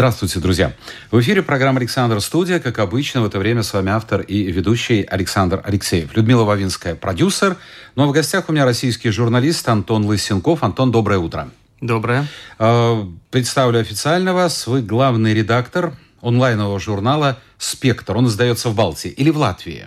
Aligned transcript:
Здравствуйте, 0.00 0.40
друзья. 0.40 0.72
В 1.10 1.20
эфире 1.20 1.42
программа 1.42 1.78
«Александр 1.78 2.22
Студия». 2.22 2.58
Как 2.58 2.78
обычно, 2.78 3.20
в 3.20 3.26
это 3.26 3.38
время 3.38 3.62
с 3.62 3.74
вами 3.74 3.90
автор 3.90 4.22
и 4.22 4.50
ведущий 4.50 5.02
Александр 5.02 5.60
Алексеев. 5.62 6.16
Людмила 6.16 6.44
Вавинская, 6.44 6.94
продюсер. 6.94 7.58
Ну 7.96 8.04
а 8.04 8.06
в 8.06 8.12
гостях 8.12 8.48
у 8.48 8.52
меня 8.52 8.64
российский 8.64 9.10
журналист 9.10 9.68
Антон 9.68 10.06
Лысенков. 10.06 10.62
Антон, 10.62 10.90
доброе 10.90 11.18
утро. 11.18 11.50
Доброе. 11.82 12.26
Э, 12.58 13.04
представлю 13.30 13.80
официально 13.80 14.32
вас. 14.32 14.66
Вы 14.66 14.80
главный 14.80 15.34
редактор 15.34 15.92
онлайнового 16.22 16.80
журнала 16.80 17.38
«Спектр». 17.58 18.16
Он 18.16 18.26
издается 18.26 18.70
в 18.70 18.74
Балтии 18.74 19.10
или 19.10 19.28
в 19.28 19.36
Латвии? 19.36 19.86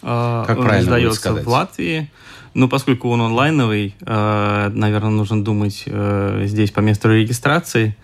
Как 0.00 0.58
он 0.58 0.64
правильно 0.64 0.82
издается 0.82 1.20
сказать? 1.20 1.44
в 1.44 1.48
Латвии. 1.48 2.10
Ну, 2.54 2.68
поскольку 2.68 3.10
он 3.10 3.20
онлайновый, 3.20 3.96
э, 4.00 4.70
наверное, 4.72 5.10
нужно 5.10 5.42
думать 5.42 5.82
э, 5.86 6.44
здесь 6.46 6.70
по 6.70 6.80
месту 6.80 7.12
регистрации. 7.12 7.96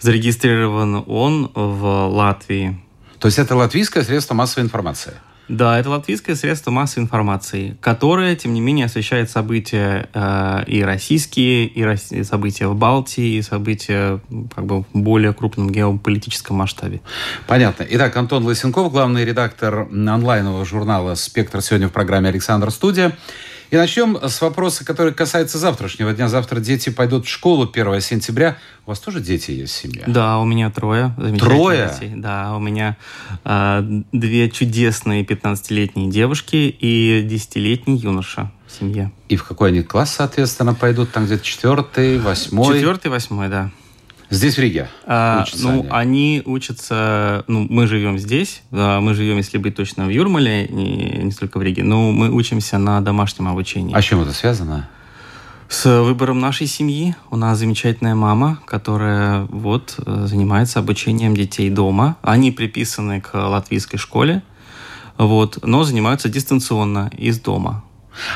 Зарегистрирован 0.00 1.04
он 1.06 1.50
в 1.54 2.08
Латвии. 2.08 2.80
То 3.18 3.26
есть 3.26 3.38
это 3.38 3.54
латвийское 3.54 4.02
средство 4.02 4.34
массовой 4.34 4.64
информации? 4.64 5.12
Да, 5.48 5.78
это 5.78 5.88
латвийское 5.88 6.36
средство 6.36 6.70
массовой 6.70 7.04
информации, 7.04 7.78
которое, 7.80 8.36
тем 8.36 8.52
не 8.52 8.60
менее, 8.60 8.84
освещает 8.84 9.30
события 9.30 10.08
э, 10.12 10.64
и 10.66 10.82
российские, 10.82 11.66
и 11.66 11.82
рос... 11.82 12.10
события 12.24 12.66
в 12.66 12.76
Балтии, 12.76 13.36
и 13.36 13.42
события 13.42 14.20
как 14.54 14.66
бы, 14.66 14.82
в 14.82 14.86
более 14.92 15.32
крупном 15.32 15.70
геополитическом 15.70 16.56
масштабе. 16.56 17.00
Понятно. 17.46 17.86
Итак, 17.88 18.14
Антон 18.16 18.44
Лысенков, 18.44 18.92
главный 18.92 19.24
редактор 19.24 19.88
онлайнового 19.90 20.66
журнала 20.66 21.14
«Спектр» 21.14 21.62
сегодня 21.62 21.88
в 21.88 21.92
программе 21.92 22.28
«Александр 22.28 22.70
Студия». 22.70 23.16
И 23.70 23.76
начнем 23.76 24.16
с 24.16 24.40
вопроса, 24.40 24.84
который 24.84 25.12
касается 25.12 25.58
завтрашнего 25.58 26.12
дня. 26.14 26.28
Завтра 26.28 26.58
дети 26.60 26.88
пойдут 26.88 27.26
в 27.26 27.28
школу 27.28 27.68
1 27.70 28.00
сентября. 28.00 28.56
У 28.86 28.90
вас 28.90 28.98
тоже 28.98 29.20
дети 29.20 29.50
есть 29.50 29.74
в 29.74 29.76
семье? 29.76 30.04
Да, 30.06 30.38
у 30.38 30.46
меня 30.46 30.70
трое. 30.70 31.14
Трое? 31.38 31.90
Детей. 31.92 32.12
Да, 32.16 32.56
у 32.56 32.60
меня 32.60 32.96
э, 33.44 34.02
две 34.12 34.48
чудесные 34.50 35.22
15-летние 35.22 36.10
девушки 36.10 36.56
и 36.56 37.26
10-летний 37.28 37.98
юноша 37.98 38.50
в 38.66 38.72
семье. 38.72 39.12
И 39.28 39.36
в 39.36 39.44
какой 39.44 39.68
они 39.68 39.82
класс, 39.82 40.14
соответственно, 40.14 40.72
пойдут? 40.72 41.12
Там 41.12 41.26
где-то 41.26 41.44
четвертый, 41.44 42.18
восьмой? 42.18 42.74
Четвертый, 42.74 43.08
восьмой, 43.08 43.48
да. 43.48 43.70
Здесь, 44.30 44.56
в 44.56 44.58
Риге? 44.58 44.88
А, 45.06 45.44
ну, 45.58 45.86
они. 45.90 46.40
они 46.40 46.42
учатся... 46.44 47.44
Ну, 47.46 47.66
мы 47.70 47.86
живем 47.86 48.18
здесь. 48.18 48.62
Мы 48.70 49.14
живем, 49.14 49.38
если 49.38 49.56
быть 49.58 49.74
точно, 49.74 50.06
в 50.06 50.10
Юрмале, 50.10 50.68
не, 50.68 51.20
не 51.22 51.30
столько 51.30 51.58
в 51.58 51.62
Риге. 51.62 51.82
Но 51.82 52.12
мы 52.12 52.30
учимся 52.30 52.78
на 52.78 53.00
домашнем 53.00 53.48
обучении. 53.48 53.94
А 53.94 54.02
с 54.02 54.04
чем 54.04 54.20
это 54.20 54.32
связано? 54.32 54.88
С 55.68 56.02
выбором 56.02 56.40
нашей 56.40 56.66
семьи. 56.66 57.14
У 57.30 57.36
нас 57.36 57.58
замечательная 57.58 58.14
мама, 58.14 58.58
которая 58.66 59.42
вот 59.50 59.96
э, 59.98 60.24
занимается 60.26 60.78
обучением 60.78 61.34
детей 61.34 61.68
дома. 61.68 62.16
Они 62.22 62.50
приписаны 62.50 63.20
к 63.20 63.34
латвийской 63.34 63.98
школе, 63.98 64.42
вот, 65.18 65.58
но 65.62 65.84
занимаются 65.84 66.30
дистанционно 66.30 67.10
из 67.16 67.38
дома. 67.40 67.84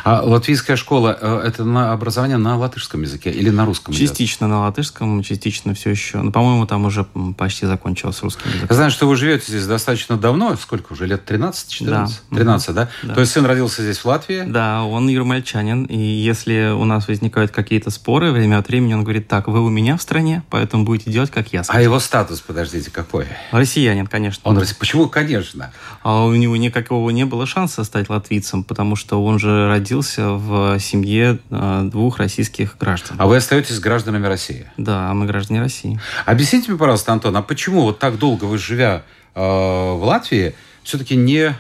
А 0.04 0.22
латвийская 0.22 0.76
школа 0.76 1.16
э,– 1.20 1.42
это 1.46 1.64
на 1.64 1.92
образование 1.92 2.36
на 2.36 2.56
латышском 2.56 3.02
языке 3.02 3.30
или 3.30 3.50
на 3.50 3.64
русском 3.64 3.92
языке? 3.92 4.08
Частично 4.08 4.48
на 4.48 4.60
латышском, 4.60 5.22
частично 5.22 5.74
все 5.74 5.90
еще. 5.90 6.18
Ну, 6.18 6.32
по-моему, 6.32 6.66
там 6.66 6.84
уже 6.84 7.06
почти 7.36 7.66
закончилось 7.66 8.22
русским 8.22 8.48
языком. 8.48 8.68
Я 8.70 8.76
знаю, 8.76 8.90
что 8.90 9.08
вы 9.08 9.16
живете 9.16 9.44
здесь 9.48 9.66
достаточно 9.66 10.16
давно. 10.16 10.56
Сколько 10.56 10.92
уже? 10.92 11.06
Лет 11.06 11.30
13-14? 11.30 11.84
Да. 11.86 12.08
13, 12.36 12.74
да? 12.74 12.88
да? 13.02 13.14
То 13.14 13.20
есть 13.20 13.32
сын 13.32 13.46
родился 13.46 13.82
здесь, 13.82 13.98
в 13.98 14.04
Латвии? 14.04 14.44
Да, 14.46 14.84
он 14.84 15.08
юрмальчанин. 15.08 15.84
И 15.84 15.98
если 15.98 16.72
у 16.72 16.84
нас 16.84 17.08
возникают 17.08 17.50
какие-то 17.50 17.90
споры, 17.90 18.32
время 18.32 18.58
от 18.58 18.68
времени 18.68 18.94
он 18.94 19.04
говорит, 19.04 19.28
так, 19.28 19.48
вы 19.48 19.60
у 19.60 19.68
меня 19.68 19.96
в 19.96 20.02
стране, 20.02 20.42
поэтому 20.50 20.84
будете 20.84 21.10
делать, 21.10 21.30
как 21.30 21.52
я 21.52 21.64
скажу. 21.64 21.78
А 21.78 21.82
его 21.82 21.98
статус, 21.98 22.40
подождите, 22.40 22.90
какой? 22.90 23.26
Россиянин, 23.50 24.06
конечно. 24.06 24.42
Он 24.44 24.62
Почему 24.78 25.08
конечно? 25.08 25.72
А 26.02 26.24
у 26.24 26.34
него 26.34 26.56
никакого 26.56 27.10
не 27.10 27.24
было 27.24 27.46
шанса 27.46 27.84
стать 27.84 28.08
латвийцем, 28.08 28.64
потому 28.64 28.96
что 28.96 29.24
он 29.24 29.38
же 29.38 29.68
родился 29.72 30.32
в 30.32 30.78
семье 30.78 31.38
э, 31.50 31.82
двух 31.90 32.18
российских 32.18 32.76
граждан. 32.78 33.16
А 33.18 33.26
вы 33.26 33.36
остаетесь 33.36 33.80
гражданами 33.80 34.26
России? 34.26 34.66
Да, 34.76 35.14
мы 35.14 35.26
граждане 35.26 35.60
России. 35.60 35.98
Объясните 36.26 36.70
мне, 36.70 36.78
пожалуйста, 36.78 37.12
Антон, 37.12 37.36
а 37.36 37.42
почему 37.42 37.82
вот 37.82 37.98
так 37.98 38.18
долго 38.18 38.44
вы, 38.44 38.58
живя 38.58 39.04
э, 39.34 39.40
в 39.40 40.00
Латвии, 40.02 40.54
все-таки 40.82 41.16
не 41.16 41.54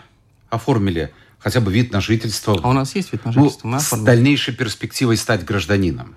оформили 0.50 1.10
хотя 1.38 1.60
бы 1.60 1.72
вид 1.72 1.92
на 1.92 2.00
жительство? 2.00 2.60
А 2.62 2.68
у 2.68 2.72
нас 2.72 2.94
есть 2.94 3.12
вид 3.12 3.24
на 3.24 3.32
жительство. 3.32 3.68
Ну, 3.68 3.80
с 3.80 3.90
дальнейшей 3.98 4.54
перспективой 4.54 5.16
стать 5.16 5.44
гражданином, 5.44 6.14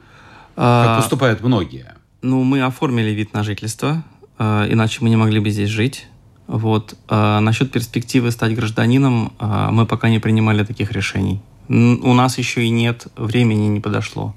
а, 0.58 0.86
как 0.86 0.98
поступают 0.98 1.42
многие. 1.42 1.96
Ну, 2.22 2.44
мы 2.44 2.62
оформили 2.62 3.12
вид 3.12 3.34
на 3.34 3.44
жительство, 3.44 4.04
э, 4.38 4.68
иначе 4.70 5.00
мы 5.02 5.10
не 5.10 5.16
могли 5.16 5.40
бы 5.40 5.50
здесь 5.50 5.70
жить. 5.70 6.08
Вот. 6.48 6.96
А 7.08 7.40
насчет 7.40 7.72
перспективы 7.72 8.32
стать 8.32 8.54
гражданином 8.54 9.34
а, 9.40 9.72
мы 9.72 9.86
пока 9.86 10.10
не 10.10 10.20
принимали 10.20 10.64
таких 10.64 10.92
решений. 10.92 11.42
У 11.70 12.14
нас 12.14 12.38
еще 12.38 12.64
и 12.64 12.70
нет, 12.70 13.08
времени 13.16 13.68
не 13.68 13.80
подошло. 13.80 14.36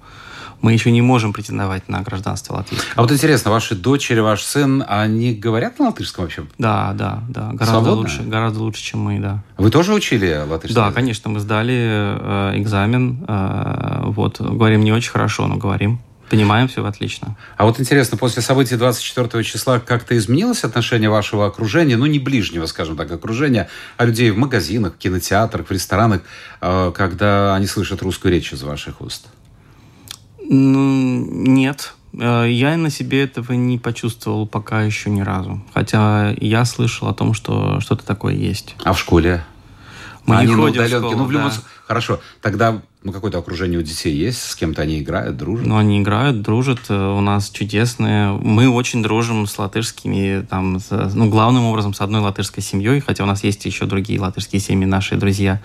Мы 0.61 0.73
еще 0.73 0.91
не 0.91 1.03
можем 1.03 1.33
претендовать 1.33 1.89
на 1.89 2.03
гражданство 2.03 2.57
латвийское. 2.57 2.93
А 2.97 3.03
вот 3.03 3.13
интересно, 3.13 3.53
ваши 3.53 3.77
дочери, 3.77 4.19
ваш 4.19 4.43
сын, 4.43 4.85
они 4.89 5.33
говорят 5.33 5.79
на 5.79 5.87
латышском 5.87 6.25
вообще? 6.25 6.47
Да, 6.59 6.93
да, 6.95 7.23
да. 7.29 7.51
Гораздо 7.53 7.93
лучше, 7.93 8.23
гораздо 8.23 8.61
лучше, 8.61 8.83
чем 8.83 9.01
мы, 9.01 9.21
да. 9.21 9.45
Вы 9.57 9.71
тоже 9.71 9.95
учили 9.95 10.45
латышский? 10.49 10.75
Да, 10.75 10.91
конечно, 10.91 11.31
мы 11.31 11.39
сдали 11.39 11.77
э, 11.77 12.53
экзамен. 12.57 13.25
Э, 13.29 14.03
вот, 14.07 14.41
говорим 14.41 14.83
не 14.83 14.93
очень 14.93 15.13
хорошо, 15.13 15.47
но 15.47 15.57
говорим. 15.57 16.01
Понимаем, 16.29 16.69
все 16.69 16.85
отлично. 16.85 17.37
А 17.57 17.65
вот 17.65 17.81
интересно, 17.81 18.19
после 18.19 18.43
событий 18.43 18.77
24 18.77 19.43
числа 19.45 19.81
как-то 19.81 20.17
изменилось 20.17 20.65
отношение 20.65 21.09
вашего 21.09 21.47
окружения, 21.47 21.97
ну 21.97 22.07
не 22.07 22.19
ближнего, 22.19 22.67
скажем 22.67 22.97
так, 22.97 23.11
окружения, 23.11 23.69
а 23.97 24.05
людей 24.05 24.31
в 24.31 24.37
магазинах, 24.37 24.95
в 24.95 24.99
кинотеатрах, 24.99 25.67
в 25.67 25.71
ресторанах, 25.71 26.23
э, 26.61 26.93
когда 26.95 27.55
они 27.55 27.67
слышат 27.67 28.03
русскую 28.03 28.33
речь 28.33 28.53
из 28.53 28.63
ваших 28.63 29.01
уст? 29.01 29.29
Ну, 30.51 31.27
нет. 31.31 31.95
Э, 32.13 32.47
я 32.49 32.77
на 32.77 32.91
себе 32.91 33.23
этого 33.23 33.53
не 33.53 33.79
почувствовал 33.79 34.47
пока 34.47 34.83
еще 34.83 35.11
ни 35.11 35.23
разу. 35.23 35.63
Хотя 35.73 36.35
я 36.41 36.65
слышал 36.65 37.09
о 37.09 37.15
том, 37.15 37.33
что 37.33 37.81
что-то 37.81 38.05
такое 38.05 38.35
есть. 38.35 38.77
А 38.85 38.93
в 38.93 38.99
школе? 38.99 39.45
Мы 40.27 40.37
а 40.37 40.45
не 40.45 40.55
ходим 40.55 40.83
в 40.83 40.89
школу, 40.89 41.17
ну, 41.17 41.25
в 41.25 41.31
любом... 41.31 41.49
да. 41.49 41.57
Хорошо, 41.87 42.21
тогда 42.43 42.83
ну, 43.05 43.13
какое-то 43.13 43.39
окружение 43.39 43.79
у 43.79 43.83
детей 43.83 44.15
есть, 44.15 44.43
с 44.43 44.57
кем-то 44.57 44.83
они 44.83 44.99
играют, 44.99 45.37
дружат? 45.37 45.67
Ну, 45.67 45.77
они 45.77 46.01
играют, 46.01 46.43
дружат, 46.43 46.81
э, 46.89 46.95
у 46.95 47.21
нас 47.21 47.49
чудесные. 47.51 48.33
Мы 48.33 48.69
очень 48.69 49.03
дружим 49.03 49.47
с 49.47 49.57
латышскими, 49.57 50.45
там, 50.49 50.81
с, 50.81 50.91
ну, 51.15 51.29
главным 51.31 51.65
образом 51.65 51.95
с 51.95 52.01
одной 52.01 52.21
латышской 52.21 52.63
семьей, 52.63 53.01
хотя 53.01 53.23
у 53.23 53.27
нас 53.27 53.45
есть 53.45 53.65
еще 53.65 53.87
другие 53.87 54.21
латышские 54.21 54.61
семьи, 54.61 54.85
наши 54.85 55.17
друзья. 55.17 55.61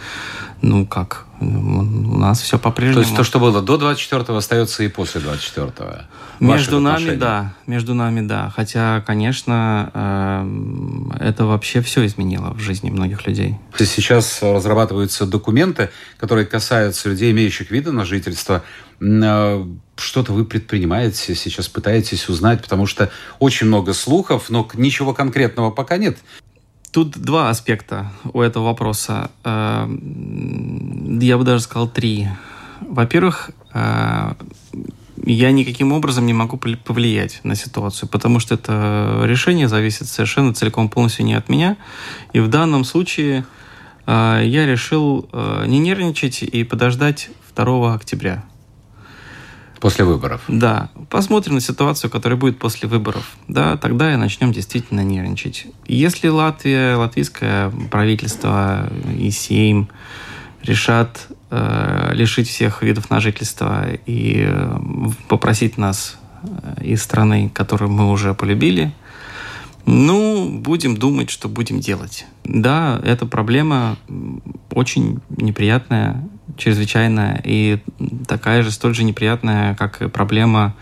Ну, 0.62 0.86
как, 0.86 1.26
у 1.44 2.18
нас 2.18 2.42
все 2.42 2.58
по-прежнему. 2.58 3.02
То 3.02 3.08
есть 3.08 3.16
то, 3.16 3.24
что 3.24 3.40
было 3.40 3.62
до 3.62 3.76
24-го, 3.76 4.36
остается 4.36 4.84
и 4.84 4.88
после 4.88 5.22
24-го? 5.22 6.04
Между 6.40 6.80
нами, 6.80 7.16
да. 7.16 7.54
Между 7.68 7.94
нами, 7.94 8.26
да. 8.26 8.52
Хотя, 8.56 9.02
конечно, 9.06 9.92
э, 9.94 11.28
это 11.28 11.46
вообще 11.46 11.82
все 11.82 12.06
изменило 12.06 12.54
в 12.54 12.60
жизни 12.60 12.90
многих 12.90 13.26
людей. 13.28 13.56
Сейчас 13.78 14.42
разрабатываются 14.42 15.26
документы, 15.26 15.90
которые 16.18 16.46
касаются 16.46 17.10
людей, 17.10 17.32
имеющих 17.32 17.72
виды 17.72 17.92
на 17.92 18.06
жительство. 18.06 18.64
Э, 19.00 19.66
что-то 19.96 20.34
вы 20.34 20.46
предпринимаете, 20.46 21.36
сейчас 21.36 21.68
пытаетесь 21.68 22.28
узнать, 22.30 22.62
потому 22.62 22.88
что 22.88 23.12
очень 23.40 23.68
много 23.68 23.94
слухов, 23.94 24.50
но 24.50 24.68
ничего 24.74 25.14
конкретного 25.14 25.72
пока 25.72 25.98
нет. 25.98 26.18
Тут 26.94 27.18
два 27.18 27.50
аспекта 27.50 28.12
у 28.34 28.42
этого 28.42 28.66
вопроса. 28.66 29.32
Э, 29.44 29.88
я 31.20 31.40
бы 31.40 31.44
даже 31.44 31.64
сказал 31.64 31.88
три. 31.88 32.28
Во-первых, 32.82 33.50
э, 33.74 34.34
я 35.26 35.52
никаким 35.52 35.92
образом 35.92 36.28
не 36.28 36.34
могу 36.34 36.58
повлиять 36.58 37.40
на 37.44 37.56
ситуацию, 37.56 38.08
потому 38.10 38.40
что 38.40 38.54
это 38.54 39.24
решение 39.24 39.68
зависит 39.68 40.08
совершенно 40.08 40.54
целиком 40.54 40.88
полностью 40.88 41.26
не 41.26 41.34
от 41.34 41.50
меня. 41.50 41.78
И 42.32 42.40
в 42.40 42.48
данном 42.48 42.84
случае 42.84 43.44
э, 44.06 44.42
я 44.46 44.68
решил 44.68 45.28
не 45.66 45.80
нервничать 45.80 46.44
и 46.44 46.64
подождать 46.64 47.32
2 47.56 47.96
октября. 47.96 48.44
После 49.84 50.06
выборов. 50.06 50.42
Да. 50.48 50.90
Посмотрим 51.10 51.56
на 51.56 51.60
ситуацию, 51.60 52.10
которая 52.10 52.40
будет 52.40 52.58
после 52.58 52.88
выборов. 52.88 53.36
Да, 53.50 53.76
тогда 53.76 54.14
и 54.14 54.16
начнем 54.16 54.54
действительно 54.54 55.02
нервничать. 55.02 55.68
Если 55.86 56.30
Латвия, 56.30 56.96
латвийское 56.96 57.70
правительство 57.92 58.90
и 59.20 59.30
Сейм 59.30 59.90
решат 60.62 61.28
э, 61.50 62.12
лишить 62.14 62.48
всех 62.48 62.82
видов 62.82 63.10
на 63.10 63.20
жительство 63.20 63.86
и 64.06 64.46
э, 64.48 64.78
попросить 65.28 65.78
нас 65.78 66.16
э, 66.44 66.86
из 66.86 67.04
страны, 67.04 67.52
которую 67.54 67.92
мы 67.92 68.10
уже 68.10 68.34
полюбили, 68.34 68.94
ну, 69.86 70.50
будем 70.50 70.96
думать, 70.96 71.30
что 71.30 71.50
будем 71.50 71.82
делать. 71.82 72.26
Да, 72.46 73.02
эта 73.04 73.26
проблема 73.26 73.98
очень 74.72 75.20
неприятная, 75.30 76.24
чрезвычайная, 76.58 77.42
и 77.44 77.80
такая 78.28 78.64
же, 78.64 78.72
столь 78.72 78.96
же 78.96 79.04
неприятная, 79.04 79.76
как 79.76 80.02
и 80.02 80.08
проблема 80.08 80.76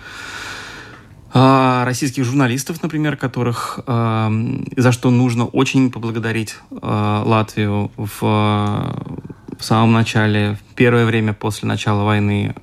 э, 1.34 1.84
российских 1.86 2.26
журналистов, 2.26 2.82
например, 2.84 3.18
которых 3.18 3.80
э, 3.86 4.64
за 4.78 4.92
что 4.92 5.10
нужно 5.10 5.46
очень 5.46 5.92
поблагодарить 5.92 6.56
э, 6.70 7.24
Латвию 7.26 7.92
в, 7.98 8.22
в 8.22 9.64
самом 9.64 9.94
начале, 9.94 10.58
в 10.72 10.76
первое 10.76 11.06
время 11.06 11.34
после 11.34 11.68
начала 11.68 12.04
войны 12.04 12.56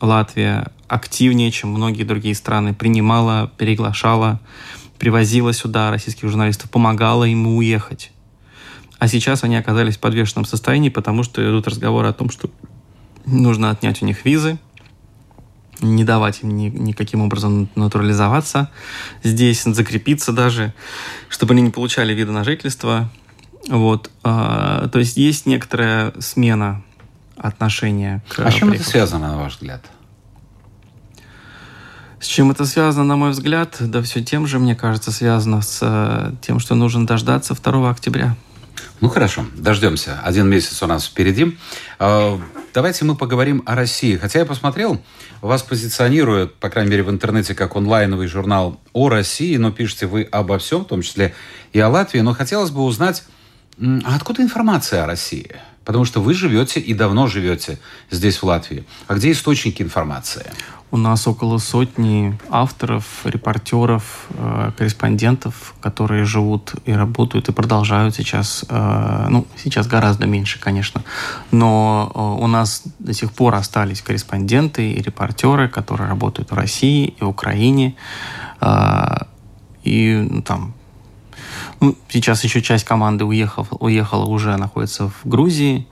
Латвия 0.00 0.68
активнее, 0.88 1.50
чем 1.50 1.70
многие 1.70 2.04
другие 2.04 2.34
страны, 2.34 2.74
принимала, 2.74 3.50
приглашала 3.56 4.40
привозила 4.98 5.52
сюда 5.52 5.90
российских 5.90 6.28
журналистов, 6.28 6.70
помогала 6.70 7.24
ему 7.24 7.56
уехать. 7.56 8.10
А 8.98 9.08
сейчас 9.08 9.44
они 9.44 9.56
оказались 9.56 9.96
в 9.96 10.00
подвешенном 10.00 10.44
состоянии, 10.44 10.88
потому 10.88 11.22
что 11.22 11.42
идут 11.42 11.68
разговоры 11.68 12.08
о 12.08 12.12
том, 12.12 12.30
что 12.30 12.50
нужно 13.26 13.70
отнять 13.70 14.02
у 14.02 14.06
них 14.06 14.24
визы, 14.24 14.58
не 15.80 16.04
давать 16.04 16.42
им 16.42 16.56
ни, 16.56 16.68
никаким 16.68 17.22
образом 17.22 17.68
натурализоваться 17.76 18.70
здесь, 19.22 19.62
закрепиться 19.62 20.32
даже, 20.32 20.74
чтобы 21.28 21.54
они 21.54 21.62
не 21.62 21.70
получали 21.70 22.12
вида 22.12 22.32
на 22.32 22.42
жительство. 22.42 23.08
Вот. 23.68 24.10
А, 24.24 24.88
то 24.88 24.98
есть 24.98 25.16
есть 25.16 25.46
некоторая 25.46 26.12
смена 26.18 26.82
отношения 27.36 28.24
к... 28.28 28.40
А 28.40 28.50
с 28.50 28.54
чем 28.54 28.72
это 28.72 28.82
связано, 28.82 29.28
на 29.28 29.36
ваш 29.36 29.54
взгляд? 29.54 29.84
С 32.20 32.26
чем 32.26 32.50
это 32.50 32.64
связано, 32.64 33.04
на 33.04 33.16
мой 33.16 33.30
взгляд? 33.30 33.76
Да 33.78 34.02
все 34.02 34.22
тем 34.24 34.48
же, 34.48 34.58
мне 34.58 34.74
кажется, 34.74 35.12
связано 35.12 35.62
с 35.62 35.78
э, 35.82 36.32
тем, 36.40 36.58
что 36.58 36.74
нужно 36.74 37.06
дождаться 37.06 37.54
2 37.54 37.90
октября. 37.90 38.36
Ну 39.00 39.08
хорошо, 39.08 39.46
дождемся. 39.54 40.20
Один 40.24 40.48
месяц 40.48 40.82
у 40.82 40.86
нас 40.86 41.06
впереди. 41.06 41.56
А, 42.00 42.40
давайте 42.74 43.04
мы 43.04 43.14
поговорим 43.14 43.62
о 43.64 43.76
России. 43.76 44.16
Хотя 44.16 44.40
я 44.40 44.44
посмотрел, 44.44 45.00
вас 45.40 45.62
позиционируют, 45.62 46.56
по 46.56 46.68
крайней 46.68 46.90
мере, 46.90 47.02
в 47.04 47.10
интернете, 47.10 47.54
как 47.54 47.76
онлайновый 47.76 48.26
журнал 48.26 48.80
о 48.92 49.08
России, 49.08 49.56
но 49.56 49.70
пишете 49.70 50.06
вы 50.06 50.22
обо 50.22 50.58
всем, 50.58 50.84
в 50.84 50.88
том 50.88 51.02
числе 51.02 51.32
и 51.72 51.78
о 51.78 51.88
Латвии. 51.88 52.20
Но 52.20 52.34
хотелось 52.34 52.70
бы 52.70 52.82
узнать, 52.82 53.22
а 53.80 54.16
откуда 54.16 54.42
информация 54.42 55.04
о 55.04 55.06
России? 55.06 55.54
Потому 55.84 56.04
что 56.04 56.20
вы 56.20 56.34
живете 56.34 56.80
и 56.80 56.92
давно 56.92 57.28
живете 57.28 57.78
здесь, 58.10 58.38
в 58.38 58.42
Латвии. 58.42 58.84
А 59.06 59.14
где 59.14 59.30
источники 59.30 59.80
информации? 59.80 60.50
У 60.90 60.96
нас 60.96 61.26
около 61.26 61.58
сотни 61.58 62.38
авторов, 62.50 63.04
репортеров, 63.24 64.26
э, 64.30 64.70
корреспондентов, 64.76 65.74
которые 65.82 66.24
живут 66.24 66.74
и 66.86 66.92
работают 66.92 67.50
и 67.50 67.52
продолжают 67.52 68.14
сейчас. 68.14 68.64
Э, 68.70 69.26
ну, 69.28 69.46
сейчас 69.56 69.86
гораздо 69.86 70.26
меньше, 70.26 70.58
конечно. 70.58 71.02
Но 71.50 72.10
э, 72.14 72.42
у 72.42 72.46
нас 72.46 72.84
до 72.98 73.12
сих 73.12 73.32
пор 73.32 73.54
остались 73.56 74.00
корреспонденты 74.00 74.92
и 74.92 75.02
репортеры, 75.02 75.68
которые 75.68 76.08
работают 76.08 76.50
в 76.50 76.54
России 76.54 77.14
и 77.20 77.24
Украине. 77.24 77.94
И 79.84 80.26
ну, 80.30 80.42
там 80.42 80.74
ну, 81.80 81.96
сейчас 82.08 82.44
еще 82.44 82.62
часть 82.62 82.84
команды 82.84 83.24
уехала, 83.24 83.66
уехала 83.78 84.24
уже 84.24 84.56
находится 84.56 85.08
в 85.08 85.28
Грузии. 85.28 85.86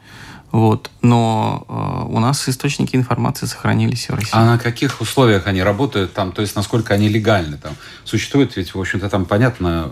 Вот. 0.56 0.90
Но 1.02 1.66
э, 1.68 2.14
у 2.14 2.18
нас 2.18 2.48
источники 2.48 2.96
информации 2.96 3.44
сохранились 3.44 4.08
в 4.08 4.14
России. 4.14 4.30
А 4.32 4.46
на 4.46 4.58
каких 4.58 5.02
условиях 5.02 5.46
они 5.46 5.62
работают 5.62 6.14
там? 6.14 6.32
То 6.32 6.40
есть 6.40 6.56
насколько 6.56 6.94
они 6.94 7.10
легальны 7.10 7.58
там? 7.58 7.74
Существует 8.04 8.56
ведь, 8.56 8.74
в 8.74 8.80
общем-то, 8.80 9.10
там 9.10 9.26
понятно, 9.26 9.90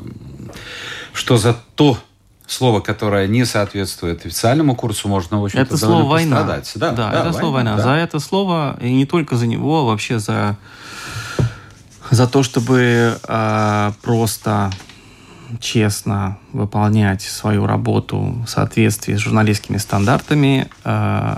что 1.12 1.36
за 1.36 1.54
то 1.74 1.98
слово, 2.46 2.80
которое 2.80 3.26
не 3.26 3.44
соответствует 3.44 4.24
официальному 4.24 4.74
курсу, 4.74 5.06
можно, 5.06 5.38
в 5.38 5.44
общем-то, 5.44 5.66
Это 5.66 5.76
слово 5.76 6.08
«война». 6.08 6.44
Да, 6.44 6.62
да, 6.76 6.92
да, 6.92 7.08
это 7.10 7.24
война, 7.24 7.32
слово 7.34 7.52
«война». 7.52 7.76
Да. 7.76 7.82
За 7.82 7.90
это 7.90 8.18
слово, 8.18 8.78
и 8.80 8.90
не 8.90 9.04
только 9.04 9.36
за 9.36 9.46
него, 9.46 9.80
а 9.80 9.84
вообще 9.84 10.18
за, 10.18 10.56
за 12.10 12.26
то, 12.26 12.42
чтобы 12.42 13.18
э, 13.22 13.92
просто 14.00 14.70
честно 15.60 16.38
выполнять 16.52 17.22
свою 17.22 17.66
работу 17.66 18.42
в 18.44 18.48
соответствии 18.48 19.14
с 19.14 19.18
журналистскими 19.18 19.78
стандартами, 19.78 20.68
э, 20.84 21.36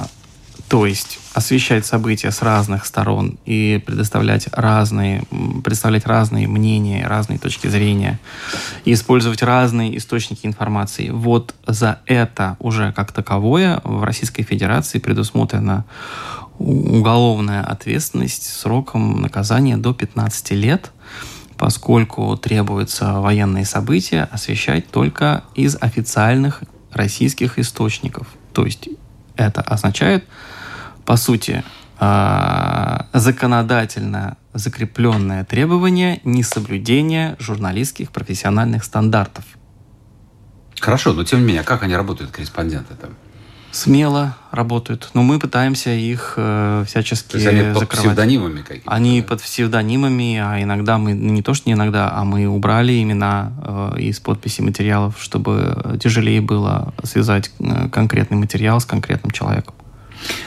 то 0.68 0.84
есть 0.84 1.20
освещать 1.32 1.86
события 1.86 2.32
с 2.32 2.42
разных 2.42 2.86
сторон 2.86 3.38
и 3.44 3.80
предоставлять 3.86 4.48
разные, 4.52 5.22
представлять 5.62 6.06
разные 6.06 6.48
мнения, 6.48 7.06
разные 7.06 7.38
точки 7.38 7.68
зрения, 7.68 8.18
и 8.84 8.92
использовать 8.92 9.42
разные 9.42 9.96
источники 9.96 10.44
информации. 10.46 11.10
Вот 11.10 11.54
за 11.66 12.00
это 12.06 12.56
уже 12.58 12.92
как 12.92 13.12
таковое 13.12 13.80
в 13.84 14.02
Российской 14.02 14.42
Федерации 14.42 14.98
предусмотрена 14.98 15.84
уголовная 16.58 17.62
ответственность 17.62 18.46
сроком 18.46 19.20
наказания 19.22 19.76
до 19.76 19.92
15 19.92 20.50
лет– 20.52 20.90
поскольку 21.58 22.37
требуется 22.37 23.20
военные 23.20 23.64
события 23.64 24.29
освещать 24.31 24.91
только 24.91 25.44
из 25.55 25.76
официальных 25.81 26.62
российских 26.93 27.58
источников. 27.58 28.26
То 28.53 28.64
есть 28.64 28.88
это 29.37 29.61
означает, 29.61 30.25
по 31.05 31.17
сути, 31.17 31.64
а, 31.99 33.06
законодательно 33.12 34.37
закрепленное 34.53 35.44
требование 35.44 36.20
несоблюдения 36.25 37.37
журналистских 37.38 38.11
профессиональных 38.11 38.85
стандартов. 38.85 39.44
Хорошо, 40.79 41.12
но 41.14 41.25
тем 41.25 41.41
не 41.41 41.47
менее, 41.47 41.62
как 41.62 41.82
они 41.82 41.97
работают, 41.97 42.31
корреспонденты 42.31 42.94
там? 42.94 43.11
Смело 43.76 44.37
работают. 44.50 45.11
Но 45.14 45.23
мы 45.23 45.38
пытаемся 45.38 45.90
их 45.90 46.34
э, 46.37 46.84
всячески 46.87 47.32
То 47.32 47.37
есть 47.37 47.46
они 47.46 47.61
под 47.61 47.81
закрывать. 47.81 48.06
псевдонимами 48.06 48.62
какими-то? 48.62 48.90
Они 48.90 49.23
под 49.23 49.43
псевдонимами, 49.43 50.38
а 50.38 50.62
иногда 50.62 50.99
мы, 50.99 51.12
не 51.12 51.43
то 51.43 51.55
что 51.55 51.69
не 51.69 51.75
иногда, 51.75 52.11
а 52.12 52.25
мы 52.25 52.46
убрали 52.49 53.02
имена 53.02 53.52
э, 53.96 54.00
из 54.00 54.19
подписи 54.20 54.62
материалов, 54.62 55.17
чтобы 55.20 55.98
тяжелее 56.03 56.41
было 56.41 56.94
связать 57.03 57.50
э, 57.58 57.89
конкретный 57.91 58.39
материал 58.39 58.81
с 58.81 58.86
конкретным 58.86 59.31
человеком. 59.31 59.74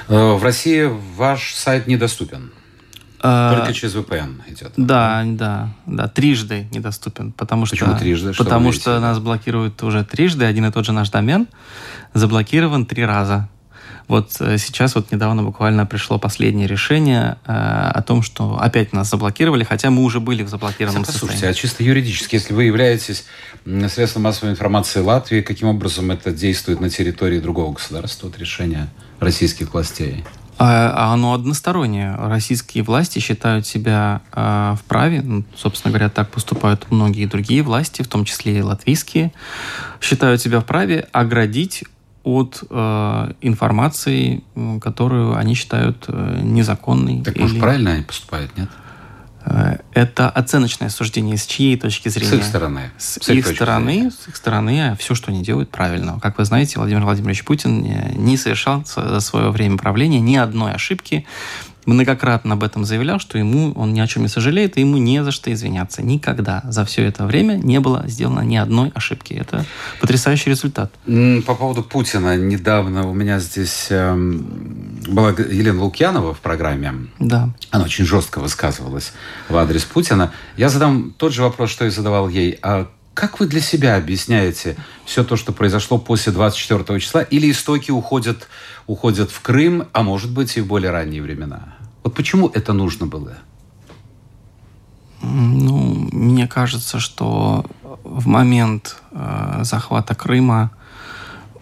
Э, 0.07 0.33
в 0.33 0.43
России 0.43 0.89
ваш 1.15 1.53
сайт 1.53 1.87
недоступен? 1.87 2.51
А, 3.21 3.55
Только 3.55 3.73
через 3.73 3.95
VPN 3.95 4.41
идет. 4.47 4.71
Да, 4.77 5.23
да, 5.25 5.69
да, 5.85 6.07
трижды 6.07 6.67
недоступен, 6.71 7.31
потому 7.33 7.65
что 7.65 7.75
Почему 7.75 7.97
трижды? 7.97 8.33
Что 8.33 8.43
потому 8.43 8.71
что 8.71 8.99
нас 8.99 9.19
блокируют 9.19 9.81
уже 9.83 10.03
трижды, 10.05 10.45
один 10.45 10.65
и 10.65 10.71
тот 10.71 10.85
же 10.85 10.93
наш 10.93 11.09
домен 11.09 11.47
заблокирован 12.13 12.85
три 12.85 13.05
раза. 13.05 13.49
Вот 14.09 14.37
э, 14.39 14.57
сейчас 14.57 14.95
вот 14.95 15.11
недавно 15.11 15.43
буквально 15.43 15.85
пришло 15.85 16.17
последнее 16.17 16.65
решение 16.65 17.37
э, 17.45 17.51
о 17.53 18.01
том, 18.01 18.23
что 18.23 18.57
опять 18.59 18.91
нас 18.91 19.11
заблокировали, 19.11 19.63
хотя 19.63 19.91
мы 19.91 20.03
уже 20.03 20.19
были 20.19 20.41
в 20.41 20.49
заблокированном 20.49 21.03
Послушайте, 21.03 21.33
состоянии. 21.33 21.57
а 21.57 21.61
чисто 21.61 21.83
юридически, 21.83 22.35
если 22.35 22.53
вы 22.55 22.63
являетесь 22.63 23.25
средством 23.87 24.23
массовой 24.23 24.51
информации 24.51 24.99
Латвии, 24.99 25.41
каким 25.41 25.67
образом 25.67 26.09
это 26.09 26.31
действует 26.31 26.81
на 26.81 26.89
территории 26.89 27.39
другого 27.39 27.73
государства, 27.73 28.29
от 28.29 28.39
решения 28.39 28.87
российских 29.19 29.73
властей? 29.73 30.23
А, 30.59 30.91
а 30.93 31.13
оно 31.13 31.33
одностороннее. 31.33 32.15
Российские 32.15 32.83
власти 32.83 33.19
считают 33.19 33.65
себя 33.65 34.21
э, 34.33 34.75
вправе, 34.77 35.21
ну, 35.21 35.45
собственно 35.55 35.93
говоря, 35.93 36.09
так 36.09 36.29
поступают 36.29 36.91
многие 36.91 37.25
другие 37.27 37.63
власти, 37.63 38.01
в 38.01 38.09
том 38.09 38.25
числе 38.25 38.59
и 38.59 38.61
латвийские, 38.61 39.31
считают 40.01 40.41
себя 40.41 40.59
вправе 40.59 41.07
оградить 41.13 41.85
от 42.23 42.61
э, 42.69 43.33
информации, 43.39 44.43
которую 44.81 45.37
они 45.37 45.55
считают 45.55 46.03
э, 46.09 46.41
незаконной. 46.43 47.23
Так, 47.23 47.37
или... 47.37 47.43
может, 47.43 47.59
правильно 47.59 47.91
они 47.91 48.03
поступают, 48.03 48.57
нет? 48.57 48.69
Э, 49.45 49.77
это 49.93 50.29
оценочное 50.29 50.89
суждение 50.89 51.37
с 51.37 51.45
чьей 51.45 51.77
точки 51.77 52.09
зрения? 52.09 52.31
С 52.31 52.35
их 52.35 52.43
стороны. 52.43 52.91
С, 52.97 53.19
с 53.21 53.29
их 53.29 53.47
стороны, 53.47 53.91
зрения. 53.91 54.11
с 54.11 54.27
их 54.27 54.35
стороны, 54.35 54.95
все, 54.99 55.15
что 55.15 55.31
они 55.31 55.43
делают, 55.43 55.69
правильно. 55.69 56.19
Как 56.21 56.37
вы 56.37 56.45
знаете, 56.45 56.79
Владимир 56.79 57.03
Владимирович 57.03 57.43
Путин 57.43 57.81
не 58.15 58.37
совершал 58.37 58.83
за 58.85 59.19
свое 59.19 59.49
время 59.49 59.77
правления 59.77 60.19
ни 60.19 60.35
одной 60.35 60.73
ошибки, 60.73 61.25
многократно 61.89 62.53
об 62.53 62.63
этом 62.63 62.85
заявлял, 62.85 63.19
что 63.19 63.37
ему 63.37 63.73
он 63.73 63.93
ни 63.93 63.99
о 63.99 64.07
чем 64.07 64.23
не 64.23 64.29
сожалеет, 64.29 64.77
и 64.77 64.81
ему 64.81 64.97
не 64.97 65.23
за 65.23 65.31
что 65.31 65.51
извиняться. 65.51 66.01
Никогда 66.01 66.61
за 66.65 66.85
все 66.85 67.03
это 67.03 67.25
время 67.25 67.55
не 67.55 67.79
было 67.79 68.03
сделано 68.07 68.41
ни 68.41 68.55
одной 68.55 68.91
ошибки. 68.93 69.33
Это 69.33 69.65
потрясающий 69.99 70.51
результат. 70.51 70.91
По 71.45 71.55
поводу 71.55 71.83
Путина. 71.83 72.37
Недавно 72.37 73.07
у 73.07 73.13
меня 73.13 73.39
здесь 73.39 73.87
эм, 73.89 74.88
была 75.09 75.29
Елена 75.29 75.81
Лукьянова 75.81 76.33
в 76.33 76.39
программе. 76.39 77.07
Да. 77.19 77.49
Она 77.71 77.85
очень 77.85 78.05
жестко 78.05 78.39
высказывалась 78.39 79.13
в 79.47 79.57
адрес 79.57 79.83
Путина. 79.83 80.31
Я 80.57 80.69
задам 80.69 81.13
тот 81.17 81.33
же 81.33 81.43
вопрос, 81.43 81.69
что 81.71 81.85
и 81.85 81.89
задавал 81.89 82.29
ей. 82.29 82.57
А 82.61 82.89
Как 83.13 83.39
вы 83.39 83.47
для 83.47 83.61
себя 83.61 83.95
объясняете 83.95 84.77
все 85.05 85.23
то, 85.23 85.35
что 85.35 85.51
произошло 85.51 85.97
после 85.97 86.31
24 86.31 86.99
числа? 86.99 87.21
Или 87.21 87.51
истоки 87.51 87.91
уходят, 87.91 88.47
уходят 88.87 89.31
в 89.31 89.41
Крым, 89.41 89.87
а 89.93 90.03
может 90.03 90.31
быть 90.31 90.57
и 90.57 90.61
в 90.61 90.67
более 90.67 90.91
ранние 90.91 91.21
времена? 91.21 91.75
Вот 92.03 92.15
почему 92.15 92.49
это 92.49 92.73
нужно 92.73 93.07
было? 93.07 93.37
Ну, 95.21 96.07
мне 96.13 96.47
кажется, 96.47 96.99
что 96.99 97.65
в 98.03 98.27
момент 98.27 98.97
э, 99.11 99.59
захвата 99.63 100.15
Крыма 100.15 100.71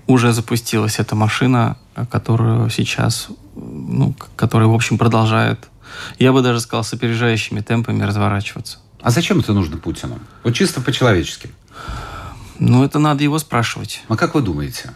уже 0.05 0.31
запустилась 0.31 0.99
эта 0.99 1.15
машина, 1.15 1.77
которую 2.05 2.69
сейчас, 2.69 3.27
ну, 3.55 4.15
которая, 4.35 4.67
в 4.67 4.73
общем, 4.73 4.97
продолжает, 4.97 5.67
я 6.19 6.31
бы 6.31 6.41
даже 6.41 6.59
сказал, 6.59 6.83
с 6.83 6.93
опережающими 6.93 7.61
темпами 7.61 8.03
разворачиваться. 8.03 8.79
А 9.01 9.11
зачем 9.11 9.39
это 9.39 9.53
нужно 9.53 9.77
Путину? 9.77 10.19
Вот 10.43 10.53
чисто 10.53 10.81
по-человечески. 10.81 11.49
Ну, 12.59 12.83
это 12.83 12.99
надо 12.99 13.23
его 13.23 13.39
спрашивать. 13.39 14.01
А 14.07 14.17
как 14.17 14.35
вы 14.35 14.41
думаете? 14.41 14.91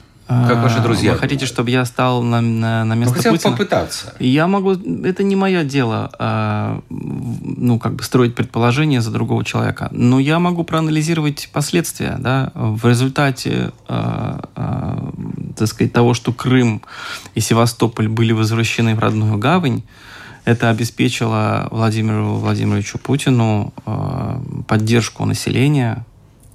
Как 0.47 0.63
ваши 0.63 0.79
друзья? 0.79 1.13
Вы 1.13 1.19
хотите, 1.19 1.45
чтобы 1.45 1.71
я 1.71 1.83
стал 1.83 2.23
на, 2.23 2.41
на, 2.41 2.85
на 2.85 2.93
место 2.93 3.13
ну, 3.13 3.17
хотя 3.17 3.31
бы 3.31 3.37
Путина? 3.37 3.51
попытаться. 3.51 4.13
Я 4.19 4.47
могу... 4.47 4.73
Это 4.73 5.23
не 5.23 5.35
мое 5.35 5.63
дело, 5.63 6.09
а, 6.19 6.81
ну, 6.89 7.79
как 7.79 7.95
бы 7.95 8.03
строить 8.03 8.33
предположения 8.33 9.01
за 9.01 9.11
другого 9.11 9.43
человека. 9.43 9.89
Но 9.91 10.19
я 10.19 10.39
могу 10.39 10.63
проанализировать 10.63 11.49
последствия, 11.51 12.15
да. 12.17 12.51
В 12.55 12.87
результате, 12.87 13.71
а, 13.87 14.49
а, 14.55 15.13
так 15.57 15.67
сказать, 15.67 15.91
того, 15.91 16.13
что 16.13 16.31
Крым 16.31 16.81
и 17.35 17.41
Севастополь 17.41 18.07
были 18.07 18.31
возвращены 18.31 18.95
в 18.95 18.99
родную 18.99 19.37
гавань, 19.37 19.83
это 20.45 20.69
обеспечило 20.69 21.67
Владимиру 21.71 22.35
Владимировичу 22.35 22.97
Путину 22.97 23.73
а, 23.85 24.41
поддержку 24.67 25.25
населения, 25.25 26.05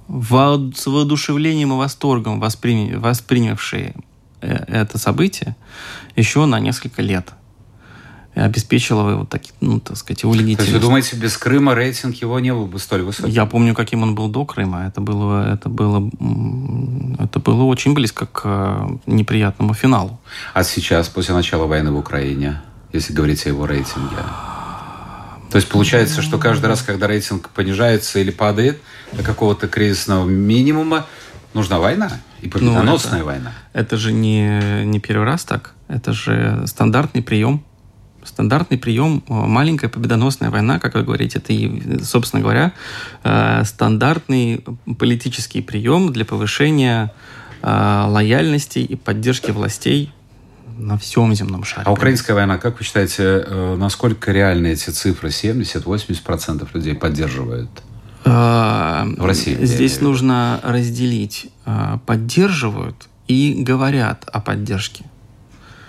во- 0.07 0.71
с 0.75 0.85
воодушевлением 0.87 1.73
и 1.73 1.75
восторгом 1.77 2.39
воспри- 2.41 2.95
воспринявшие 2.97 3.93
э, 4.41 4.53
это 4.67 4.97
событие 4.97 5.55
еще 6.15 6.45
на 6.45 6.59
несколько 6.59 7.01
лет. 7.01 7.29
И 8.35 8.39
обеспечило 8.39 9.09
его, 9.09 9.25
так, 9.25 9.41
ну, 9.61 9.79
так 9.79 9.97
сказать, 9.97 10.21
его 10.21 10.31
То 10.33 10.37
есть 10.39 10.45
вы 10.47 10.51
легитимность. 10.51 10.81
думаете, 10.85 11.15
без 11.17 11.35
Крыма 11.37 11.73
рейтинг 11.73 12.15
его 12.21 12.39
не 12.39 12.53
был 12.53 12.67
бы 12.67 12.77
столь 12.77 13.01
высокий? 13.01 13.31
Я 13.31 13.47
помню, 13.47 13.73
каким 13.73 14.03
он 14.03 14.13
был 14.13 14.27
до 14.29 14.45
Крыма. 14.45 14.85
Это 14.85 15.01
было, 15.01 15.51
это 15.51 15.69
было, 15.69 16.07
это 17.19 17.39
было 17.39 17.63
очень 17.63 17.95
близко 17.95 18.27
к 18.27 18.41
э, 18.45 18.87
неприятному 19.07 19.73
финалу. 19.73 20.19
А 20.53 20.63
сейчас, 20.63 21.09
после 21.09 21.33
начала 21.33 21.65
войны 21.65 21.91
в 21.91 21.97
Украине, 21.97 22.61
если 22.93 23.11
говорить 23.11 23.43
о 23.47 23.49
его 23.49 23.65
рейтинге? 23.65 24.17
То 25.49 25.57
есть 25.57 25.69
получается, 25.69 26.21
что 26.21 26.37
каждый 26.37 26.65
раз, 26.65 26.81
когда 26.81 27.07
рейтинг 27.07 27.49
понижается 27.49 28.19
или 28.19 28.31
падает 28.31 28.79
до 29.13 29.23
какого-то 29.23 29.67
кризисного 29.67 30.27
минимума, 30.27 31.05
нужна 31.53 31.79
война. 31.79 32.11
И 32.41 32.49
победоносная 32.49 33.19
это- 33.19 33.25
война. 33.25 33.53
Это 33.73 33.97
же 33.97 34.11
не, 34.11 34.83
не 34.85 34.99
первый 34.99 35.25
раз 35.25 35.43
так. 35.43 35.73
Это 35.87 36.13
же 36.13 36.63
стандартный 36.67 37.21
прием. 37.21 37.63
Стандартный 38.23 38.77
прием, 38.77 39.23
э, 39.27 39.33
маленькая 39.33 39.87
победоносная 39.87 40.49
война, 40.49 40.79
как 40.79 40.95
вы 40.95 41.03
говорите, 41.03 41.39
это, 41.39 41.53
и, 41.53 42.03
собственно 42.03 42.41
говоря, 42.41 42.73
э, 43.23 43.63
стандартный 43.63 44.65
политический 44.99 45.61
прием 45.61 46.11
для 46.11 46.25
повышения 46.25 47.13
э, 47.61 48.05
лояльности 48.07 48.79
и 48.79 48.95
поддержки 48.95 49.51
властей 49.51 50.11
на 50.77 50.97
всем 50.97 51.33
земном 51.33 51.63
шаре. 51.63 51.83
А 51.85 51.91
украинская 51.91 52.35
война, 52.35 52.57
как 52.57 52.77
вы 52.79 52.85
считаете, 52.85 53.23
э, 53.45 53.75
насколько 53.77 54.31
реальны 54.31 54.67
эти 54.67 54.89
цифры? 54.89 55.29
70-80% 55.29 56.67
людей 56.73 56.93
поддерживают? 56.95 57.69
Э, 58.25 59.03
В 59.17 59.25
России, 59.25 59.57
Здесь 59.65 60.01
нужно 60.01 60.59
разделить. 60.63 61.47
э, 61.65 61.97
Поддерживают 62.05 63.07
и 63.27 63.55
говорят 63.59 64.25
о 64.31 64.39
поддержке. 64.39 65.03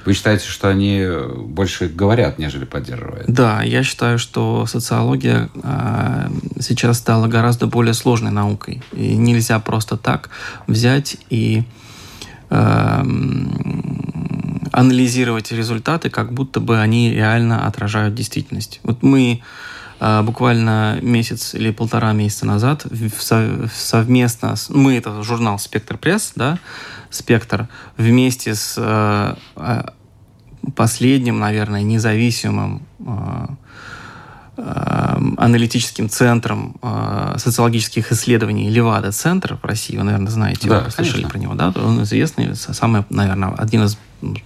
Вы 0.05 0.15
считаете, 0.15 0.47
что 0.49 0.69
они 0.69 1.07
больше 1.37 1.89
говорят, 1.89 2.39
нежели 2.39 2.65
поддерживают? 2.65 3.27
Да, 3.29 3.63
я 3.63 3.83
считаю, 3.83 4.19
что 4.19 4.65
социология 4.67 5.51
э, 5.63 6.29
сейчас 6.61 6.99
стала 6.99 7.27
гораздо 7.27 7.67
более 7.67 7.93
сложной 7.95 8.31
наукой. 8.31 8.81
И 8.93 9.17
нельзя 9.17 9.59
просто 9.59 9.99
так 9.99 10.31
взять 10.67 11.19
и 11.29 11.65
э, 12.49 12.55
м, 13.01 13.78
анализировать 14.79 15.51
результаты, 15.53 16.09
как 16.11 16.33
будто 16.33 16.61
бы 16.61 16.79
они 16.81 17.11
реально 17.11 17.67
отражают 17.67 18.15
действительность. 18.15 18.81
Вот 18.85 19.03
мы 19.03 19.43
э, 20.01 20.23
буквально 20.23 20.99
месяц 21.03 21.55
или 21.55 21.73
полтора 21.73 22.13
месяца 22.13 22.47
назад 22.47 22.87
совместно, 23.75 24.55
с- 24.55 24.71
мы 24.71 24.97
это 24.97 25.23
журнал 25.23 25.59
«Спектр 25.59 25.99
пресс», 25.99 26.33
да, 26.37 26.59
«Спектр», 27.11 27.69
вместе 27.97 28.55
с 28.55 28.75
э, 28.79 29.35
э, 29.57 29.83
последним, 30.77 31.39
наверное, 31.41 31.83
независимым 31.83 32.83
аналитическим 34.59 36.09
центром 36.09 36.77
э, 36.83 37.35
социологических 37.39 38.11
исследований 38.13 38.69
Левада-центр 38.71 39.57
в 39.63 39.65
России. 39.65 39.97
Вы, 39.97 40.03
наверное, 40.03 40.31
знаете, 40.31 40.69
Да, 40.69 40.81
вы 40.81 40.91
слышали 40.91 41.27
про 41.27 41.39
него, 41.39 41.55
да? 41.55 41.73
Он 41.77 42.03
известный, 42.03 42.57
самый, 42.57 43.05
наверное, 43.09 43.55
один 43.55 43.85
из 43.85 43.97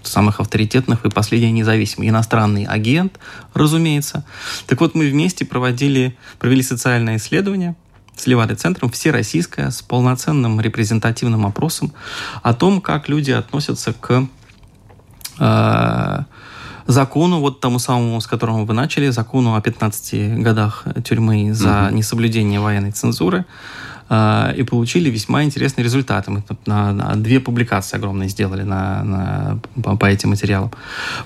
самых 0.03 0.41
авторитетных 0.41 1.07
и 1.07 1.11
последний 1.11 1.51
независимый 1.53 2.11
иностранный 2.11 2.65
агент, 2.65 3.19
разумеется. 3.55 4.25
Так 4.67 4.81
вот, 4.81 4.95
мы 4.95 5.09
вместе 5.09 5.47
проводили, 5.47 6.17
провели 6.39 6.63
социальное 6.63 7.17
исследование 7.17 7.75
с 8.15 8.27
Левадой-центром, 8.27 8.91
всероссийское, 8.91 9.71
с 9.71 9.81
полноценным 9.81 10.61
репрезентативным 10.61 11.47
опросом 11.47 11.95
о 12.43 12.53
том, 12.53 12.83
как 12.83 13.09
люди 13.09 13.31
относятся 13.31 13.95
к 13.95 14.29
э, 15.39 16.19
закону, 16.87 17.41
вот 17.41 17.61
тому 17.61 17.79
самому, 17.79 18.21
с 18.21 18.27
которого 18.27 18.65
вы 18.65 18.75
начали, 18.75 19.11
закону 19.11 19.55
о 19.55 19.61
15 19.61 20.39
годах 20.43 20.85
тюрьмы 21.05 21.55
за 21.55 21.91
несоблюдение 21.93 22.61
военной 22.61 22.93
цензуры, 22.93 23.45
э, 24.09 24.55
и 24.57 24.63
получили 24.63 25.11
весьма 25.11 25.45
интересные 25.45 25.85
результаты. 25.85 26.31
Мы 26.31 26.43
на, 26.67 26.93
на 26.93 27.17
две 27.17 27.41
публикации 27.41 27.97
огромные 27.97 28.29
сделали 28.29 28.63
на, 28.63 29.03
на- 29.05 29.61
по, 29.83 29.97
по 29.97 30.07
этим 30.07 30.31
материалам. 30.31 30.71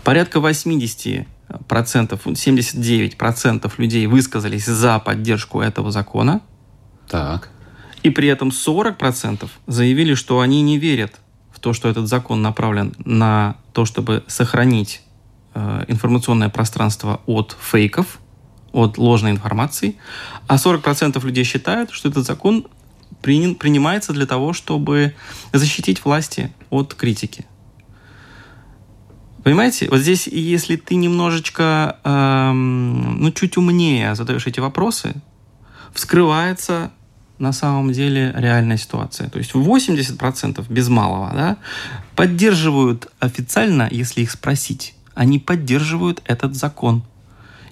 Порядка 0.04 0.40
80 0.40 1.26
процентов, 1.68 2.20
79 2.34 3.16
процентов 3.16 3.78
людей 3.78 4.06
высказались 4.06 4.66
за 4.66 4.98
поддержку 4.98 5.60
этого 5.60 5.90
закона, 5.92 6.40
Так. 7.08 7.50
и 8.02 8.10
при 8.10 8.28
этом 8.28 8.48
40% 8.48 9.48
заявили, 9.66 10.14
что 10.14 10.40
они 10.40 10.60
не 10.62 10.78
верят 10.78 11.20
в 11.52 11.60
то, 11.60 11.72
что 11.72 11.88
этот 11.88 12.08
закон 12.08 12.42
направлен 12.42 12.94
на 13.04 13.56
то, 13.72 13.84
чтобы 13.84 14.24
сохранить 14.26 15.02
информационное 15.88 16.48
пространство 16.48 17.20
от 17.26 17.56
фейков, 17.60 18.18
от 18.72 18.98
ложной 18.98 19.30
информации, 19.30 19.96
а 20.46 20.56
40% 20.56 21.24
людей 21.24 21.44
считают, 21.44 21.90
что 21.90 22.08
этот 22.08 22.26
закон 22.26 22.66
принимается 23.22 24.12
для 24.12 24.26
того, 24.26 24.52
чтобы 24.52 25.14
защитить 25.52 26.04
власти 26.04 26.52
от 26.70 26.94
критики. 26.94 27.46
Понимаете, 29.42 29.88
вот 29.88 30.00
здесь, 30.00 30.26
если 30.26 30.74
ты 30.74 30.96
немножечко, 30.96 31.98
эм, 32.02 33.20
ну, 33.20 33.30
чуть 33.30 33.56
умнее 33.56 34.14
задаешь 34.16 34.46
эти 34.46 34.58
вопросы, 34.58 35.14
вскрывается 35.94 36.90
на 37.38 37.52
самом 37.52 37.92
деле 37.92 38.34
реальная 38.36 38.76
ситуация. 38.76 39.30
То 39.30 39.38
есть 39.38 39.54
80% 39.54 40.64
без 40.68 40.88
малого 40.88 41.32
да, 41.32 41.56
поддерживают 42.16 43.08
официально, 43.20 43.88
если 43.88 44.22
их 44.22 44.32
спросить, 44.32 44.95
они 45.16 45.38
поддерживают 45.38 46.22
этот 46.26 46.54
закон. 46.54 47.02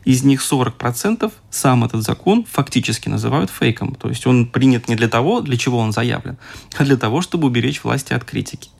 Из 0.05 0.25
них 0.25 0.43
40% 0.43 1.33
сам 1.51 1.85
этот 1.85 2.03
закон 2.03 2.45
фактически 2.51 3.09
называют 3.09 3.51
фейком. 3.51 3.95
То 3.95 4.09
есть 4.09 4.27
он 4.27 4.47
принят 4.47 4.89
не 4.89 4.97
для 4.97 5.09
того, 5.09 5.41
для 5.41 5.57
чего 5.57 5.79
он 5.79 5.93
заявлен, 5.93 6.37
а 6.77 6.85
для 6.85 6.97
того, 6.97 7.21
чтобы 7.21 7.47
уберечь 7.47 7.85
власти 7.85 8.13
от 8.13 8.25
критики. 8.25 8.71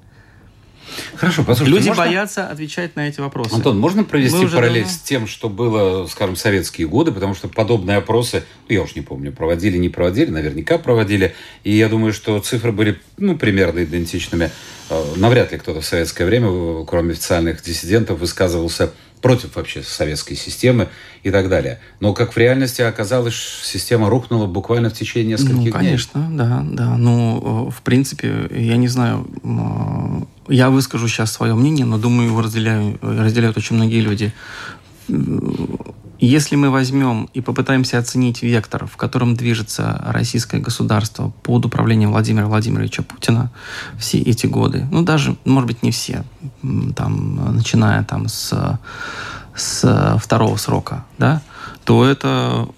Хорошо, 1.17 1.45
послушайте, 1.45 1.77
Люди 1.79 1.89
можно- 1.89 2.05
боятся 2.05 2.49
отвечать 2.49 2.97
на 2.97 3.09
эти 3.09 3.21
вопросы. 3.21 3.55
Антон, 3.55 3.79
можно 3.79 4.05
провести 4.05 4.47
параллель 4.47 4.83
давно- 4.85 4.97
с 4.97 4.99
тем, 5.01 5.27
что 5.27 5.49
было, 5.49 6.07
скажем, 6.07 6.35
в 6.35 6.39
советские 6.39 6.87
годы, 6.89 7.13
потому 7.13 7.35
что 7.35 7.49
подобные 7.49 7.99
опросы, 7.99 8.45
ну, 8.69 8.75
я 8.75 8.83
уж 8.83 8.95
не 8.95 9.01
помню, 9.03 9.33
проводили, 9.33 9.77
не 9.79 9.89
проводили, 9.89 10.31
наверняка 10.31 10.79
проводили, 10.79 11.35
и 11.63 11.73
я 11.73 11.89
думаю, 11.89 12.13
что 12.13 12.39
цифры 12.41 12.73
были, 12.73 13.01
ну, 13.17 13.37
примерно 13.39 13.85
идентичными. 13.85 14.51
Э, 14.91 15.03
Навряд 15.17 15.53
ли 15.53 15.59
кто-то 15.59 15.81
в 15.81 15.87
советское 15.87 16.25
время, 16.27 16.49
э, 16.51 16.85
кроме 16.87 17.13
официальных 17.13 17.63
диссидентов, 17.63 18.19
высказывался 18.19 18.93
против 19.25 19.57
вообще 19.57 19.83
советской 19.83 20.35
системы 20.35 20.89
и 21.23 21.31
так 21.31 21.49
далее. 21.49 21.81
Но 21.99 22.13
как 22.13 22.35
в 22.35 22.37
реальности 22.37 22.83
оказалось, 22.83 23.35
система 23.63 24.11
рухнула 24.11 24.45
буквально 24.47 24.91
в 24.91 24.93
течение 24.93 25.39
нескольких 25.39 25.55
Ну, 25.55 25.63
дней. 25.63 25.73
конечно, 25.73 26.29
да, 26.31 26.63
да. 26.63 26.99
Ну, 26.99 27.69
э, 27.69 27.71
в 27.71 27.81
принципе, 27.81 28.51
я 28.51 28.77
не 28.77 28.87
знаю, 28.87 29.27
э, 29.43 30.53
я 30.53 30.69
выскажу 30.69 31.09
сейчас 31.09 31.33
свое 31.33 31.55
мнение, 31.55 31.87
но 31.87 31.97
думаю, 31.97 32.29
его 32.29 32.43
разделяю, 32.43 32.99
разделяют 33.01 33.57
очень 33.57 33.77
многие 33.77 34.01
люди. 34.03 34.31
Если 36.19 36.57
мы 36.57 36.71
возьмем 36.71 37.29
и 37.35 37.41
попытаемся 37.41 37.99
оценить 37.99 38.43
вектор, 38.43 38.87
в 38.87 38.97
котором 38.97 39.35
движется 39.35 40.03
российское 40.07 40.59
государство 40.59 41.33
под 41.43 41.67
управлением 41.67 42.13
Владимира 42.13 42.47
Владимировича 42.47 43.03
Путина 43.03 43.51
все 43.99 44.19
эти 44.19 44.47
годы, 44.47 44.87
ну 44.91 45.03
даже, 45.03 45.37
может 45.45 45.67
быть, 45.67 45.83
не 45.83 45.91
все, 45.91 46.25
там, 46.95 47.57
начиная 47.57 48.05
там 48.05 48.29
с, 48.29 48.79
с 49.57 50.19
второго 50.21 50.57
срока, 50.57 51.05
да, 51.19 51.43
то 51.85 52.05
это, 52.05 52.69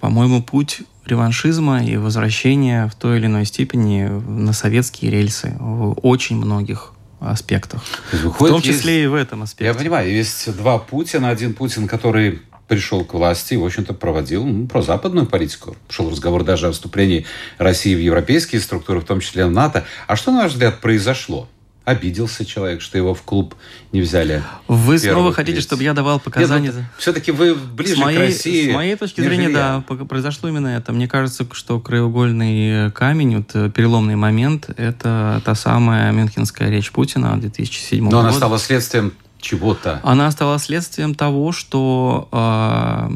по-моему, 0.00 0.42
путь 0.42 0.82
реваншизма 1.04 1.84
и 1.84 1.96
возвращения 1.96 2.86
в 2.86 2.94
той 2.94 3.18
или 3.18 3.26
иной 3.26 3.44
степени 3.44 4.06
на 4.06 4.52
советские 4.52 5.10
рельсы 5.10 5.56
в 5.58 5.92
очень 6.02 6.36
многих 6.36 6.92
аспектах. 7.20 7.82
Выходит, 8.12 8.56
в 8.56 8.60
том 8.60 8.62
числе 8.62 8.96
есть, 8.96 9.04
и 9.04 9.08
в 9.08 9.14
этом 9.14 9.42
аспекте. 9.42 9.64
Я 9.66 9.74
понимаю, 9.74 10.12
есть 10.12 10.56
два 10.56 10.78
Путина. 10.78 11.30
Один 11.30 11.54
Путин, 11.54 11.88
который 11.88 12.42
пришел 12.68 13.04
к 13.04 13.14
власти 13.14 13.54
и, 13.54 13.56
в 13.56 13.64
общем-то, 13.64 13.94
проводил 13.94 14.44
ну, 14.44 14.66
прозападную 14.66 15.26
политику. 15.26 15.76
Шел 15.88 16.10
разговор 16.10 16.44
даже 16.44 16.68
о 16.68 16.72
вступлении 16.72 17.26
России 17.56 17.94
в 17.94 18.00
европейские 18.00 18.60
структуры, 18.60 19.00
в 19.00 19.04
том 19.04 19.20
числе 19.20 19.46
в 19.46 19.50
НАТО. 19.50 19.84
А 20.06 20.16
что, 20.16 20.30
на 20.30 20.42
ваш 20.42 20.52
взгляд, 20.52 20.80
произошло? 20.80 21.48
обиделся 21.88 22.44
человек, 22.44 22.82
что 22.82 22.98
его 22.98 23.14
в 23.14 23.22
клуб 23.22 23.54
не 23.92 24.02
взяли. 24.02 24.42
Вы 24.66 24.98
снова 24.98 25.32
хотите, 25.32 25.56
лиц. 25.56 25.64
чтобы 25.64 25.84
я 25.84 25.94
давал 25.94 26.20
показания? 26.20 26.66
Нет, 26.66 26.74
ну, 26.76 26.84
все-таки 26.98 27.32
вы 27.32 27.54
ближе 27.54 27.94
с 27.94 27.98
моей, 27.98 28.18
к 28.18 28.20
России. 28.20 28.70
С 28.70 28.74
моей 28.74 28.94
точки 28.94 29.22
зрения, 29.22 29.48
да, 29.48 29.80
произошло 29.80 30.50
именно 30.50 30.68
это. 30.68 30.92
Мне 30.92 31.08
кажется, 31.08 31.46
что 31.52 31.80
краеугольный 31.80 32.90
камень, 32.90 33.38
вот 33.38 33.52
э, 33.54 33.70
переломный 33.70 34.16
момент, 34.16 34.68
это 34.76 35.40
та 35.46 35.54
самая 35.54 36.12
Мюнхенская 36.12 36.68
речь 36.68 36.90
Путина 36.90 37.40
2007 37.40 38.04
года. 38.04 38.16
Но 38.16 38.20
она 38.20 38.32
стала 38.32 38.58
следствием 38.58 39.14
чего-то. 39.38 40.00
Она 40.02 40.30
стала 40.30 40.58
следствием 40.58 41.14
того, 41.14 41.52
что, 41.52 42.28
э, 42.32 43.06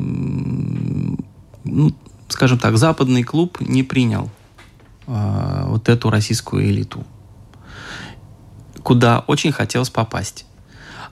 ну, 1.64 1.94
скажем 2.28 2.58
так, 2.58 2.76
западный 2.78 3.22
клуб 3.22 3.60
не 3.60 3.82
принял 3.82 4.30
э, 5.06 5.64
вот 5.66 5.88
эту 5.88 6.10
российскую 6.10 6.64
элиту 6.64 7.04
куда 8.82 9.20
очень 9.26 9.52
хотелось 9.52 9.90
попасть. 9.90 10.46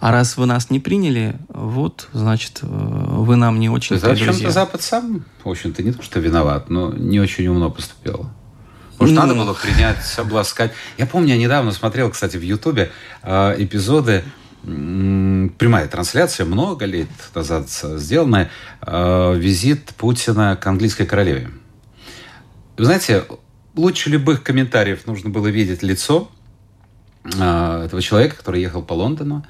А 0.01 0.13
раз 0.13 0.39
вы 0.39 0.47
нас 0.47 0.71
не 0.71 0.81
приняли, 0.81 1.37
вот, 1.49 2.09
значит, 2.13 2.61
э, 2.63 2.67
вы 2.67 3.37
нам 3.37 3.61
не 3.61 3.69
очень 3.69 4.01
То 4.01 4.11
есть, 4.11 4.23
чем-то 4.23 4.51
Запад 4.51 4.81
сам, 4.81 5.27
в 5.45 5.49
общем-то, 5.49 5.83
не 5.83 5.93
то, 5.93 6.03
что 6.03 6.21
виноват, 6.21 6.71
но 6.71 6.91
не 6.93 7.21
очень 7.21 7.47
умно 7.49 7.71
поступил. 7.71 8.31
Может, 8.99 9.15
ну, 9.15 9.21
надо 9.21 9.35
было 9.35 9.53
принять, 9.53 9.99
обласкать. 10.17 10.73
Я 10.97 11.07
помню, 11.07 11.35
я 11.35 11.39
недавно 11.39 11.73
смотрел, 11.73 12.11
кстати, 12.11 12.39
в 12.39 12.43
Ютубе 12.43 12.91
э, 13.23 13.57
эпизоды, 13.59 14.25
прямая 14.63 15.89
трансляция, 15.89 16.47
много 16.47 16.85
лет 16.85 17.09
назад 17.35 17.69
сделанная, 17.69 18.51
э, 18.83 19.35
визит 19.37 19.91
Путина 19.97 20.57
к 20.57 20.67
английской 20.67 21.07
королеве. 21.07 21.51
Вы 22.77 22.85
знаете, 22.85 23.25
лучше 23.75 24.11
любых 24.11 24.43
комментариев 24.43 25.07
нужно 25.07 25.31
было 25.31 25.49
видеть 25.49 25.83
лицо 25.83 26.31
а, 27.39 27.85
этого 27.85 28.01
человека, 28.01 28.37
который 28.37 28.63
ехал 28.63 28.83
по 28.83 28.95
Лондону, 28.95 29.45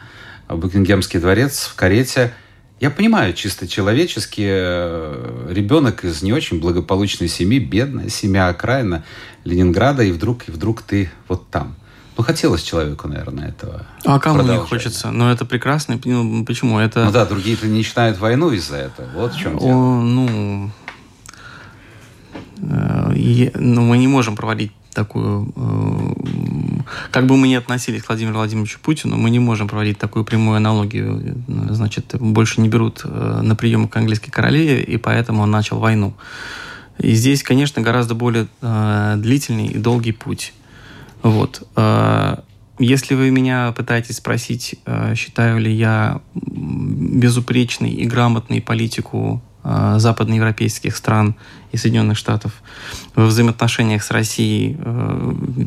в 0.49 0.57
Букингемский 0.59 1.21
дворец, 1.21 1.67
в 1.67 1.76
карете. 1.76 2.33
Я 2.81 2.90
понимаю, 2.90 3.35
чисто 3.35 3.69
человечески, 3.69 4.43
э, 4.45 5.49
ребенок 5.50 6.05
из 6.05 6.23
не 6.23 6.33
очень 6.33 6.61
благополучной 6.61 7.29
семьи, 7.29 7.59
бедная 7.59 8.09
семья, 8.09 8.49
окраина 8.49 9.05
Ленинграда, 9.45 10.02
и 10.02 10.12
вдруг, 10.12 10.49
и 10.49 10.50
вдруг 10.50 10.83
ты 10.83 11.11
вот 11.29 11.49
там. 11.50 11.76
Ну, 12.21 12.25
хотелось 12.25 12.62
человеку, 12.62 13.09
наверное, 13.09 13.49
этого. 13.49 13.87
А 14.05 14.21
кому 14.21 14.43
не 14.43 14.59
хочется? 14.59 15.11
Но 15.11 15.33
это 15.33 15.47
прекрасно. 15.47 15.99
Ну, 16.05 16.45
почему? 16.45 16.79
Это... 16.79 17.07
Ну 17.07 17.12
да, 17.12 17.25
другие-то 17.25 17.67
не 17.67 17.79
начинают 17.79 18.19
войну 18.19 18.50
из-за 18.50 18.77
этого. 18.77 19.09
Вот 19.15 19.33
в 19.33 19.39
чем 19.39 19.59
дело. 19.59 19.71
О, 19.71 20.03
ну, 20.03 20.71
э, 22.59 23.50
ну, 23.55 23.81
мы 23.81 23.97
не 23.97 24.07
можем 24.07 24.37
проводить 24.37 24.73
такую... 24.93 25.50
Э, 25.57 26.83
как 27.11 27.25
бы 27.25 27.39
мы 27.39 27.49
ни 27.49 27.55
относились 27.55 28.03
к 28.03 28.09
Владимиру 28.09 28.37
Владимировичу 28.37 28.81
Путину, 28.83 29.16
мы 29.16 29.31
не 29.31 29.38
можем 29.38 29.66
проводить 29.66 29.97
такую 29.97 30.27
прямую 30.27 30.59
аналогию. 30.59 31.42
Значит, 31.71 32.16
больше 32.21 32.61
не 32.61 32.68
берут 32.68 33.01
э, 33.05 33.40
на 33.42 33.57
прием 33.57 33.88
к 33.88 33.97
английской 33.97 34.31
королеве, 34.31 34.83
и 34.83 34.99
поэтому 34.99 35.40
он 35.44 35.51
начал 35.51 35.79
войну. 35.79 36.12
И 36.99 37.14
здесь, 37.14 37.42
конечно, 37.42 37.81
гораздо 37.81 38.14
более 38.14 38.47
э, 38.61 39.14
длительный 39.16 39.68
и 39.68 39.79
долгий 39.79 40.12
путь. 40.12 40.53
Вот. 41.22 41.66
Э, 41.76 42.37
если 42.78 43.14
вы 43.14 43.30
меня 43.30 43.72
пытаетесь 43.72 44.16
спросить, 44.16 44.76
э, 44.87 45.14
считаю 45.14 45.59
ли 45.59 45.72
я 45.72 46.22
безупречной 46.35 47.90
и 47.90 48.06
грамотной 48.06 48.61
политику 48.61 49.42
Э, 49.62 49.96
западноевропейских 49.98 50.96
стран 50.96 51.35
и 51.70 51.76
Соединенных 51.76 52.16
Штатов 52.16 52.62
во 53.14 53.26
взаимоотношениях 53.26 54.02
с 54.02 54.11
Россией 54.11 54.78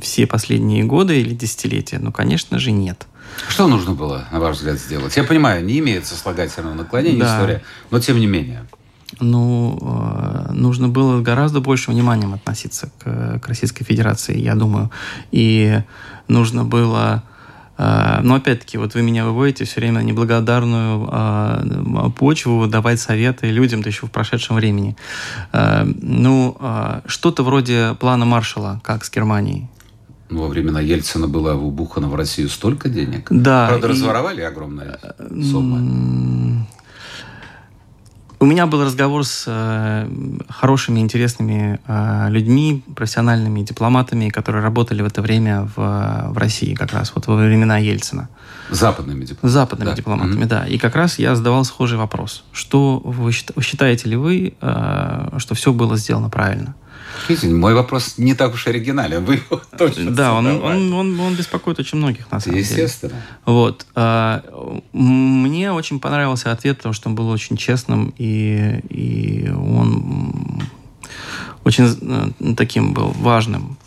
все 0.01 0.25
последние 0.25 0.83
годы 0.83 1.21
или 1.21 1.35
десятилетия? 1.35 1.99
Ну, 1.99 2.11
конечно 2.11 2.57
же, 2.57 2.71
нет. 2.71 3.05
Что 3.47 3.67
нужно 3.67 3.93
было, 3.93 4.27
на 4.31 4.39
ваш 4.39 4.57
взгляд, 4.57 4.79
сделать? 4.79 5.15
Я 5.15 5.23
понимаю, 5.23 5.63
не 5.63 5.77
имеет 5.77 6.07
сослагательного 6.07 6.73
наклонения 6.73 7.19
да. 7.19 7.35
история, 7.35 7.63
но 7.91 7.99
тем 7.99 8.19
не 8.19 8.25
менее. 8.25 8.65
Ну, 9.23 9.77
э, 9.81 10.51
нужно 10.53 10.89
было 10.89 11.21
гораздо 11.21 11.61
больше 11.61 11.91
вниманием 11.91 12.33
относиться 12.33 12.91
к, 12.99 13.39
к 13.39 13.47
Российской 13.47 13.83
Федерации, 13.85 14.37
я 14.37 14.55
думаю. 14.55 14.91
И 15.31 15.81
нужно 16.27 16.63
было 16.63 17.23
а, 17.75 18.21
но 18.21 18.35
опять-таки, 18.35 18.77
вот 18.77 18.93
вы 18.93 19.01
меня 19.01 19.25
выводите 19.25 19.65
все 19.65 19.79
время 19.79 19.93
на 19.93 20.03
неблагодарную 20.03 21.09
э, 21.11 22.09
почву, 22.15 22.67
давать 22.67 22.99
советы 22.99 23.47
людям, 23.47 23.81
да 23.81 23.89
еще 23.89 24.05
в 24.05 24.11
прошедшем 24.11 24.57
времени. 24.57 24.95
Э, 25.51 25.83
ну, 25.83 26.55
э, 26.59 27.01
что-то 27.07 27.43
вроде 27.43 27.95
плана 27.99 28.25
Маршала, 28.25 28.79
как 28.83 29.03
с 29.03 29.11
Германией. 29.11 29.67
Ну, 30.29 30.43
во 30.43 30.47
времена 30.47 30.79
Ельцина 30.81 31.27
было 31.27 31.55
вбухано 31.55 32.09
в 32.09 32.15
Россию 32.15 32.49
столько 32.49 32.89
денег. 32.89 33.27
Да. 33.29 33.67
Правда, 33.67 33.87
и... 33.87 33.91
разворовали 33.91 34.41
огромные 34.41 34.99
суммы. 35.29 35.79
У 38.43 38.45
меня 38.45 38.67
был 38.67 38.83
разговор 38.83 39.23
с 39.23 39.45
э, 39.47 40.09
хорошими, 40.49 40.99
интересными 40.99 41.79
э, 41.87 42.27
людьми, 42.29 42.83
профессиональными 42.93 43.61
дипломатами, 43.61 44.27
которые 44.27 44.61
работали 44.61 45.01
в 45.01 45.05
это 45.05 45.21
время 45.21 45.69
в, 45.73 46.27
в 46.27 46.37
России, 46.37 46.73
как 46.73 46.91
раз 46.91 47.13
вот 47.15 47.25
во 47.27 47.37
времена 47.37 47.77
Ельцина. 47.77 48.27
Западными 48.69 49.23
дипломатами. 49.23 49.49
Западными 49.49 49.89
да. 49.91 49.95
дипломатами, 49.95 50.43
mm-hmm. 50.43 50.47
да. 50.47 50.67
И 50.67 50.77
как 50.77 50.97
раз 50.97 51.19
я 51.19 51.37
задавал 51.37 51.63
схожий 51.63 51.97
вопрос. 51.97 52.43
Что 52.51 52.99
вы 53.05 53.31
считаете 53.31 54.09
ли 54.09 54.17
вы, 54.17 54.55
э, 54.59 55.29
что 55.37 55.55
все 55.55 55.71
было 55.71 55.95
сделано 55.95 56.29
правильно? 56.29 56.75
Видите, 57.27 57.47
мой 57.47 57.73
вопрос 57.73 58.17
не 58.17 58.33
так 58.33 58.53
уж 58.53 58.67
оригинален. 58.67 59.23
Вы 59.23 59.35
его 59.35 59.61
точно 59.77 60.11
Да, 60.11 60.33
он, 60.33 60.47
он, 60.47 60.93
он, 60.93 61.19
он 61.19 61.35
беспокоит 61.35 61.79
очень 61.79 61.97
многих, 61.97 62.31
на 62.31 62.39
самом 62.39 62.57
Естественно. 62.57 63.11
деле. 63.11 63.23
Вот. 63.45 63.85
А, 63.95 64.43
мне 64.91 65.71
очень 65.71 65.99
понравился 65.99 66.51
ответ, 66.51 66.77
потому 66.77 66.93
что 66.93 67.09
он 67.09 67.15
был 67.15 67.29
очень 67.29 67.57
честным, 67.57 68.13
и, 68.17 68.81
и 68.89 69.49
он 69.49 70.61
очень 71.63 71.85
э, 72.01 72.53
таким 72.55 72.93
был 72.93 73.11
важным. 73.19 73.77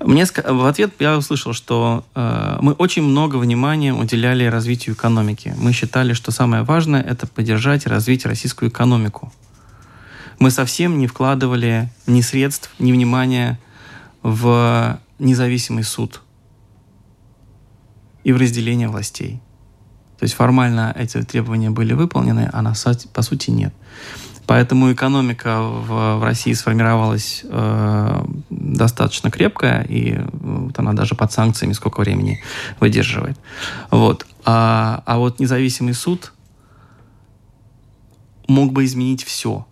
Мне 0.00 0.26
в 0.26 0.66
ответ 0.66 0.92
я 0.98 1.16
услышал, 1.16 1.52
что 1.52 2.04
э, 2.14 2.58
мы 2.60 2.72
очень 2.72 3.02
много 3.02 3.36
внимания 3.36 3.94
уделяли 3.94 4.44
развитию 4.44 4.94
экономики. 4.94 5.54
Мы 5.58 5.72
считали, 5.72 6.12
что 6.12 6.30
самое 6.30 6.62
важное– 6.62 7.02
это 7.02 7.26
поддержать 7.26 7.86
и 7.86 7.88
развить 7.88 8.26
российскую 8.26 8.70
экономику 8.70 9.32
мы 10.38 10.50
совсем 10.50 10.98
не 10.98 11.06
вкладывали 11.06 11.90
ни 12.06 12.20
средств, 12.20 12.70
ни 12.78 12.92
внимания 12.92 13.58
в 14.22 14.98
независимый 15.18 15.84
суд 15.84 16.22
и 18.24 18.32
в 18.32 18.36
разделение 18.36 18.88
властей. 18.88 19.40
То 20.18 20.24
есть 20.24 20.34
формально 20.34 20.94
эти 20.96 21.22
требования 21.22 21.70
были 21.70 21.92
выполнены, 21.92 22.48
а 22.52 22.62
на 22.62 22.74
по 23.12 23.22
сути 23.22 23.50
нет. 23.50 23.74
Поэтому 24.46 24.92
экономика 24.92 25.60
в, 25.62 26.18
в 26.18 26.22
России 26.22 26.52
сформировалась 26.52 27.42
э, 27.44 28.24
достаточно 28.50 29.30
крепкая, 29.30 29.82
и 29.82 30.18
вот 30.32 30.78
она 30.78 30.92
даже 30.92 31.14
под 31.14 31.32
санкциями 31.32 31.72
сколько 31.72 32.00
времени 32.00 32.42
выдерживает. 32.78 33.38
Вот. 33.90 34.26
А, 34.44 35.02
а 35.06 35.18
вот 35.18 35.40
независимый 35.40 35.94
суд 35.94 36.32
мог 38.46 38.72
бы 38.72 38.84
изменить 38.84 39.24
все. 39.24 39.66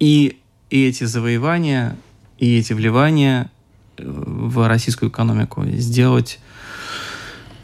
И, 0.00 0.38
и 0.70 0.86
эти 0.88 1.04
завоевания, 1.04 1.96
и 2.38 2.58
эти 2.58 2.72
вливания 2.72 3.50
э, 3.96 4.02
в 4.04 4.66
российскую 4.66 5.10
экономику 5.10 5.64
сделать 5.66 6.40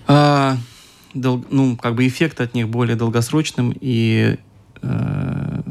э, 0.06 0.56
дол, 1.14 1.44
ну, 1.50 1.76
как 1.76 1.94
бы 1.94 2.06
эффект 2.06 2.40
от 2.40 2.54
них 2.54 2.68
более 2.68 2.94
долгосрочным 2.94 3.74
и 3.80 4.36
э, 4.82 5.62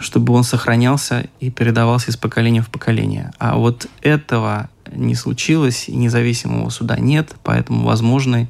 чтобы 0.00 0.32
он 0.32 0.44
сохранялся 0.44 1.28
и 1.40 1.50
передавался 1.50 2.10
из 2.10 2.16
поколения 2.16 2.62
в 2.62 2.68
поколение. 2.68 3.32
А 3.38 3.56
вот 3.56 3.86
этого 4.00 4.70
не 4.90 5.14
случилось, 5.14 5.88
и 5.88 5.94
независимого 5.94 6.70
суда 6.70 6.98
нет, 6.98 7.34
поэтому 7.42 7.84
возможно, 7.84 8.48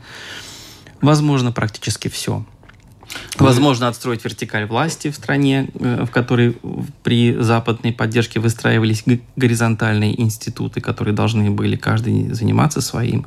возможно 1.01 1.53
практически 1.53 2.09
все. 2.09 2.45
Возможно, 3.39 3.89
отстроить 3.89 4.25
вертикаль 4.25 4.67
власти 4.67 5.11
в 5.11 5.15
стране, 5.15 5.69
э, 5.75 6.05
в 6.05 6.11
которой 6.11 6.57
при 7.03 7.35
западной 7.41 7.93
поддержке 7.93 8.41
выстраивались 8.41 9.05
горизонтальные 9.37 10.21
институты, 10.21 10.81
которые 10.81 11.15
должны 11.15 11.51
были 11.51 11.77
каждый 11.77 12.31
заниматься 12.31 12.81
своим 12.81 13.27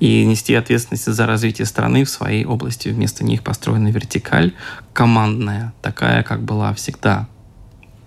и 0.00 0.24
нести 0.24 0.54
ответственность 0.54 1.06
за 1.06 1.26
развитие 1.26 1.66
страны 1.66 2.04
в 2.04 2.10
своей 2.10 2.44
области. 2.44 2.88
Вместо 2.90 3.24
них 3.24 3.42
построена 3.42 3.88
вертикаль 3.88 4.52
командная, 4.92 5.72
такая, 5.82 6.22
как 6.22 6.42
была 6.42 6.72
всегда 6.74 7.28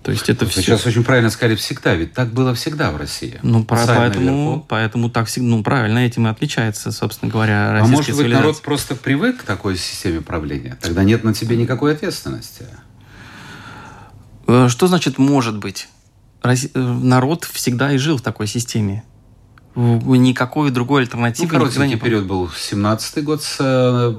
то 0.02 0.12
есть 0.12 0.30
это 0.30 0.46
Вы 0.46 0.50
все... 0.50 0.62
сейчас 0.62 0.86
очень 0.86 1.04
правильно 1.04 1.28
сказали 1.28 1.56
всегда, 1.56 1.94
ведь 1.94 2.14
так 2.14 2.32
было 2.32 2.54
всегда 2.54 2.90
в 2.90 2.96
России. 2.96 3.38
Ну, 3.42 3.64
про, 3.64 3.84
поэтому, 3.86 4.64
поэтому 4.66 5.10
так 5.10 5.26
всегда, 5.26 5.48
ну, 5.48 5.62
правильно, 5.62 5.98
этим 5.98 6.26
и 6.26 6.30
отличается, 6.30 6.90
собственно 6.90 7.30
говоря, 7.30 7.72
российская 7.72 7.92
А 7.92 7.96
может 7.96 8.16
быть, 8.16 8.32
народ 8.32 8.62
просто 8.62 8.96
привык 8.96 9.38
к 9.38 9.42
такой 9.42 9.76
системе 9.76 10.22
правления? 10.22 10.78
Тогда 10.80 11.04
нет 11.04 11.22
на 11.22 11.34
тебе 11.34 11.56
никакой 11.56 11.92
ответственности. 11.92 12.64
Э, 14.46 14.68
что 14.70 14.86
значит 14.86 15.18
«может 15.18 15.58
быть»? 15.58 15.88
Э, 16.42 16.54
народ 16.74 17.44
всегда 17.44 17.92
и 17.92 17.98
жил 17.98 18.16
в 18.16 18.22
такой 18.22 18.46
системе. 18.46 19.04
Никакой 19.76 20.70
другой 20.70 21.02
альтернативы 21.02 21.46
ну, 21.52 21.58
коротенький 21.60 21.90
не 21.90 21.96
период 21.96 22.26
был 22.26 22.46
17-й 22.46 23.22
год 23.22 23.42
с 23.42 23.56
э, 23.60 24.14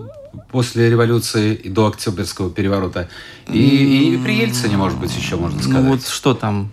после 0.50 0.90
революции 0.90 1.56
и 1.56 1.70
до 1.70 1.88
Октябрьского 1.88 2.50
переворота. 2.52 3.10
И, 3.48 4.16
и 4.16 4.18
при 4.18 4.42
Ельцине, 4.42 4.78
может 4.78 5.00
быть, 5.00 5.16
еще 5.16 5.36
можно 5.36 5.58
ну 5.58 5.64
сказать. 5.64 5.84
Ну 5.84 5.90
вот 5.90 6.08
что 6.08 6.34
там? 6.34 6.72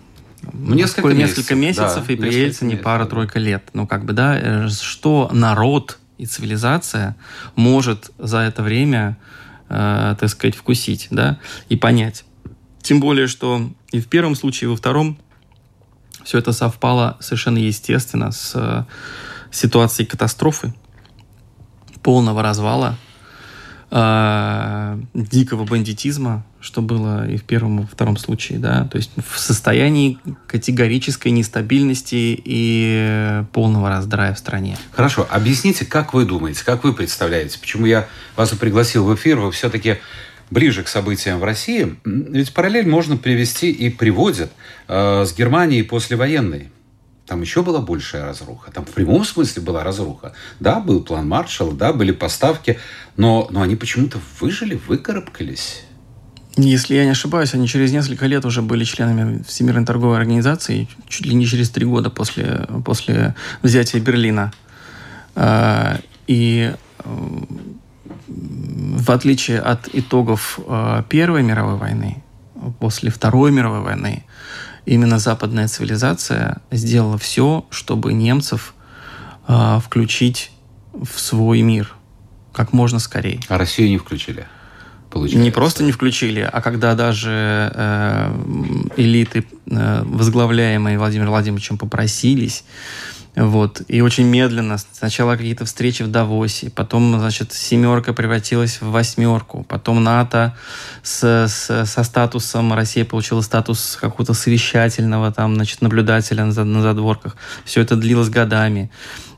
Ну, 0.53 0.75
несколько, 0.75 1.13
несколько 1.13 1.55
месяцев, 1.55 1.85
месяцев 1.85 2.07
да, 2.07 2.13
и 2.13 2.15
при 2.15 2.33
Ельцине 2.33 2.77
пара-тройка 2.77 3.39
лет. 3.39 3.63
Ну, 3.73 3.87
как 3.87 4.05
бы, 4.05 4.13
да, 4.13 4.39
э, 4.39 4.69
что 4.69 5.29
народ 5.33 5.99
и 6.17 6.25
цивилизация 6.25 7.15
может 7.55 8.11
за 8.17 8.39
это 8.39 8.63
время, 8.63 9.17
э, 9.67 10.15
так 10.19 10.29
сказать, 10.29 10.55
вкусить, 10.55 11.07
да, 11.11 11.39
и 11.67 11.75
понять. 11.75 12.25
Тем 12.81 12.99
более, 12.99 13.27
что 13.27 13.69
и 13.91 13.99
в 13.99 14.07
первом 14.07 14.35
случае, 14.35 14.67
и 14.67 14.71
во 14.71 14.77
втором 14.77 15.17
все 16.23 16.37
это 16.37 16.53
совпало 16.53 17.17
совершенно 17.19 17.57
естественно 17.57 18.31
с 18.31 18.53
э, 18.55 18.83
ситуацией 19.51 20.07
катастрофы, 20.07 20.73
полного 22.01 22.41
развала 22.41 22.97
э, 23.91 24.99
дикого 25.13 25.65
бандитизма, 25.65 26.45
что 26.61 26.81
было 26.81 27.27
и 27.27 27.37
в 27.37 27.43
первом, 27.43 27.79
и 27.79 27.81
во 27.83 27.87
втором 27.87 28.17
случае, 28.17 28.59
да, 28.59 28.85
то 28.85 28.97
есть 28.97 29.11
в 29.15 29.39
состоянии 29.39 30.19
категорической 30.47 31.31
нестабильности 31.31 32.39
и 32.43 33.43
полного 33.53 33.89
раздрая 33.89 34.33
в 34.33 34.39
стране. 34.39 34.77
Хорошо, 34.91 35.27
объясните, 35.29 35.85
как 35.85 36.13
вы 36.13 36.25
думаете, 36.25 36.63
как 36.65 36.83
вы 36.83 36.93
представляете, 36.93 37.59
почему 37.59 37.85
я 37.85 38.07
вас 38.35 38.49
пригласил 38.51 39.05
в 39.05 39.15
эфир, 39.15 39.39
вы 39.39 39.51
все-таки 39.51 39.97
ближе 40.49 40.83
к 40.83 40.87
событиям 40.87 41.39
в 41.39 41.43
России, 41.43 41.95
ведь 42.05 42.53
параллель 42.53 42.87
можно 42.87 43.17
привести 43.17 43.71
и 43.71 43.89
приводят 43.89 44.51
э, 44.87 45.25
с 45.25 45.33
Германией 45.35 45.83
послевоенной. 45.83 46.69
Там 47.29 47.41
еще 47.41 47.61
была 47.61 47.79
большая 47.79 48.25
разруха. 48.25 48.71
Там 48.71 48.85
в 48.85 48.89
прямом 48.89 49.23
смысле 49.23 49.61
была 49.61 49.83
разруха. 49.83 50.33
Да, 50.59 50.79
был 50.79 51.03
план 51.03 51.27
Маршалла, 51.27 51.73
да, 51.73 51.93
были 51.93 52.11
поставки, 52.11 52.79
но, 53.19 53.49
но 53.51 53.61
они 53.61 53.75
почему-то 53.75 54.17
выжили, 54.39 54.79
выкарабкались. 54.87 55.83
Если 56.55 56.95
я 56.95 57.03
не 57.03 57.11
ошибаюсь, 57.11 57.53
они 57.53 57.67
через 57.67 57.91
несколько 57.91 58.25
лет 58.27 58.45
уже 58.45 58.61
были 58.61 58.85
членами 58.85 59.43
Всемирной 59.43 59.85
торговой 59.85 60.15
организации, 60.15 60.87
чуть 61.09 61.25
ли 61.25 61.35
не 61.35 61.45
через 61.45 61.69
три 61.69 61.85
года 61.85 62.09
после, 62.09 62.65
после 62.85 63.35
взятия 63.61 63.99
Берлина. 63.99 64.53
А, 65.35 65.99
и 66.27 66.73
в 68.29 69.11
отличие 69.11 69.59
от 69.59 69.89
итогов 69.91 70.57
а, 70.65 71.03
Первой 71.03 71.43
мировой 71.43 71.75
войны, 71.75 72.23
после 72.79 73.11
Второй 73.11 73.51
мировой 73.51 73.81
войны, 73.81 74.23
именно 74.85 75.19
западная 75.19 75.67
цивилизация 75.67 76.61
сделала 76.71 77.17
все, 77.17 77.65
чтобы 77.69 78.13
немцев 78.13 78.73
э, 79.49 79.79
включить 79.83 80.51
в 80.93 81.19
свой 81.19 81.61
мир 81.63 81.98
как 82.53 82.73
можно 82.73 82.99
скорее. 82.99 83.39
А 83.47 83.57
Россию 83.57 83.89
не 83.89 83.97
включили? 83.97 84.47
Получается. 85.09 85.43
Не 85.43 85.51
просто 85.51 85.83
не 85.83 85.91
включили, 85.91 86.47
а 86.51 86.61
когда 86.61 86.93
даже 86.93 87.71
э, 87.73 88.91
элиты, 88.97 89.43
э, 89.65 90.03
возглавляемые 90.05 90.99
Владимиром 90.99 91.31
Владимировичем, 91.31 91.79
попросились 91.79 92.63
вот. 93.39 93.81
И 93.87 94.01
очень 94.01 94.25
медленно. 94.25 94.77
Сначала 94.77 95.37
какие-то 95.37 95.63
встречи 95.63 96.03
в 96.03 96.11
Давосе, 96.11 96.69
потом, 96.69 97.17
значит, 97.19 97.53
семерка 97.53 98.11
превратилась 98.11 98.81
в 98.81 98.91
восьмерку, 98.91 99.63
потом 99.63 100.03
НАТО 100.03 100.57
с, 101.03 101.47
с, 101.47 101.85
со 101.85 102.03
статусом, 102.03 102.73
Россия 102.73 103.05
получила 103.05 103.39
статус 103.39 103.97
какого-то 103.99 104.33
совещательного, 104.33 105.31
там, 105.31 105.55
значит, 105.55 105.81
наблюдателя 105.81 106.43
на, 106.43 106.63
на 106.65 106.81
задворках. 106.81 107.37
Все 107.63 107.79
это 107.79 107.95
длилось 107.95 108.27
годами. 108.27 108.91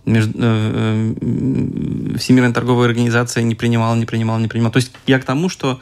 Между, 0.03 0.33
э, 0.35 1.13
э, 1.21 2.17
Всемирная 2.17 2.53
торговая 2.53 2.87
организация 2.87 3.43
не 3.43 3.53
принимала, 3.53 3.95
не 3.95 4.07
принимала, 4.07 4.39
не 4.39 4.47
принимала. 4.47 4.73
То 4.73 4.77
есть 4.77 4.91
я 5.05 5.19
к 5.19 5.25
тому, 5.25 5.47
что 5.47 5.79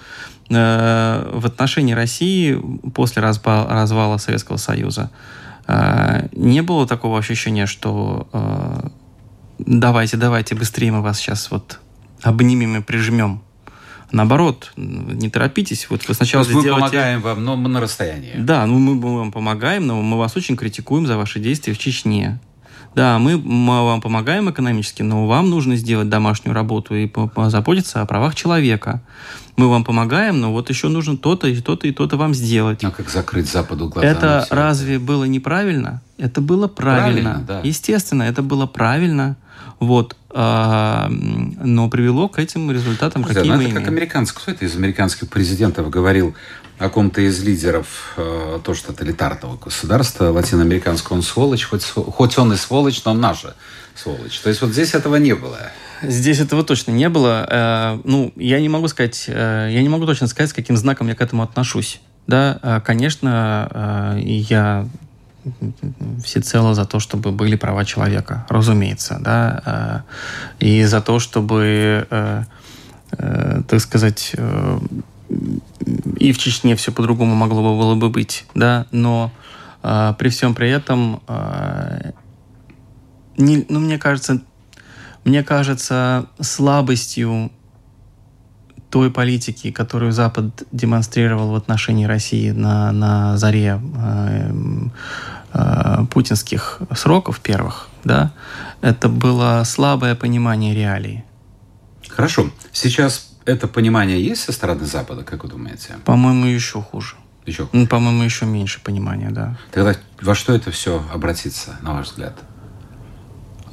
э, 0.49 1.31
в 1.33 1.45
отношении 1.45 1.93
России 1.93 2.61
после 2.93 3.21
развала, 3.21 3.69
развала 3.69 4.17
Советского 4.17 4.57
Союза 4.57 5.09
не 6.31 6.61
было 6.61 6.87
такого 6.87 7.19
ощущения, 7.19 7.65
что 7.67 8.27
а, 8.33 8.91
давайте, 9.59 10.17
давайте, 10.17 10.55
быстрее 10.55 10.91
мы 10.91 11.01
вас 11.01 11.19
сейчас 11.19 11.51
вот 11.51 11.79
обнимем 12.21 12.77
и 12.77 12.81
прижмем. 12.81 13.41
Наоборот, 14.11 14.71
не 14.75 15.29
торопитесь. 15.29 15.87
Вот 15.89 16.07
вы 16.07 16.15
сначала 16.15 16.43
То 16.43 16.49
есть 16.49 16.61
сделаете... 16.61 16.85
мы 16.85 16.89
помогаем 16.89 17.21
вам, 17.21 17.45
но 17.45 17.55
мы 17.55 17.69
на 17.69 17.79
расстоянии. 17.79 18.33
Да, 18.37 18.65
ну 18.65 18.79
мы, 18.79 18.95
мы 18.95 19.19
вам 19.19 19.31
помогаем, 19.31 19.85
но 19.85 20.01
мы 20.01 20.17
вас 20.17 20.35
очень 20.35 20.55
критикуем 20.57 21.05
за 21.05 21.17
ваши 21.17 21.39
действия 21.39 21.73
в 21.73 21.77
Чечне. 21.77 22.39
Да, 22.95 23.19
мы, 23.19 23.37
мы 23.37 23.85
вам 23.85 24.01
помогаем 24.01 24.49
экономически, 24.49 25.03
но 25.03 25.27
вам 25.27 25.49
нужно 25.49 25.75
сделать 25.75 26.09
домашнюю 26.09 26.55
работу 26.55 26.95
и 26.95 27.07
позаботиться 27.07 28.01
о 28.01 28.05
правах 28.05 28.35
человека. 28.35 29.01
Мы 29.57 29.69
вам 29.69 29.83
помогаем, 29.83 30.39
но 30.39 30.51
вот 30.51 30.69
еще 30.69 30.87
нужно 30.87 31.17
то-то 31.17 31.47
и 31.47 31.59
то-то 31.59 31.87
и 31.87 31.91
то-то 31.91 32.17
вам 32.17 32.33
сделать. 32.33 32.83
А 32.83 32.91
как 32.91 33.09
закрыть 33.09 33.51
Западу 33.51 33.89
глаза? 33.89 34.07
Это 34.07 34.47
разве 34.49 34.95
это? 34.95 35.03
было 35.03 35.25
неправильно? 35.25 36.01
Это 36.17 36.41
было 36.41 36.67
правильно. 36.67 37.21
правильно 37.21 37.45
да. 37.47 37.61
Естественно, 37.63 38.23
это 38.23 38.41
было 38.41 38.65
правильно. 38.65 39.35
Вот. 39.79 40.15
А, 40.31 41.07
но 41.09 41.89
привело 41.89 42.27
к 42.27 42.39
этим 42.39 42.71
результатам, 42.71 43.23
какие 43.23 43.43
ну 43.43 43.55
мы 43.57 43.63
это 43.63 43.63
имеем. 43.63 43.77
как 43.77 43.87
американцы. 43.87 44.33
Кто 44.33 44.51
это 44.51 44.65
из 44.65 44.75
американских 44.75 45.29
президентов 45.29 45.89
говорил 45.89 46.35
о 46.77 46.89
ком-то 46.89 47.21
из 47.21 47.41
лидеров 47.43 48.13
э, 48.17 48.59
тоже 48.63 48.83
тоталитарного 48.83 49.57
государства 49.57 50.31
латиноамериканского, 50.31 51.17
он 51.17 51.23
сволочь, 51.23 51.65
хоть, 51.65 51.83
хоть 51.83 52.37
он 52.37 52.53
и 52.53 52.55
сволочь, 52.55 53.03
но 53.03 53.11
он 53.11 53.19
наша 53.19 53.55
сволочь. 53.95 54.39
То 54.39 54.49
есть 54.49 54.61
вот 54.61 54.71
здесь 54.71 54.93
этого 54.93 55.17
не 55.17 55.35
было. 55.35 55.71
Здесь 56.01 56.39
этого 56.39 56.63
точно 56.63 56.91
не 56.91 57.09
было. 57.09 57.45
Э, 57.49 58.01
ну, 58.05 58.31
я 58.37 58.61
не 58.61 58.69
могу 58.69 58.87
сказать, 58.87 59.25
э, 59.27 59.69
я 59.71 59.81
не 59.81 59.89
могу 59.89 60.05
точно 60.05 60.27
сказать, 60.27 60.51
с 60.51 60.53
каким 60.53 60.77
знаком 60.77 61.07
я 61.07 61.15
к 61.15 61.21
этому 61.21 61.43
отношусь. 61.43 61.99
Да, 62.27 62.59
э, 62.61 62.81
конечно, 62.85 64.15
э, 64.15 64.19
я 64.21 64.87
всецело 66.23 66.73
за 66.73 66.85
то, 66.85 66.99
чтобы 66.99 67.31
были 67.31 67.55
права 67.55 67.85
человека, 67.85 68.45
разумеется, 68.49 69.19
да, 69.21 70.05
э, 70.59 70.65
и 70.65 70.85
за 70.85 71.01
то, 71.01 71.19
чтобы, 71.19 72.07
э, 72.09 72.43
э, 73.11 73.61
так 73.67 73.79
сказать, 73.79 74.35
и 76.17 76.31
в 76.31 76.37
Чечне 76.37 76.75
все 76.75 76.91
по-другому 76.91 77.35
могло 77.35 77.61
бы 77.61 77.77
было 77.77 77.95
бы 77.95 78.09
быть, 78.09 78.45
да, 78.55 78.87
но 78.91 79.31
при 79.81 80.29
всем 80.29 80.55
при 80.55 80.69
этом, 80.69 81.21
не, 83.37 83.65
ну, 83.69 83.79
мне 83.79 83.97
кажется, 83.97 84.41
мне 85.23 85.43
кажется, 85.43 86.25
слабостью 86.41 87.51
той 88.89 89.11
политики, 89.11 89.71
которую 89.71 90.11
Запад 90.11 90.63
демонстрировал 90.71 91.51
в 91.51 91.55
отношении 91.55 92.05
России 92.05 92.51
на, 92.51 92.91
на 92.91 93.37
заре 93.37 93.79
э, 93.95 94.51
э, 95.53 96.05
путинских 96.11 96.79
сроков 96.95 97.39
первых, 97.39 97.89
да, 98.03 98.31
это 98.81 99.09
было 99.09 99.63
слабое 99.65 100.15
понимание 100.15 100.73
реалий. 100.73 101.23
Хорошо. 102.07 102.49
Сейчас 102.71 103.29
это 103.45 103.67
понимание 103.67 104.23
есть 104.23 104.43
со 104.43 104.51
стороны 104.51 104.85
Запада, 104.85 105.23
как 105.23 105.43
вы 105.43 105.49
думаете? 105.49 105.95
По-моему, 106.05 106.45
еще 106.45 106.81
хуже. 106.81 107.15
Еще 107.45 107.65
хуже? 107.65 107.69
Ну, 107.73 107.87
по-моему, 107.87 108.23
еще 108.23 108.45
меньше 108.45 108.79
понимания, 108.83 109.29
да. 109.31 109.57
Тогда 109.71 109.95
во 110.21 110.35
что 110.35 110.53
это 110.53 110.71
все 110.71 111.03
обратится, 111.13 111.77
на 111.81 111.93
ваш 111.93 112.07
взгляд? 112.07 112.37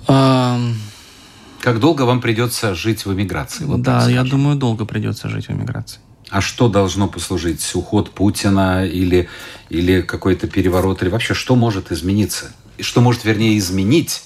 Как 0.06 1.80
долго 1.80 2.02
вам 2.02 2.20
придется 2.20 2.74
жить 2.74 3.04
в 3.06 3.12
эмиграции? 3.12 3.64
Вот 3.64 3.82
да, 3.82 4.08
я 4.08 4.22
думаю, 4.22 4.56
долго 4.56 4.84
придется 4.84 5.28
жить 5.28 5.48
в 5.48 5.50
эмиграции. 5.50 5.98
А 6.30 6.40
что 6.40 6.68
должно 6.68 7.08
послужить? 7.08 7.70
Уход 7.74 8.10
Путина 8.10 8.84
или, 8.84 9.28
или 9.68 10.00
какой-то 10.00 10.48
переворот? 10.48 11.02
Или 11.02 11.08
вообще 11.08 11.34
что 11.34 11.54
может 11.54 11.92
измениться? 11.92 12.52
И 12.78 12.82
что 12.82 13.00
может, 13.00 13.24
вернее, 13.24 13.56
изменить? 13.58 14.24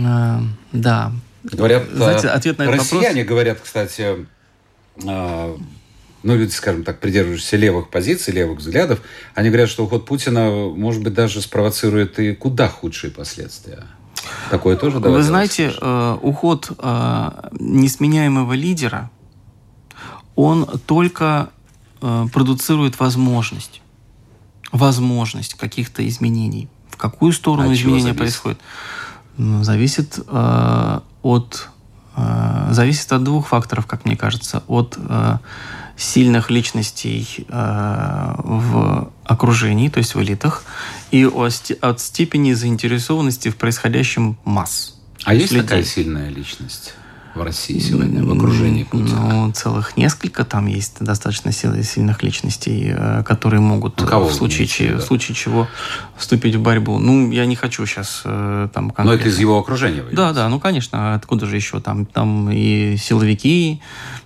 А, 0.00 0.42
да. 0.72 1.12
Говорят, 1.42 1.84
Знаете, 1.92 2.28
ответ 2.28 2.58
на 2.58 2.64
этот 2.64 2.76
россияне 2.76 3.22
вопрос... 3.22 3.28
говорят, 3.28 3.60
кстати, 3.62 4.26
а, 5.06 5.56
ну, 6.22 6.36
люди, 6.36 6.50
скажем 6.50 6.84
так, 6.84 7.00
придерживающиеся 7.00 7.56
левых 7.56 7.88
позиций, 7.88 8.32
левых 8.32 8.58
взглядов, 8.58 9.00
они 9.34 9.48
говорят, 9.48 9.68
что 9.68 9.84
уход 9.84 10.06
Путина, 10.06 10.50
может 10.50 11.02
быть, 11.02 11.14
даже 11.14 11.40
спровоцирует 11.40 12.18
и 12.18 12.34
куда 12.34 12.68
худшие 12.68 13.10
последствия. 13.10 13.84
Такое 14.50 14.76
тоже 14.76 14.98
Вы 14.98 15.22
знаете, 15.22 15.72
э, 15.80 16.18
уход 16.22 16.70
э, 16.78 17.30
несменяемого 17.58 18.52
лидера, 18.52 19.10
он 20.36 20.66
только 20.86 21.50
э, 22.00 22.26
продуцирует 22.32 22.98
возможность, 23.00 23.80
возможность 24.70 25.54
каких-то 25.54 26.06
изменений. 26.08 26.68
В 26.88 26.96
какую 26.96 27.32
сторону 27.32 27.70
а 27.70 27.74
изменения 27.74 28.14
происходит? 28.14 28.58
Ну, 29.36 29.64
зависит 29.64 30.18
э, 30.26 31.00
от 31.22 31.68
э, 32.16 32.68
зависит 32.70 33.12
от 33.12 33.24
двух 33.24 33.48
факторов, 33.48 33.86
как 33.86 34.04
мне 34.04 34.16
кажется, 34.16 34.62
от 34.66 34.98
э, 34.98 35.38
сильных 35.96 36.50
личностей 36.50 37.46
э, 37.48 38.34
в 38.38 39.10
окружении, 39.24 39.88
то 39.88 39.98
есть 39.98 40.14
в 40.14 40.22
элитах, 40.22 40.64
и 41.10 41.24
от 41.24 42.00
степени 42.00 42.52
заинтересованности 42.52 43.48
в 43.48 43.56
происходящем 43.56 44.36
масс. 44.44 44.98
А 45.24 45.34
есть 45.34 45.52
людей. 45.52 45.66
такая 45.66 45.84
сильная 45.84 46.28
личность? 46.28 46.94
В 47.34 47.42
России 47.42 47.78
сегодня, 47.78 48.24
в 48.24 48.32
окружении 48.32 48.84
Путина? 48.84 49.46
Ну, 49.46 49.52
целых 49.52 49.96
несколько. 49.96 50.44
Там 50.44 50.66
есть 50.66 51.02
достаточно 51.02 51.52
сильных 51.52 52.22
личностей, 52.22 52.92
э, 52.94 53.22
которые 53.24 53.60
могут 53.60 54.00
ну, 54.00 54.06
кого 54.06 54.28
в, 54.28 54.34
случае, 54.34 54.66
че, 54.66 54.96
в 54.96 55.02
случае 55.02 55.34
чего 55.34 55.68
вступить 56.16 56.54
в 56.54 56.62
борьбу. 56.62 56.98
Ну, 56.98 57.30
я 57.30 57.46
не 57.46 57.56
хочу 57.56 57.86
сейчас 57.86 58.22
э, 58.24 58.68
там 58.72 58.90
конкретно. 58.90 59.12
Но 59.12 59.14
это 59.14 59.28
из 59.28 59.38
его 59.38 59.58
окружения? 59.58 60.02
Вы 60.02 60.12
да, 60.12 60.32
да, 60.32 60.48
ну, 60.48 60.60
конечно. 60.60 61.14
Откуда 61.14 61.46
же 61.46 61.56
еще? 61.56 61.80
Там, 61.80 62.04
там 62.04 62.50
и 62.50 62.96
силовики 62.96 63.80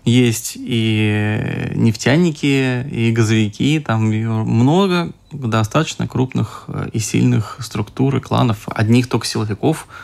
есть, 0.05 0.55
и 0.57 1.73
нефтяники, 1.75 2.87
и 2.91 3.13
газовики. 3.13 3.79
Там 3.79 4.07
много 4.07 5.13
достаточно 5.31 6.09
крупных 6.09 6.65
э, 6.69 6.89
и 6.93 6.99
сильных 6.99 7.59
структур 7.61 8.17
и 8.17 8.21
кланов. 8.21 8.69
Одних 8.69 9.09
только 9.09 9.27
силовиков– 9.27 9.87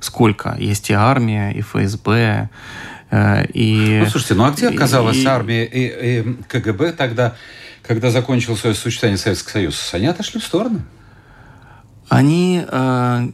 сколько. 0.00 0.56
Есть 0.58 0.90
и 0.90 0.92
армия, 0.92 1.52
и 1.52 1.60
ФСБ, 1.60 2.48
э, 3.10 3.46
и... 3.52 4.00
Ну, 4.04 4.10
слушайте, 4.10 4.34
ну 4.34 4.44
а 4.44 4.50
где 4.50 4.68
оказалась 4.68 5.16
и, 5.16 5.26
армия 5.26 5.64
и, 5.64 6.20
и 6.20 6.42
КГБ 6.48 6.92
тогда, 6.92 7.34
когда 7.82 8.10
закончил 8.10 8.56
свое 8.56 8.74
существование 8.74 9.18
Советский 9.18 9.50
Союз? 9.50 9.94
Они 9.94 10.06
отошли 10.06 10.40
в 10.40 10.44
сторону. 10.44 10.82
Они... 12.08 12.64
Э, 12.68 13.28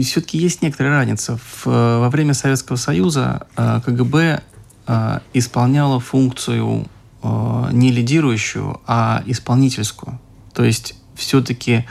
все-таки 0.00 0.38
есть 0.38 0.62
некоторая 0.62 0.92
разница. 0.94 1.36
В, 1.36 1.66
во 1.66 2.08
время 2.08 2.34
Советского 2.34 2.76
Союза 2.76 3.46
э, 3.56 3.80
КГБ 3.84 4.42
э, 4.86 5.18
исполняла 5.34 6.00
функцию 6.00 6.86
э, 7.22 7.68
не 7.72 7.92
лидирующую, 7.92 8.80
а 8.86 9.22
исполнительскую. 9.26 10.18
То 10.54 10.64
есть 10.64 10.94
все-таки 11.14 11.86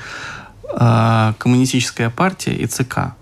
коммунистическая 1.38 2.10
партия 2.10 2.54
и 2.54 2.66
ЦК, 2.66 3.16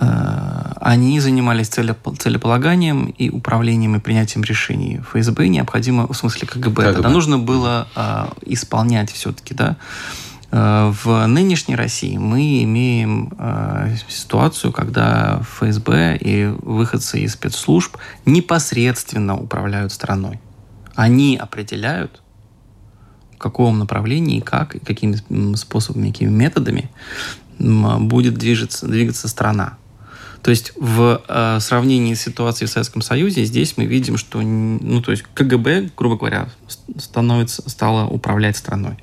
э, 0.00 0.72
они 0.80 1.20
занимались 1.20 1.68
целеполаганием 1.68 3.06
и 3.06 3.30
управлением 3.30 3.96
и 3.96 4.00
принятием 4.00 4.42
решений. 4.42 5.00
ФСБ 5.10 5.48
необходимо, 5.48 6.06
в 6.06 6.16
смысле 6.16 6.48
КГБ, 6.48 6.82
КГБ. 6.82 6.92
тогда 6.94 7.08
нужно 7.10 7.38
было 7.38 7.86
э, 7.94 8.26
исполнять 8.46 9.12
все-таки, 9.12 9.54
да. 9.54 9.76
В 10.52 11.26
нынешней 11.28 11.76
России 11.76 12.16
мы 12.16 12.64
имеем 12.64 13.32
э, 13.38 13.94
ситуацию, 14.08 14.72
когда 14.72 15.42
ФСБ 15.42 16.16
и 16.16 16.46
выходцы 16.46 17.20
из 17.20 17.34
спецслужб 17.34 17.96
непосредственно 18.26 19.38
управляют 19.38 19.92
страной. 19.92 20.40
Они 20.96 21.36
определяют, 21.36 22.20
каком 23.40 23.78
направлении, 23.78 24.40
как, 24.40 24.76
и 24.76 24.78
какими 24.78 25.54
способами, 25.56 26.10
какими 26.10 26.30
методами 26.30 26.90
будет 27.58 28.34
движется, 28.34 28.86
двигаться 28.86 29.28
страна. 29.28 29.78
То 30.42 30.50
есть 30.50 30.72
в 30.76 31.22
э, 31.28 31.58
сравнении 31.60 32.14
с 32.14 32.22
ситуацией 32.22 32.66
в 32.68 32.70
Советском 32.70 33.02
Союзе 33.02 33.44
здесь 33.44 33.76
мы 33.76 33.84
видим, 33.84 34.16
что 34.16 34.40
ну, 34.40 35.02
то 35.02 35.10
есть 35.10 35.24
КГБ, 35.34 35.90
грубо 35.96 36.16
говоря, 36.16 36.48
становится, 36.96 37.68
стало 37.68 38.06
управлять 38.06 38.56
страной. 38.56 38.96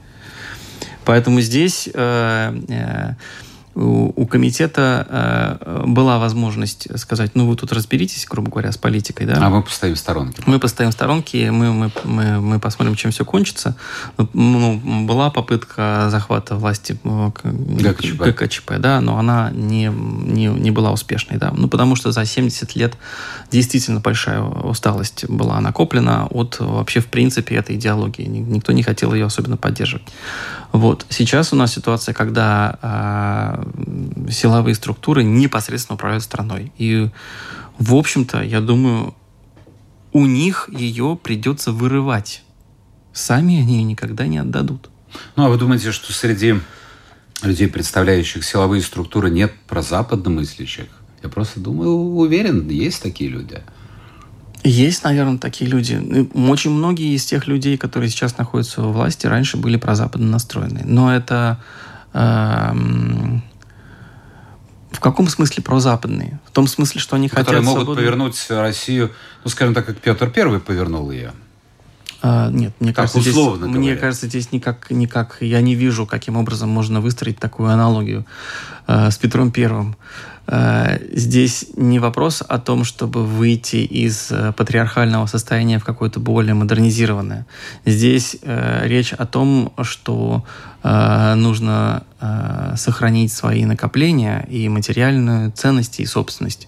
Поэтому 1.05 1.41
здесь 1.41 1.87
э, 1.93 2.59
э, 2.67 3.13
у, 3.77 4.11
у 4.15 4.25
комитета 4.25 5.59
э, 5.61 5.83
была 5.85 6.17
возможность 6.17 6.87
сказать, 6.99 7.31
ну 7.35 7.47
вы 7.47 7.55
тут 7.55 7.71
разберитесь, 7.71 8.25
грубо 8.25 8.49
говоря, 8.49 8.71
с 8.71 8.77
политикой, 8.77 9.27
да? 9.27 9.35
А 9.37 9.49
мы 9.49 9.61
поставим 9.61 9.95
в 9.95 9.99
сторонке. 9.99 10.41
Мы 10.47 10.59
поставим 10.59 10.89
в 10.89 10.93
сторонке, 10.93 11.51
мы, 11.51 11.71
мы, 11.71 11.91
мы, 12.03 12.41
мы 12.41 12.59
посмотрим, 12.59 12.95
чем 12.95 13.11
все 13.11 13.23
кончится. 13.23 13.75
Ну, 14.33 15.05
была 15.05 15.29
попытка 15.29 16.07
захвата 16.09 16.55
власти 16.55 16.97
э, 17.03 17.31
ГКЧП, 17.43 18.23
ГКЧП 18.23 18.73
да, 18.79 18.99
но 18.99 19.19
она 19.19 19.51
не, 19.51 19.91
не, 19.93 20.47
не 20.47 20.71
была 20.71 20.91
успешной, 20.91 21.37
да. 21.37 21.53
Ну, 21.55 21.67
потому 21.67 21.95
что 21.95 22.11
за 22.11 22.25
70 22.25 22.75
лет 22.75 22.95
действительно 23.51 23.99
большая 23.99 24.41
усталость 24.41 25.29
была 25.29 25.61
накоплена 25.61 26.25
от 26.31 26.57
вообще, 26.59 26.99
в 26.99 27.07
принципе, 27.07 27.55
этой 27.55 27.75
идеологии. 27.75 28.23
Никто 28.23 28.71
не 28.71 28.81
хотел 28.81 29.13
ее 29.13 29.25
особенно 29.25 29.57
поддерживать. 29.57 30.07
Вот. 30.71 31.05
Сейчас 31.09 31.53
у 31.53 31.55
нас 31.55 31.73
ситуация, 31.73 32.13
когда 32.13 32.77
а, 32.81 33.66
силовые 34.29 34.75
структуры 34.75 35.23
непосредственно 35.23 35.95
управляют 35.95 36.23
страной. 36.23 36.71
И, 36.77 37.09
в 37.77 37.95
общем-то, 37.95 38.41
я 38.41 38.61
думаю, 38.61 39.15
у 40.13 40.25
них 40.25 40.69
ее 40.71 41.17
придется 41.21 41.71
вырывать. 41.71 42.43
Сами 43.13 43.59
они 43.59 43.77
ее 43.77 43.83
никогда 43.83 44.27
не 44.27 44.37
отдадут. 44.37 44.89
Ну, 45.35 45.45
а 45.45 45.49
вы 45.49 45.57
думаете, 45.57 45.91
что 45.91 46.13
среди 46.13 46.55
людей, 47.41 47.67
представляющих 47.67 48.43
силовые 48.43 48.81
структуры, 48.81 49.29
нет 49.29 49.53
прозападномыслящих? 49.67 50.87
Я 51.23 51.29
просто 51.29 51.59
думаю, 51.59 51.91
уверен, 51.91 52.67
есть 52.69 53.01
такие 53.01 53.29
люди. 53.29 53.61
Есть, 54.63 55.03
наверное, 55.03 55.37
такие 55.37 55.69
люди. 55.69 56.27
Очень 56.33 56.71
многие 56.71 57.15
из 57.15 57.25
тех 57.25 57.47
людей, 57.47 57.77
которые 57.77 58.09
сейчас 58.09 58.37
находятся 58.37 58.83
у 58.83 58.91
власти, 58.91 59.25
раньше 59.27 59.57
были 59.57 59.77
прозападно 59.77 60.27
настроены. 60.27 60.81
Но 60.83 61.13
это 61.13 61.59
э, 62.13 62.73
в 64.97 64.99
каком 64.99 65.27
смысле 65.27 65.61
прозападные? 65.61 66.39
В 66.47 66.51
том 66.51 66.65
смысле, 66.65 66.99
что 66.99 67.15
они 67.15 67.29
Которые 67.29 67.61
хотят... 67.61 67.63
могут 67.65 67.83
свободу... 67.83 68.01
повернуть 68.01 68.43
Россию, 68.49 69.11
ну, 69.43 69.49
скажем 69.51 69.75
так, 69.75 69.85
как 69.85 69.97
Петр 69.99 70.27
Первый 70.27 70.59
повернул 70.59 71.11
ее. 71.11 71.33
А, 72.21 72.49
нет, 72.49 72.73
мне 72.79 72.93
так 72.93 73.11
кажется, 73.11 73.21
здесь, 73.21 73.35
мне 73.61 73.95
кажется, 73.95 74.27
здесь 74.27 74.51
никак, 74.51 74.89
никак, 74.89 75.37
я 75.41 75.61
не 75.61 75.75
вижу, 75.75 76.05
каким 76.05 76.37
образом 76.37 76.69
можно 76.69 76.99
выстроить 76.99 77.39
такую 77.39 77.69
аналогию 77.69 78.25
э, 78.87 79.11
с 79.11 79.17
Петром 79.17 79.51
Первым. 79.51 79.95
Э, 80.47 80.97
здесь 81.11 81.67
не 81.75 81.99
вопрос 81.99 82.41
о 82.47 82.57
том, 82.57 82.85
чтобы 82.85 83.23
выйти 83.23 83.77
из 83.77 84.31
э, 84.31 84.51
патриархального 84.53 85.27
состояния 85.27 85.77
в 85.77 85.83
какое-то 85.83 86.19
более 86.19 86.55
модернизированное. 86.55 87.45
Здесь 87.85 88.37
э, 88.41 88.87
речь 88.87 89.13
о 89.13 89.27
том, 89.27 89.73
что 89.83 90.43
э, 90.81 91.33
нужно 91.35 92.03
э, 92.19 92.73
сохранить 92.77 93.31
свои 93.31 93.65
накопления 93.65 94.43
и 94.49 94.67
материальную 94.69 95.51
ценность 95.51 95.99
и 95.99 96.05
собственность, 96.07 96.67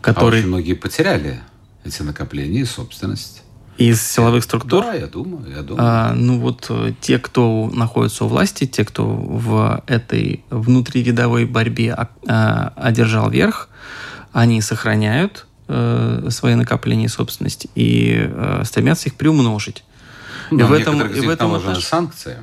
которые... 0.00 0.40
А 0.40 0.42
очень 0.42 0.48
многие 0.48 0.74
потеряли 0.74 1.40
эти 1.84 2.02
накопления 2.02 2.62
и 2.62 2.64
собственность. 2.64 3.42
Из 3.78 4.00
силовых 4.00 4.42
структур? 4.42 4.82
Да, 4.84 4.94
я 4.94 5.06
думаю, 5.06 5.44
я 5.54 5.62
думаю. 5.62 5.84
А, 5.86 6.12
ну 6.14 6.38
вот 6.38 6.66
э, 6.70 6.92
те, 7.00 7.18
кто 7.18 7.70
находится 7.72 8.24
у 8.24 8.28
власти, 8.28 8.66
те, 8.66 8.84
кто 8.84 9.04
в 9.06 9.82
этой 9.86 10.44
внутривидовой 10.48 11.44
борьбе 11.44 11.92
а, 11.92 12.08
а, 12.26 12.72
одержал 12.76 13.28
верх, 13.28 13.68
они 14.32 14.62
сохраняют 14.62 15.46
э, 15.68 16.28
свои 16.30 16.54
накопления 16.54 17.08
собственности 17.08 17.68
и 17.74 18.16
э, 18.18 18.62
стремятся 18.64 19.08
их 19.08 19.16
приумножить. 19.16 19.84
Ну, 20.50 20.60
и 20.60 20.62
в 20.62 20.72
этом, 20.72 21.00
и 21.06 21.20
в 21.20 21.28
этом 21.28 21.52
наложены 21.52 21.80
санкции. 21.80 22.38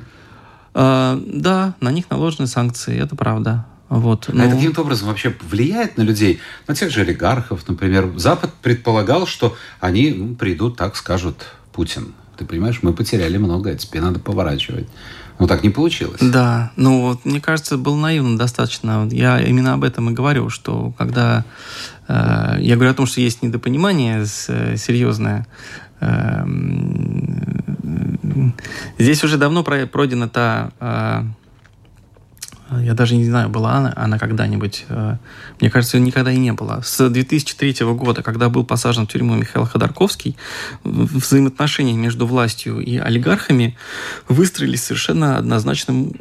А, 0.74 1.20
да, 1.26 1.74
на 1.80 1.90
них 1.90 2.10
наложены 2.10 2.46
санкции, 2.46 2.96
это 3.00 3.16
правда. 3.16 3.66
Вот, 3.88 4.28
ну... 4.32 4.42
А 4.42 4.46
это 4.46 4.56
каким-то 4.56 4.80
образом 4.80 5.08
вообще 5.08 5.34
влияет 5.42 5.98
на 5.98 6.02
людей, 6.02 6.40
на 6.66 6.74
тех 6.74 6.90
же 6.90 7.02
олигархов, 7.02 7.68
например. 7.68 8.12
Запад 8.16 8.52
предполагал, 8.62 9.26
что 9.26 9.56
они 9.80 10.10
ну, 10.10 10.34
придут, 10.34 10.76
так 10.76 10.96
скажут 10.96 11.44
Путин. 11.72 12.14
Ты 12.36 12.44
понимаешь, 12.44 12.80
мы 12.82 12.92
потеряли 12.92 13.36
много, 13.36 13.70
а 13.70 13.74
теперь 13.74 14.02
надо 14.02 14.18
поворачивать. 14.18 14.88
Но 15.38 15.46
так 15.46 15.62
не 15.64 15.70
получилось. 15.70 16.20
Да, 16.20 16.72
ну 16.76 17.02
вот, 17.02 17.24
мне 17.24 17.40
кажется, 17.40 17.76
был 17.76 17.96
наивно 17.96 18.38
достаточно. 18.38 19.08
Я 19.10 19.40
именно 19.40 19.74
об 19.74 19.84
этом 19.84 20.10
и 20.10 20.12
говорю, 20.12 20.48
что 20.48 20.92
когда 20.96 21.44
э, 22.06 22.56
я 22.60 22.76
говорю 22.76 22.92
о 22.92 22.94
том, 22.94 23.06
что 23.06 23.20
есть 23.20 23.42
недопонимание 23.42 24.24
э, 24.48 24.76
серьезное, 24.76 25.46
э, 26.00 26.44
здесь 28.98 29.24
уже 29.24 29.36
давно 29.36 29.64
пройдена 29.64 30.28
та 30.28 30.70
э, 30.78 31.24
Я 32.70 32.94
даже 32.94 33.14
не 33.14 33.24
знаю, 33.24 33.50
была 33.50 33.74
она, 33.74 33.92
она 33.94 34.18
когда-нибудь. 34.18 34.86
Э, 34.88 35.16
мне 35.60 35.70
кажется, 35.70 35.98
никогда 35.98 36.32
и 36.32 36.38
не 36.38 36.52
было. 36.52 36.80
С 36.82 37.08
2003 37.08 37.84
года, 37.94 38.22
когда 38.22 38.48
был 38.48 38.64
посажен 38.64 39.06
в 39.06 39.12
тюрьму 39.12 39.34
Михаил 39.34 39.66
Ходорковский, 39.66 40.36
взаимоотношения 40.82 41.94
между 41.94 42.26
властью 42.26 42.80
и 42.80 42.96
олигархами 42.96 43.76
выстроились 44.28 44.82
совершенно 44.82 45.36
однозначным 45.36 46.12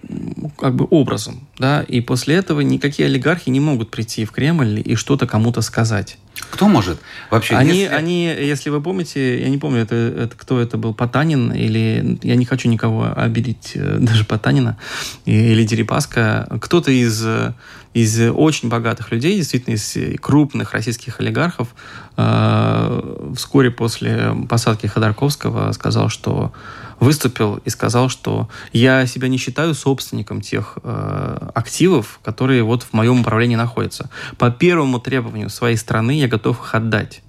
как 0.58 0.76
бы 0.76 0.86
образом. 0.90 1.48
Да? 1.58 1.82
И 1.84 2.02
после 2.02 2.36
этого 2.36 2.60
никакие 2.62 3.08
олигархи 3.08 3.50
не 3.50 3.60
могут 3.60 3.90
прийти 3.90 4.26
в 4.26 4.32
Кремль 4.32 4.82
и 4.84 4.96
что-то 4.96 5.26
кому-то 5.28 5.62
сказать. 5.62 6.18
Кто 6.50 6.68
может 6.68 7.00
вообще? 7.30 7.56
Они, 7.56 7.82
если... 7.82 7.94
они, 7.94 8.24
если 8.26 8.70
вы 8.70 8.82
помните, 8.82 9.42
я 9.42 9.50
не 9.50 9.58
помню, 9.58 9.82
это, 9.82 9.96
это 9.96 10.36
кто 10.36 10.60
это 10.60 10.78
был, 10.78 10.94
Потанин 10.94 11.52
или 11.52 12.20
я 12.24 12.36
не 12.36 12.46
хочу 12.46 12.70
никого 12.70 13.12
обидеть, 13.16 13.72
э, 13.76 13.98
даже 14.00 14.26
Потанина 14.26 14.78
или 15.26 15.64
Дерипаска, 15.64 16.48
кто-то 16.62 16.92
из 16.92 17.26
из 17.94 18.20
очень 18.20 18.70
богатых 18.70 19.12
людей, 19.12 19.38
действительно 19.38 19.76
из 19.76 20.20
крупных 20.20 20.74
российских 20.74 21.20
олигархов, 21.20 21.68
э, 22.18 23.32
вскоре 23.36 23.70
после 23.70 24.36
посадки 24.50 24.88
Ходорковского 24.88 25.72
сказал, 25.74 26.10
что 26.10 26.52
выступил 27.04 27.58
и 27.66 27.70
сказал, 27.70 28.10
что 28.10 28.50
я 28.72 29.06
себя 29.06 29.28
не 29.28 29.38
считаю 29.38 29.74
собственником 29.76 30.42
тех 30.42 30.78
э, 30.84 31.50
активов, 31.54 32.20
которые 32.24 32.64
вот 32.64 32.84
в 32.84 32.94
моем 32.94 33.22
управлении 33.22 33.56
находятся. 33.56 34.10
По 34.38 34.50
первому 34.50 35.00
требованию 35.00 35.50
своей 35.50 35.78
страны 35.78 36.20
я 36.20 36.28
готов 36.28 36.60
их 36.60 36.76
отдать. 36.76 37.22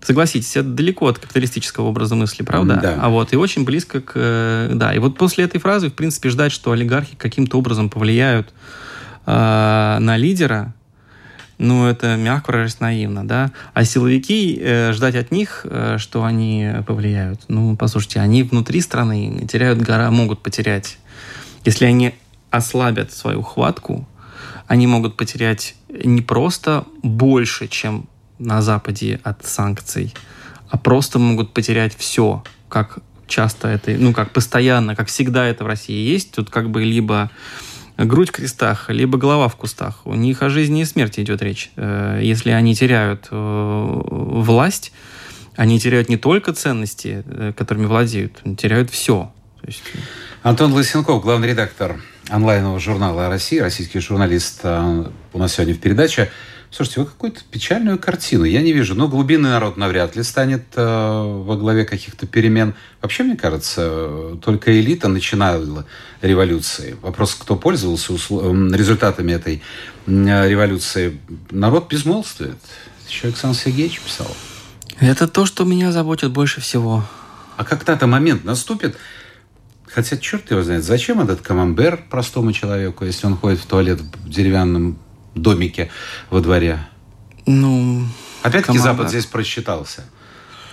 Согласитесь, 0.00 0.56
это 0.56 0.68
далеко 0.68 1.08
от 1.08 1.18
капиталистического 1.18 1.86
образа 1.86 2.14
мысли, 2.14 2.42
правда? 2.42 2.78
Да. 2.80 2.98
А 3.00 3.08
вот 3.08 3.32
и 3.32 3.36
очень 3.36 3.64
близко 3.64 4.00
к... 4.00 4.12
Э, 4.14 4.70
да, 4.72 4.94
и 4.94 4.98
вот 4.98 5.18
после 5.18 5.44
этой 5.44 5.60
фразы, 5.60 5.90
в 5.90 5.94
принципе, 5.94 6.30
ждать, 6.30 6.52
что 6.52 6.72
олигархи 6.72 7.16
каким-то 7.16 7.58
образом 7.58 7.90
повлияют 7.90 8.52
э, 9.26 9.98
на 10.00 10.16
лидера, 10.16 10.74
ну, 11.58 11.86
это, 11.86 12.16
мягко 12.16 12.50
выражаясь, 12.50 12.80
наивно, 12.80 13.26
да. 13.26 13.50
А 13.74 13.84
силовики, 13.84 14.58
э, 14.60 14.92
ждать 14.92 15.16
от 15.16 15.32
них, 15.32 15.66
э, 15.68 15.96
что 15.98 16.24
они 16.24 16.72
повлияют, 16.86 17.40
ну, 17.48 17.76
послушайте, 17.76 18.20
они 18.20 18.44
внутри 18.44 18.80
страны 18.80 19.46
теряют 19.50 19.80
гора, 19.80 20.10
могут 20.10 20.40
потерять. 20.40 20.98
Если 21.64 21.84
они 21.84 22.14
ослабят 22.50 23.12
свою 23.12 23.42
хватку, 23.42 24.08
они 24.68 24.86
могут 24.86 25.16
потерять 25.16 25.74
не 25.88 26.22
просто 26.22 26.84
больше, 27.02 27.66
чем 27.66 28.08
на 28.38 28.62
Западе 28.62 29.20
от 29.24 29.44
санкций, 29.44 30.14
а 30.70 30.78
просто 30.78 31.18
могут 31.18 31.52
потерять 31.52 31.96
все, 31.96 32.44
как 32.68 33.00
часто 33.26 33.68
это, 33.68 33.90
ну, 33.92 34.12
как 34.12 34.32
постоянно, 34.32 34.94
как 34.94 35.08
всегда 35.08 35.46
это 35.46 35.64
в 35.64 35.66
России 35.66 36.08
есть. 36.08 36.32
Тут 36.32 36.50
как 36.50 36.70
бы 36.70 36.84
либо 36.84 37.30
грудь 38.04 38.28
в 38.28 38.32
крестах, 38.32 38.88
либо 38.88 39.18
голова 39.18 39.48
в 39.48 39.56
кустах. 39.56 40.00
У 40.04 40.14
них 40.14 40.42
о 40.42 40.48
жизни 40.48 40.82
и 40.82 40.84
смерти 40.84 41.20
идет 41.20 41.42
речь. 41.42 41.70
Э, 41.76 42.20
если 42.22 42.50
они 42.50 42.74
теряют 42.74 43.28
э, 43.30 43.34
власть, 43.34 44.92
они 45.56 45.80
теряют 45.80 46.08
не 46.08 46.16
только 46.16 46.52
ценности, 46.52 47.24
э, 47.26 47.52
которыми 47.56 47.86
владеют, 47.86 48.40
теряют 48.56 48.90
все. 48.90 49.32
есть... 49.66 49.82
Антон 50.42 50.72
Лысенков, 50.72 51.22
главный 51.22 51.48
редактор 51.48 52.00
онлайнового 52.28 52.78
журнала 52.78 53.28
«Россия», 53.28 53.62
российский 53.62 53.98
журналист, 53.98 54.64
у 54.64 55.38
нас 55.38 55.54
сегодня 55.54 55.74
в 55.74 55.78
передаче. 55.80 56.30
Слушайте, 56.70 57.00
вы 57.00 57.06
какую-то 57.06 57.40
печальную 57.50 57.98
картину. 57.98 58.44
Я 58.44 58.60
не 58.60 58.72
вижу. 58.72 58.94
Но 58.94 59.08
глубинный 59.08 59.50
народ 59.50 59.76
навряд 59.76 60.16
ли 60.16 60.22
станет 60.22 60.64
э, 60.76 60.82
во 60.84 61.56
главе 61.56 61.84
каких-то 61.84 62.26
перемен. 62.26 62.74
Вообще, 63.00 63.22
мне 63.22 63.36
кажется, 63.36 64.36
только 64.42 64.78
элита 64.78 65.08
начинала 65.08 65.86
революции. 66.20 66.96
Вопрос, 67.00 67.34
кто 67.34 67.56
пользовался 67.56 68.12
усл- 68.12 68.74
результатами 68.74 69.32
этой 69.32 69.62
революции. 70.06 71.18
Народ 71.50 71.90
безмолвствует. 71.90 72.56
Еще 73.08 73.28
Александр 73.28 73.56
Сергеевич 73.56 74.00
писал. 74.00 74.28
Это 75.00 75.26
то, 75.26 75.46
что 75.46 75.64
меня 75.64 75.90
заботит 75.90 76.32
больше 76.32 76.60
всего. 76.60 77.04
А 77.56 77.64
когда-то 77.64 78.06
момент 78.06 78.44
наступит, 78.44 78.96
Хотя 79.90 80.18
черт 80.18 80.50
его 80.50 80.62
знает, 80.62 80.84
зачем 80.84 81.20
этот 81.20 81.40
камамбер 81.40 82.04
простому 82.10 82.52
человеку, 82.52 83.04
если 83.04 83.26
он 83.26 83.36
ходит 83.36 83.58
в 83.60 83.66
туалет 83.66 84.00
в 84.00 84.28
деревянном 84.28 84.98
домике 85.38 85.90
во 86.30 86.40
дворе? 86.40 86.78
Ну, 87.46 88.06
Опять-таки 88.42 88.78
Запад 88.78 89.08
здесь 89.08 89.26
просчитался, 89.26 90.04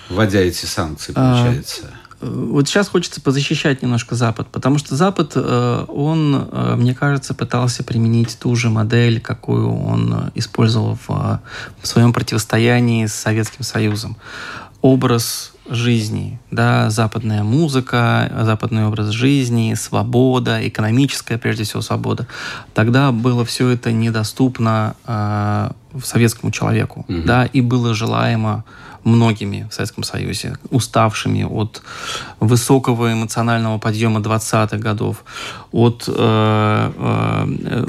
вводя 0.10 0.40
эти 0.40 0.66
санкции, 0.66 1.14
а, 1.16 1.44
получается. 1.44 1.92
А, 1.94 2.06
вот 2.22 2.68
сейчас 2.68 2.88
хочется 2.88 3.22
позащищать 3.22 3.82
немножко 3.82 4.16
Запад, 4.16 4.48
потому 4.52 4.78
что 4.78 4.96
Запад, 4.96 5.34
э, 5.36 5.86
он, 5.88 6.48
э, 6.52 6.76
мне 6.76 6.96
кажется, 6.96 7.34
пытался 7.34 7.84
применить 7.84 8.38
ту 8.40 8.56
же 8.56 8.70
модель, 8.70 9.20
какую 9.20 9.74
он 9.74 10.32
использовал 10.34 10.98
в, 11.08 11.42
в 11.82 11.88
своем 11.88 12.14
противостоянии 12.14 13.06
с 13.06 13.14
Советским 13.14 13.64
Союзом. 13.64 14.18
Образ 14.86 15.54
жизни, 15.68 16.40
да, 16.52 16.92
западная 16.92 17.42
музыка, 17.42 18.32
западный 18.42 18.86
образ 18.86 19.10
жизни, 19.10 19.74
свобода, 19.74 20.60
экономическая, 20.68 21.40
прежде 21.40 21.64
всего, 21.64 21.82
свобода. 21.82 22.28
Тогда 22.76 23.12
было 23.12 23.44
все 23.46 23.70
это 23.70 23.92
недоступно 23.92 24.96
э, 25.08 25.72
советскому 26.04 26.52
человеку, 26.52 27.04
угу. 27.08 27.24
да, 27.26 27.46
и 27.46 27.62
было 27.62 27.96
желаемо 27.96 28.64
многими 29.04 29.68
в 29.72 29.74
Советском 29.74 30.04
Союзе, 30.04 30.58
уставшими 30.70 31.42
от 31.42 31.82
высокого 32.40 33.12
эмоционального 33.12 33.80
подъема 33.80 34.20
20-х 34.20 34.78
годов, 34.78 35.24
от 35.72 36.06
э, 36.08 36.92
э, 36.96 37.86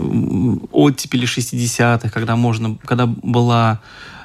оттепели 0.72 1.26
60-х, 1.26 2.08
когда 2.08 2.36
можно, 2.36 2.78
когда 2.86 3.04
была 3.04 3.80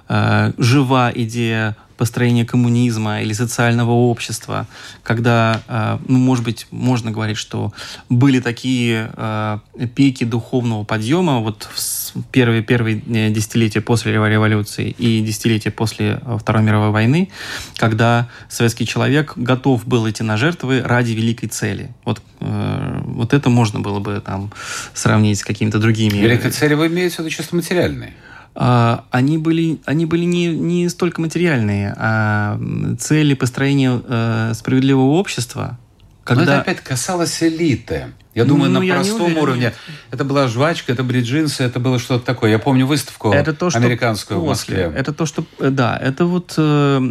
э, 0.08 0.54
жива 0.58 1.12
идея 1.14 1.76
построения 2.02 2.46
коммунизма 2.46 3.22
или 3.22 3.32
социального 3.32 3.92
общества, 3.92 4.66
когда, 5.04 5.62
э, 5.68 6.00
ну, 6.08 6.18
может 6.18 6.44
быть, 6.44 6.66
можно 6.72 7.12
говорить, 7.12 7.38
что 7.38 7.74
были 8.10 8.40
такие 8.40 9.12
э, 9.16 9.60
пики 9.94 10.24
духовного 10.24 10.84
подъема 10.84 11.42
вот 11.42 11.70
в 11.72 12.24
первые, 12.32 12.64
первые 12.64 13.04
э, 13.06 13.30
десятилетия 13.30 13.82
после 13.82 14.14
революции 14.14 14.96
и 14.98 15.22
десятилетия 15.22 15.70
после 15.70 16.20
Второй 16.40 16.64
мировой 16.64 16.90
войны, 16.90 17.30
когда 17.76 18.28
советский 18.50 18.88
человек 18.88 19.34
готов 19.36 19.86
был 19.86 20.10
идти 20.10 20.24
на 20.24 20.38
жертвы 20.38 20.82
ради 20.82 21.12
великой 21.12 21.50
цели. 21.50 21.92
Вот, 22.04 22.20
вот 22.40 23.36
это 23.36 23.52
можно 23.52 23.80
было 23.80 24.00
бы 24.00 24.20
там 24.26 24.52
сравнить 24.96 25.38
с 25.38 25.44
какими-то 25.44 25.78
другими... 25.78 26.18
Великой 26.18 26.50
цели 26.50 26.74
вы 26.74 26.88
имеете 26.88 27.18
в 27.18 27.20
виду 27.20 27.30
чисто 27.30 27.56
материальной? 27.56 28.14
А, 28.54 29.06
они 29.12 29.38
были, 29.38 29.80
они 29.86 30.06
были 30.06 30.26
не, 30.26 30.48
не 30.48 30.90
столько 30.90 31.22
материальные, 31.22 31.94
а 31.98 32.60
цели 33.00 33.34
построения 33.34 34.02
э, 34.06 34.54
справедливого 34.56 35.12
общества. 35.12 35.80
Когда... 36.24 36.44
Но 36.46 36.52
это 36.52 36.62
опять 36.62 36.82
касалось 36.82 37.42
элиты. 37.42 38.08
Я 38.34 38.46
думаю, 38.46 38.72
ну, 38.72 38.82
на 38.82 38.94
простом 38.94 39.38
уровне. 39.38 39.74
Это 40.10 40.24
была 40.24 40.48
жвачка, 40.48 40.94
это 40.94 41.04
были 41.04 41.22
джинсы, 41.22 41.63
это 41.63 41.80
было 41.80 42.00
что-то 42.00 42.26
такое. 42.26 42.52
Я 42.52 42.60
помню 42.60 42.86
выставку 42.86 43.32
это 43.32 43.54
то, 43.54 43.70
что 43.70 43.80
американскую 43.80 44.39
после. 44.39 44.76
в 44.76 44.86
Москве. 44.86 45.00
Это 45.00 45.13
то, 45.13 45.26
что... 45.26 45.44
Э, 45.60 45.70
да, 45.70 45.98
это 45.98 46.26
вот... 46.26 46.54
Э, 46.58 47.02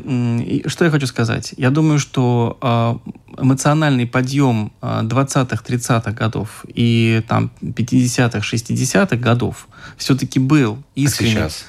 что 0.67 0.85
я 0.85 0.91
хочу 0.91 1.07
сказать? 1.07 1.55
Я 1.57 1.71
думаю, 1.71 1.99
что 1.99 2.59
э, 2.63 3.43
эмоциональный 3.43 4.07
подъем 4.07 4.73
20-х, 4.81 5.63
30-х 5.67 6.13
годов 6.13 6.65
и 6.67 7.23
там 7.29 7.51
50-х, 7.63 8.39
60-х 8.39 9.17
годов 9.17 9.69
все-таки 9.99 10.39
был 10.39 10.79
искренний. 10.95 11.33
А 11.33 11.49
сейчас? 11.51 11.65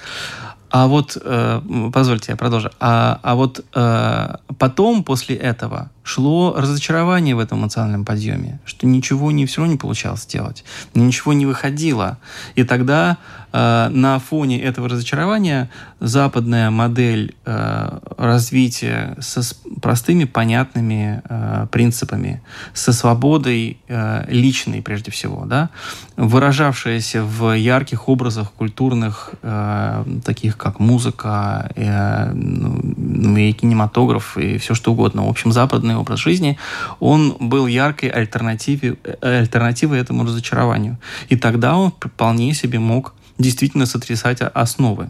А 0.72 0.88
вот, 0.88 1.18
э, 1.22 1.62
позвольте, 1.94 2.32
я 2.32 2.38
продолжу. 2.38 2.72
А, 2.80 3.20
а 3.24 3.36
вот 3.36 3.66
э, 3.76 4.36
потом, 4.58 5.04
после 5.04 5.36
этого, 5.36 5.92
шло 6.04 6.54
разочарование 6.58 7.36
в 7.36 7.40
этом 7.40 7.60
эмоциональном 7.60 8.06
подъеме, 8.06 8.60
что 8.66 8.88
ничего 8.88 9.32
не 9.32 9.46
все 9.46 9.62
равно 9.62 9.74
не 9.74 9.78
получалось 9.78 10.24
сделать, 10.24 10.64
ничего 10.94 11.34
не 11.34 11.46
выходило. 11.46 12.18
И 12.56 12.64
тогда 12.64 13.18
э, 13.54 13.90
на 13.90 14.20
фоне 14.20 14.62
этого 14.62 14.90
разочарования 14.90 15.70
западная 16.00 16.72
модель 16.72 17.36
э, 17.46 18.00
развития 18.18 19.16
со 19.20 19.42
простыми, 19.82 20.24
понятными 20.24 21.22
э, 21.30 21.68
принципами, 21.72 22.41
со 22.74 22.93
свободой 22.93 23.78
э, 23.88 24.26
личной 24.28 24.82
прежде 24.82 25.12
всего, 25.12 25.45
да, 25.45 25.70
выражавшаяся 26.18 27.24
в 27.24 27.56
ярких 27.56 28.10
образах 28.10 28.52
культурных, 28.54 29.32
э, 29.43 30.04
таких 30.26 30.58
как 30.58 30.80
музыка, 30.80 31.70
э, 31.76 32.32
ну, 32.34 33.38
и 33.38 33.54
кинематограф, 33.54 34.38
и 34.38 34.58
все 34.58 34.74
что 34.74 34.93
угодно. 34.93 35.26
В 35.26 35.30
общем, 35.30 35.52
спортивный 35.91 36.01
образ 36.02 36.20
жизни, 36.20 36.58
он 36.99 37.38
был 37.39 37.68
яркой 37.68 38.10
альтернативой, 38.10 38.97
э, 39.04 39.39
альтернативой 39.39 39.99
этому 39.99 40.24
разочарованию. 40.26 40.97
И 41.30 41.38
тогда 41.38 41.78
он 41.78 41.91
вполне 41.91 42.54
себе 42.54 42.80
мог 42.80 43.14
действительно 43.38 43.86
сотрясать 43.86 44.41
основы. 44.41 45.10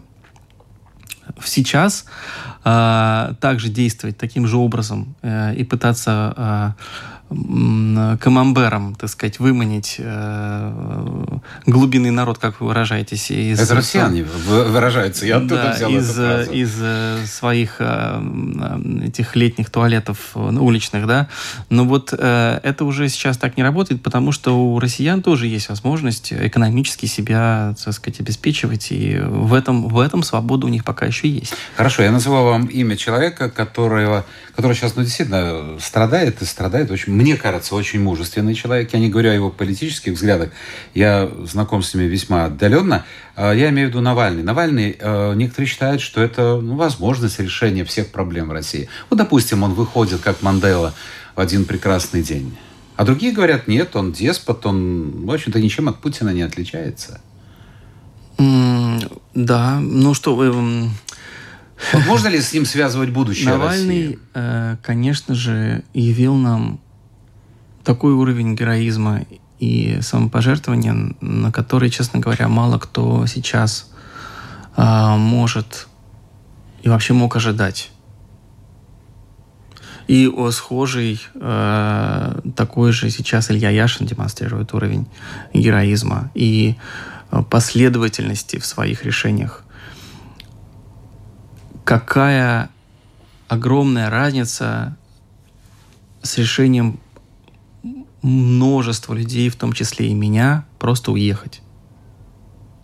Сейчас 1.44 2.04
э, 2.64 3.34
также 3.40 3.68
действовать 3.68 4.18
таким 4.18 4.46
же 4.46 4.56
образом 4.56 5.14
э, 5.22 5.54
и 5.54 5.64
пытаться 5.64 6.34
э, 6.36 6.72
камамбером, 8.20 8.94
так 8.94 9.10
сказать, 9.10 9.38
выманить 9.38 9.96
э, 9.98 11.38
глубинный 11.66 12.10
народ, 12.10 12.38
как 12.38 12.60
вы 12.60 12.68
выражаетесь. 12.68 13.30
Из, 13.30 13.60
это 13.60 13.74
россияне 13.74 14.24
выражаются, 14.24 15.26
я 15.26 15.36
оттуда 15.36 15.56
да, 15.56 15.72
взял 15.72 15.90
из, 15.90 16.14
фразу. 16.14 16.52
из 16.52 16.72
э, 16.80 17.26
своих 17.26 17.76
э, 17.78 19.06
этих 19.06 19.36
летних 19.36 19.70
туалетов 19.70 20.18
уличных, 20.34 21.06
да. 21.06 21.28
Но 21.70 21.84
вот 21.84 22.14
э, 22.16 22.60
это 22.62 22.84
уже 22.84 23.08
сейчас 23.08 23.36
так 23.36 23.56
не 23.56 23.62
работает, 23.62 24.02
потому 24.02 24.32
что 24.32 24.58
у 24.58 24.78
россиян 24.78 25.22
тоже 25.22 25.46
есть 25.46 25.68
возможность 25.68 26.32
экономически 26.32 27.06
себя, 27.06 27.74
так 27.82 27.94
сказать, 27.94 28.20
обеспечивать, 28.20 28.88
и 28.90 29.18
в 29.20 29.54
этом, 29.54 29.88
в 29.88 29.98
этом 29.98 30.22
свобода 30.22 30.66
у 30.66 30.68
них 30.68 30.84
пока 30.84 31.06
еще 31.06 31.28
есть. 31.28 31.54
Хорошо, 31.76 32.02
я 32.02 32.10
назову 32.10 32.44
вам 32.44 32.66
имя 32.66 32.96
человека, 32.96 33.50
которого, 33.50 34.24
который 34.54 34.74
сейчас, 34.74 34.96
ну, 34.96 35.02
действительно 35.02 35.78
страдает 35.80 36.42
и 36.42 36.44
страдает 36.44 36.90
очень 36.90 37.12
мне 37.22 37.36
кажется, 37.36 37.74
очень 37.74 38.00
мужественный 38.00 38.54
человек. 38.54 38.92
Я 38.92 38.98
не 38.98 39.08
говорю 39.08 39.30
о 39.30 39.34
его 39.34 39.50
политических 39.50 40.14
взглядах. 40.14 40.50
Я 40.94 41.30
знаком 41.44 41.82
с 41.82 41.94
ними 41.94 42.04
весьма 42.04 42.46
отдаленно. 42.46 43.04
А, 43.36 43.52
я 43.52 43.70
имею 43.70 43.88
в 43.88 43.90
виду 43.90 44.00
Навальный. 44.00 44.42
Навальный, 44.42 44.96
э, 44.98 45.34
некоторые 45.34 45.68
считают, 45.68 46.02
что 46.02 46.20
это 46.20 46.60
ну, 46.60 46.76
возможность 46.76 47.38
решения 47.38 47.84
всех 47.84 48.10
проблем 48.10 48.48
в 48.48 48.52
России. 48.52 48.88
Вот, 49.08 49.16
допустим, 49.16 49.62
он 49.62 49.74
выходит, 49.74 50.20
как 50.20 50.42
Мандела, 50.42 50.94
в 51.34 51.40
один 51.40 51.64
прекрасный 51.64 52.22
день. 52.22 52.56
А 52.96 53.04
другие 53.04 53.32
говорят, 53.32 53.68
нет, 53.68 53.96
он 53.96 54.12
деспот, 54.12 54.66
он, 54.66 55.24
в 55.24 55.30
общем-то, 55.30 55.60
ничем 55.60 55.88
от 55.88 56.00
Путина 56.00 56.30
не 56.30 56.42
отличается. 56.42 57.20
Mm, 58.36 59.22
да, 59.34 59.80
ну 59.80 60.14
что 60.14 60.34
вы... 60.34 60.90
Вот 61.92 62.06
можно 62.06 62.28
ли 62.28 62.40
с 62.40 62.52
ним 62.52 62.64
связывать 62.64 63.10
будущее 63.10 63.48
Навальный, 63.48 64.02
России? 64.02 64.18
Э, 64.34 64.76
конечно 64.82 65.34
же, 65.34 65.82
явил 65.94 66.34
нам 66.34 66.80
такой 67.84 68.12
уровень 68.12 68.54
героизма 68.54 69.22
и 69.58 70.00
самопожертвования, 70.00 71.14
на 71.20 71.52
который, 71.52 71.90
честно 71.90 72.20
говоря, 72.20 72.48
мало 72.48 72.78
кто 72.78 73.26
сейчас 73.26 73.90
а, 74.76 75.16
может 75.16 75.88
и 76.82 76.88
вообще 76.88 77.12
мог 77.12 77.36
ожидать. 77.36 77.90
И 80.08 80.26
о, 80.26 80.50
схожий 80.50 81.20
э, 81.34 82.40
такой 82.56 82.92
же 82.92 83.08
сейчас 83.08 83.50
Илья 83.50 83.70
Яшин 83.70 84.04
демонстрирует 84.04 84.74
уровень 84.74 85.06
героизма 85.54 86.30
и 86.34 86.74
последовательности 87.50 88.58
в 88.58 88.66
своих 88.66 89.04
решениях. 89.04 89.64
Какая 91.84 92.68
огромная 93.48 94.10
разница 94.10 94.96
с 96.22 96.36
решением 96.36 97.00
множество 98.22 99.14
людей, 99.14 99.48
в 99.48 99.56
том 99.56 99.72
числе 99.72 100.08
и 100.08 100.14
меня, 100.14 100.64
просто 100.78 101.12
уехать. 101.12 101.62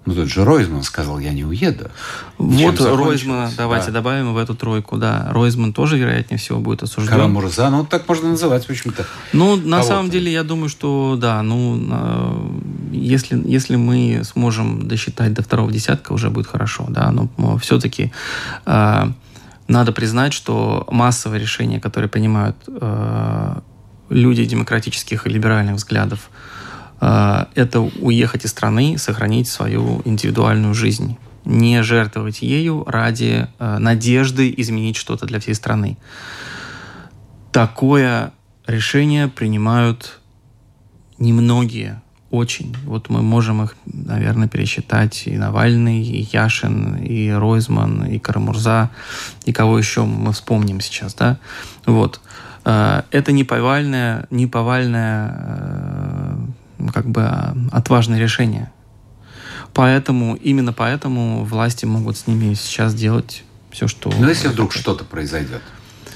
Ну, 0.09 0.15
тут 0.15 0.29
же 0.29 0.43
Ройзман 0.43 0.85
сказал, 0.85 1.19
я 1.19 1.35
не 1.35 1.45
уеду. 1.45 1.91
Вот 2.39 2.81
Ройзмана 2.81 3.51
давайте 3.55 3.89
да. 3.89 3.93
добавим 3.95 4.33
в 4.33 4.39
эту 4.39 4.55
тройку, 4.55 4.97
да. 4.97 5.29
Ройзман 5.33 5.75
тоже, 5.75 5.99
вероятнее 5.99 6.39
всего, 6.39 6.61
будет 6.61 6.83
осужден. 6.83 7.13
Карамурза, 7.13 7.69
ну, 7.69 7.85
так 7.85 8.09
можно 8.09 8.31
называть, 8.31 8.65
в 8.65 8.71
общем-то. 8.71 9.05
Ну, 9.35 9.57
на 9.57 9.83
самом 9.83 10.09
деле, 10.09 10.33
я 10.33 10.45
думаю, 10.45 10.71
что, 10.71 11.19
да, 11.21 11.43
ну, 11.43 12.59
если, 12.91 13.39
если 13.47 13.77
мы 13.77 14.23
сможем 14.25 14.89
досчитать 14.89 15.35
до 15.35 15.43
второго 15.43 15.71
десятка, 15.71 16.13
уже 16.13 16.31
будет 16.31 16.47
хорошо, 16.47 16.87
да, 16.89 17.11
но 17.11 17.59
все-таки 17.59 18.11
э, 18.65 19.05
надо 19.69 19.93
признать, 19.93 20.33
что 20.33 20.87
массовые 20.91 21.39
решения, 21.39 21.81
которые 21.81 22.09
принимают 22.09 22.57
э, 22.67 23.61
люди 24.09 24.45
демократических 24.45 25.27
и 25.27 25.31
либеральных 25.31 25.77
взглядов, 25.77 26.31
э, 27.01 27.45
это 27.55 27.81
уехать 27.81 28.45
из 28.45 28.51
страны, 28.51 28.97
сохранить 28.99 29.49
свою 29.49 30.03
индивидуальную 30.05 30.75
жизнь, 30.75 31.17
не 31.45 31.83
жертвовать 31.83 32.43
ею 32.43 32.85
ради 32.87 33.49
э, 33.59 33.79
надежды 33.79 34.53
изменить 34.57 34.97
что-то 34.97 35.27
для 35.27 35.41
всей 35.41 35.55
страны. 35.55 35.97
Такое 37.53 38.33
решение 38.67 39.29
принимают 39.29 40.21
немногие, 41.19 42.03
очень. 42.31 42.77
Вот 42.85 43.09
мы 43.09 43.23
можем 43.23 43.63
их, 43.63 43.75
наверное, 43.87 44.49
пересчитать 44.49 45.27
и 45.27 45.39
Навальный, 45.39 46.03
и 46.03 46.29
Яшин, 46.31 46.97
и 46.97 47.31
Ройзман, 47.31 48.05
и 48.05 48.19
Карамурза, 48.19 48.91
и 49.47 49.53
кого 49.53 49.79
еще 49.79 50.05
мы 50.05 50.33
вспомним 50.33 50.81
сейчас, 50.81 51.15
да. 51.15 51.39
Вот. 51.87 52.21
Э, 52.23 52.48
это 52.65 53.33
не 53.33 53.45
повальное, 53.45 54.27
не 54.31 54.47
повальное 54.47 55.35
э, 56.79 56.89
как 56.93 57.07
бы 57.07 57.31
отважное 57.73 58.19
решение. 58.19 58.71
Поэтому, 59.75 60.35
именно 60.37 60.73
поэтому 60.73 61.45
власти 61.45 61.85
могут 61.85 62.17
с 62.17 62.27
ними 62.27 62.55
сейчас 62.55 62.95
делать 62.95 63.45
все, 63.71 63.87
что... 63.87 64.13
Но 64.19 64.29
если 64.29 64.49
вдруг 64.49 64.73
что-то 64.73 65.05
произойдет, 65.05 65.63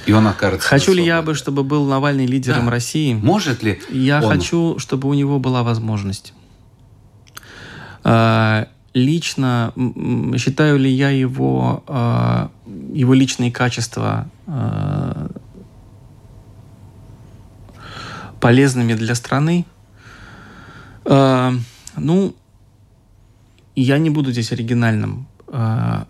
и 0.04 0.12
он 0.12 0.26
окажется... 0.26 0.68
Хочу 0.68 0.92
ли 0.94 1.04
я 1.04 1.22
бы, 1.22 1.34
чтобы 1.34 1.62
был 1.62 1.86
Навальный 1.86 2.26
лидером 2.26 2.64
да. 2.66 2.72
России? 2.72 3.14
Может 3.14 3.62
ли 3.62 3.80
Я 3.90 4.20
он... 4.20 4.28
хочу, 4.32 4.78
чтобы 4.78 5.08
у 5.08 5.14
него 5.14 5.38
была 5.38 5.62
возможность. 5.62 6.34
Э, 8.02 8.66
лично 8.94 9.72
считаю 10.36 10.78
ли 10.78 10.90
я 10.90 11.10
его, 11.10 11.84
его 12.92 13.14
личные 13.14 13.52
качества 13.52 14.28
полезными 18.42 18.94
для 18.94 19.14
страны. 19.14 19.64
Э, 21.04 21.52
ну, 21.96 22.34
я 23.76 23.98
не 23.98 24.10
буду 24.10 24.32
здесь 24.32 24.50
оригинальным. 24.50 25.28
Э, 25.46 26.04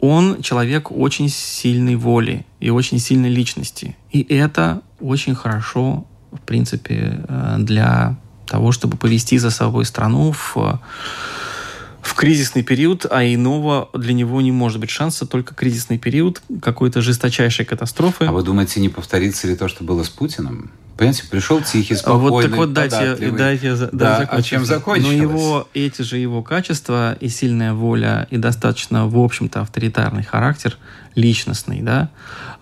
он 0.00 0.42
человек 0.42 0.90
очень 0.90 1.28
сильной 1.28 1.94
воли 1.94 2.44
и 2.58 2.70
очень 2.70 2.98
сильной 2.98 3.30
личности. 3.30 3.96
И 4.10 4.20
это 4.22 4.82
очень 5.00 5.36
хорошо, 5.36 6.04
в 6.32 6.40
принципе, 6.40 7.24
э, 7.28 7.56
для 7.60 8.16
того, 8.48 8.72
чтобы 8.72 8.96
повести 8.96 9.38
за 9.38 9.50
собой 9.50 9.84
страну 9.84 10.32
в, 10.32 10.56
в 12.02 12.14
кризисный 12.14 12.64
период, 12.64 13.06
а 13.08 13.22
иного 13.22 13.90
для 13.94 14.12
него 14.12 14.40
не 14.40 14.50
может 14.50 14.80
быть 14.80 14.90
шанса, 14.90 15.24
только 15.24 15.54
кризисный 15.54 15.98
период 15.98 16.42
какой-то 16.60 17.00
жесточайшей 17.00 17.64
катастрофы. 17.64 18.24
А 18.24 18.32
вы 18.32 18.42
думаете, 18.42 18.80
не 18.80 18.88
повторится 18.88 19.46
ли 19.46 19.54
то, 19.54 19.68
что 19.68 19.84
было 19.84 20.02
с 20.02 20.08
Путиным? 20.08 20.72
Понимаете, 20.96 21.24
пришел 21.28 21.60
тихий, 21.60 21.94
спокойный, 21.94 22.30
Вот 22.30 22.42
так 22.42 22.56
вот 22.56 22.72
дайте, 22.72 23.30
дайте, 23.30 23.76
да, 23.76 23.88
да 23.92 24.28
а 24.30 24.40
чем 24.40 24.64
закончилось? 24.64 25.14
Но 25.14 25.22
его, 25.22 25.68
эти 25.74 26.00
же 26.00 26.16
его 26.16 26.42
качества 26.42 27.12
и 27.20 27.28
сильная 27.28 27.74
воля, 27.74 28.26
и 28.30 28.38
достаточно, 28.38 29.06
в 29.06 29.18
общем-то, 29.18 29.60
авторитарный 29.60 30.22
характер, 30.22 30.78
личностный, 31.14 31.82
да, 31.82 32.08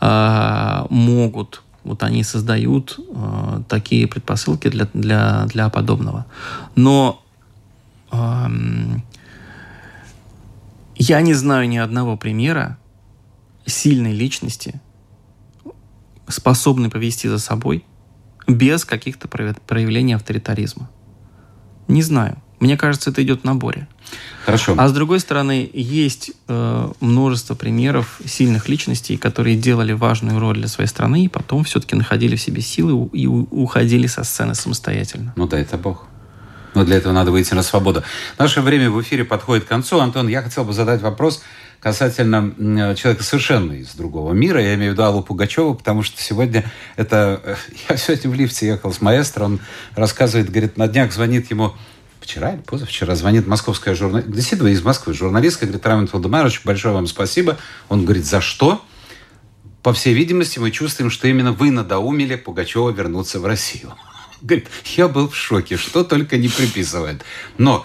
э, 0.00 0.86
могут, 0.90 1.62
вот 1.84 2.02
они 2.02 2.24
создают 2.24 2.98
э, 2.98 3.60
такие 3.68 4.08
предпосылки 4.08 4.68
для, 4.68 4.88
для, 4.92 5.46
для 5.46 5.68
подобного. 5.68 6.26
Но 6.74 7.22
э, 8.10 8.46
я 10.96 11.20
не 11.20 11.34
знаю 11.34 11.68
ни 11.68 11.76
одного 11.76 12.16
примера 12.16 12.78
сильной 13.64 14.12
личности, 14.12 14.80
способной 16.26 16.90
повести 16.90 17.28
за 17.28 17.38
собой– 17.38 17.84
без 18.46 18.84
каких-то 18.84 19.28
проявлений 19.28 20.14
авторитаризма. 20.14 20.90
Не 21.88 22.02
знаю. 22.02 22.36
Мне 22.60 22.76
кажется, 22.76 23.10
это 23.10 23.22
идет 23.22 23.42
в 23.42 23.44
наборе. 23.44 23.88
Хорошо. 24.44 24.74
А 24.78 24.88
с 24.88 24.92
другой 24.92 25.20
стороны, 25.20 25.68
есть 25.72 26.32
э, 26.48 26.92
множество 27.00 27.54
примеров 27.54 28.20
сильных 28.24 28.68
личностей, 28.68 29.16
которые 29.16 29.56
делали 29.56 29.92
важную 29.92 30.38
роль 30.38 30.56
для 30.56 30.68
своей 30.68 30.88
страны 30.88 31.24
и 31.24 31.28
потом 31.28 31.64
все-таки 31.64 31.96
находили 31.96 32.36
в 32.36 32.40
себе 32.40 32.62
силы 32.62 33.08
и 33.12 33.26
уходили 33.26 34.06
со 34.06 34.24
сцены 34.24 34.54
самостоятельно. 34.54 35.32
Ну 35.36 35.46
да, 35.46 35.58
это 35.58 35.76
Бог. 35.76 36.06
Но 36.74 36.84
для 36.84 36.96
этого 36.96 37.12
надо 37.12 37.30
выйти 37.30 37.54
на 37.54 37.62
свободу. 37.62 38.02
Наше 38.38 38.60
время 38.60 38.90
в 38.90 39.00
эфире 39.02 39.24
подходит 39.24 39.64
к 39.64 39.68
концу. 39.68 40.00
Антон, 40.00 40.28
я 40.28 40.42
хотел 40.42 40.64
бы 40.64 40.72
задать 40.72 41.02
вопрос 41.02 41.42
касательно 41.84 42.96
человека 42.96 43.22
совершенно 43.22 43.72
из 43.72 43.94
другого 43.94 44.32
мира. 44.32 44.58
Я 44.58 44.74
имею 44.74 44.92
в 44.92 44.94
виду 44.94 45.02
Аллу 45.04 45.22
Пугачеву, 45.22 45.74
потому 45.74 46.02
что 46.02 46.20
сегодня 46.20 46.64
это... 46.96 47.42
Э, 47.44 47.56
я 47.90 47.98
сегодня 47.98 48.30
в 48.30 48.34
лифте 48.34 48.66
ехал 48.68 48.90
с 48.90 49.02
маэстро, 49.02 49.44
он 49.44 49.60
рассказывает, 49.94 50.48
говорит, 50.48 50.78
на 50.78 50.88
днях 50.88 51.12
звонит 51.12 51.50
ему 51.50 51.74
вчера 52.22 52.54
или 52.54 52.62
позавчера 52.62 53.14
звонит 53.14 53.46
московская 53.46 53.94
журналистка, 53.94 54.32
действительно 54.32 54.68
из 54.68 54.82
Москвы 54.82 55.12
журналистка, 55.12 55.66
говорит, 55.66 55.86
Рамин 55.86 56.08
Владимирович, 56.10 56.62
большое 56.64 56.94
вам 56.94 57.06
спасибо. 57.06 57.58
Он 57.90 58.06
говорит, 58.06 58.24
за 58.24 58.40
что? 58.40 58.82
По 59.82 59.92
всей 59.92 60.14
видимости, 60.14 60.58
мы 60.58 60.70
чувствуем, 60.70 61.10
что 61.10 61.28
именно 61.28 61.52
вы 61.52 61.70
надоумили 61.70 62.36
Пугачева 62.36 62.92
вернуться 62.92 63.40
в 63.40 63.44
Россию. 63.44 63.92
Говорит, 64.40 64.68
я 64.96 65.06
был 65.06 65.28
в 65.28 65.36
шоке, 65.36 65.76
что 65.76 66.02
только 66.02 66.38
не 66.38 66.48
приписывает. 66.48 67.22
Но 67.58 67.84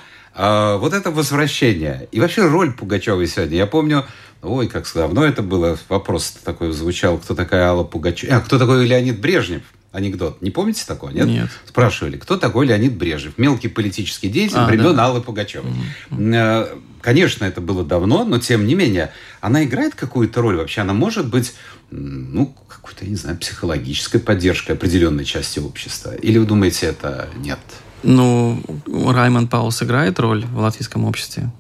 вот 0.78 0.94
это 0.94 1.12
возвращение 1.12 2.08
и 2.12 2.20
вообще 2.20 2.48
роль 2.48 2.72
Пугачевой 2.72 3.28
сегодня. 3.28 3.58
Я 3.58 3.68
помню, 3.68 4.06
ой, 4.42 4.68
как 4.68 4.90
давно 4.94 5.26
это 5.26 5.42
было, 5.42 5.78
вопрос 5.90 6.34
такой 6.44 6.72
звучал, 6.72 7.18
кто 7.18 7.36
такая 7.36 7.68
Алла 7.68 7.84
Пугачева, 7.84 8.36
а 8.36 8.40
кто 8.40 8.58
такой 8.58 8.86
Леонид 8.86 9.20
Брежнев. 9.20 9.64
анекдот. 9.92 10.42
Не 10.42 10.52
помните 10.52 10.84
такого, 10.88 11.10
нет? 11.10 11.28
Нет. 11.28 11.50
Спрашивали, 11.66 12.18
кто 12.18 12.38
такой 12.38 12.68
Леонид 12.68 12.96
Брежнев? 12.96 13.38
Мелкий 13.38 13.68
политический 13.68 14.30
деятель 14.30 14.58
А, 14.60 14.66
времен 14.68 14.96
да. 14.96 15.06
Аллы 15.08 15.22
Пугачевой. 15.22 15.72
Э, 16.12 16.68
Конечно, 17.02 17.46
это 17.46 17.62
было 17.62 17.86
давно, 17.86 18.26
но 18.26 18.40
тем 18.40 18.68
не 18.68 18.76
менее, 18.76 19.14
она 19.40 19.64
играет 19.64 19.96
какую-то 19.96 20.42
роль 20.42 20.58
вообще? 20.58 20.82
Она 20.82 20.94
может 20.94 21.30
быть, 21.30 21.54
ну, 21.92 22.54
какой-то, 22.68 23.06
я 23.06 23.12
не 23.12 23.16
знаю, 23.16 23.38
психологической 23.38 24.20
поддержкой 24.20 24.74
определенной 24.74 25.24
части 25.24 25.60
общества? 25.60 26.14
Или 26.14 26.38
вы 26.40 26.46
думаете, 26.46 26.88
это 26.88 27.30
нет? 27.38 27.60
Ну, 28.04 28.62
Раймонд 28.86 29.50
Паулс 29.50 29.84
играет 29.84 30.20
роль 30.20 30.46
в 30.46 30.60
латвийском 30.60 31.06
обществе. 31.06 31.52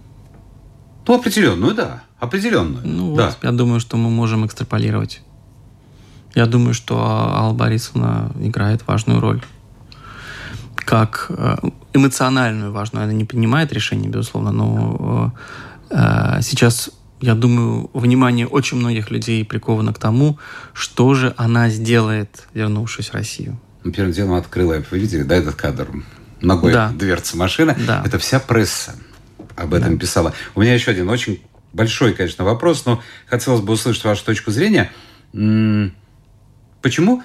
Ну, 1.07 1.15
определенную, 1.15 1.73
да. 1.73 2.03
Определенную. 2.19 2.85
Ну, 2.85 3.15
да. 3.15 3.27
вот, 3.27 3.37
я 3.41 3.51
думаю, 3.51 3.79
что 3.79 3.97
мы 3.97 4.09
можем 4.09 4.45
экстраполировать. 4.45 5.21
Я 6.35 6.45
думаю, 6.45 6.73
что 6.73 6.97
Алла 6.99 7.53
Борисовна 7.53 8.31
играет 8.39 8.87
важную 8.87 9.19
роль. 9.19 9.41
Как 10.75 11.25
э, 11.29 11.57
эмоциональную 11.93 12.71
важную. 12.71 13.03
Она 13.03 13.13
не 13.13 13.25
принимает 13.25 13.73
решения, 13.73 14.07
безусловно, 14.07 14.51
но 14.51 15.33
э, 15.89 16.41
сейчас, 16.41 16.91
я 17.21 17.35
думаю, 17.35 17.89
внимание 17.93 18.47
очень 18.47 18.77
многих 18.77 19.11
людей 19.11 19.43
приковано 19.43 19.93
к 19.93 19.99
тому, 19.99 20.37
что 20.73 21.13
же 21.13 21.33
она 21.37 21.69
сделает, 21.69 22.47
вернувшись 22.53 23.09
в 23.09 23.13
Россию. 23.13 23.57
Ну, 23.83 23.91
Первым 23.91 24.13
делом 24.13 24.33
открыла, 24.33 24.83
вы 24.91 24.99
видели, 24.99 25.23
да, 25.23 25.35
этот 25.35 25.55
кадр? 25.55 25.87
Ногой 26.41 26.73
Да. 26.73 26.89
дверца 26.89 27.37
машины. 27.37 27.75
Да. 27.87 28.03
Это 28.05 28.17
вся 28.19 28.39
пресса 28.39 28.95
об 29.55 29.73
этом 29.73 29.97
писала. 29.97 30.33
У 30.55 30.61
меня 30.61 30.73
еще 30.73 30.91
один 30.91 31.09
очень 31.09 31.41
большой, 31.73 32.13
конечно, 32.13 32.43
вопрос, 32.45 32.85
но 32.85 33.01
хотелось 33.27 33.61
бы 33.61 33.73
услышать 33.73 34.03
вашу 34.03 34.23
точку 34.25 34.51
зрения. 34.51 34.91
Почему 36.81 37.23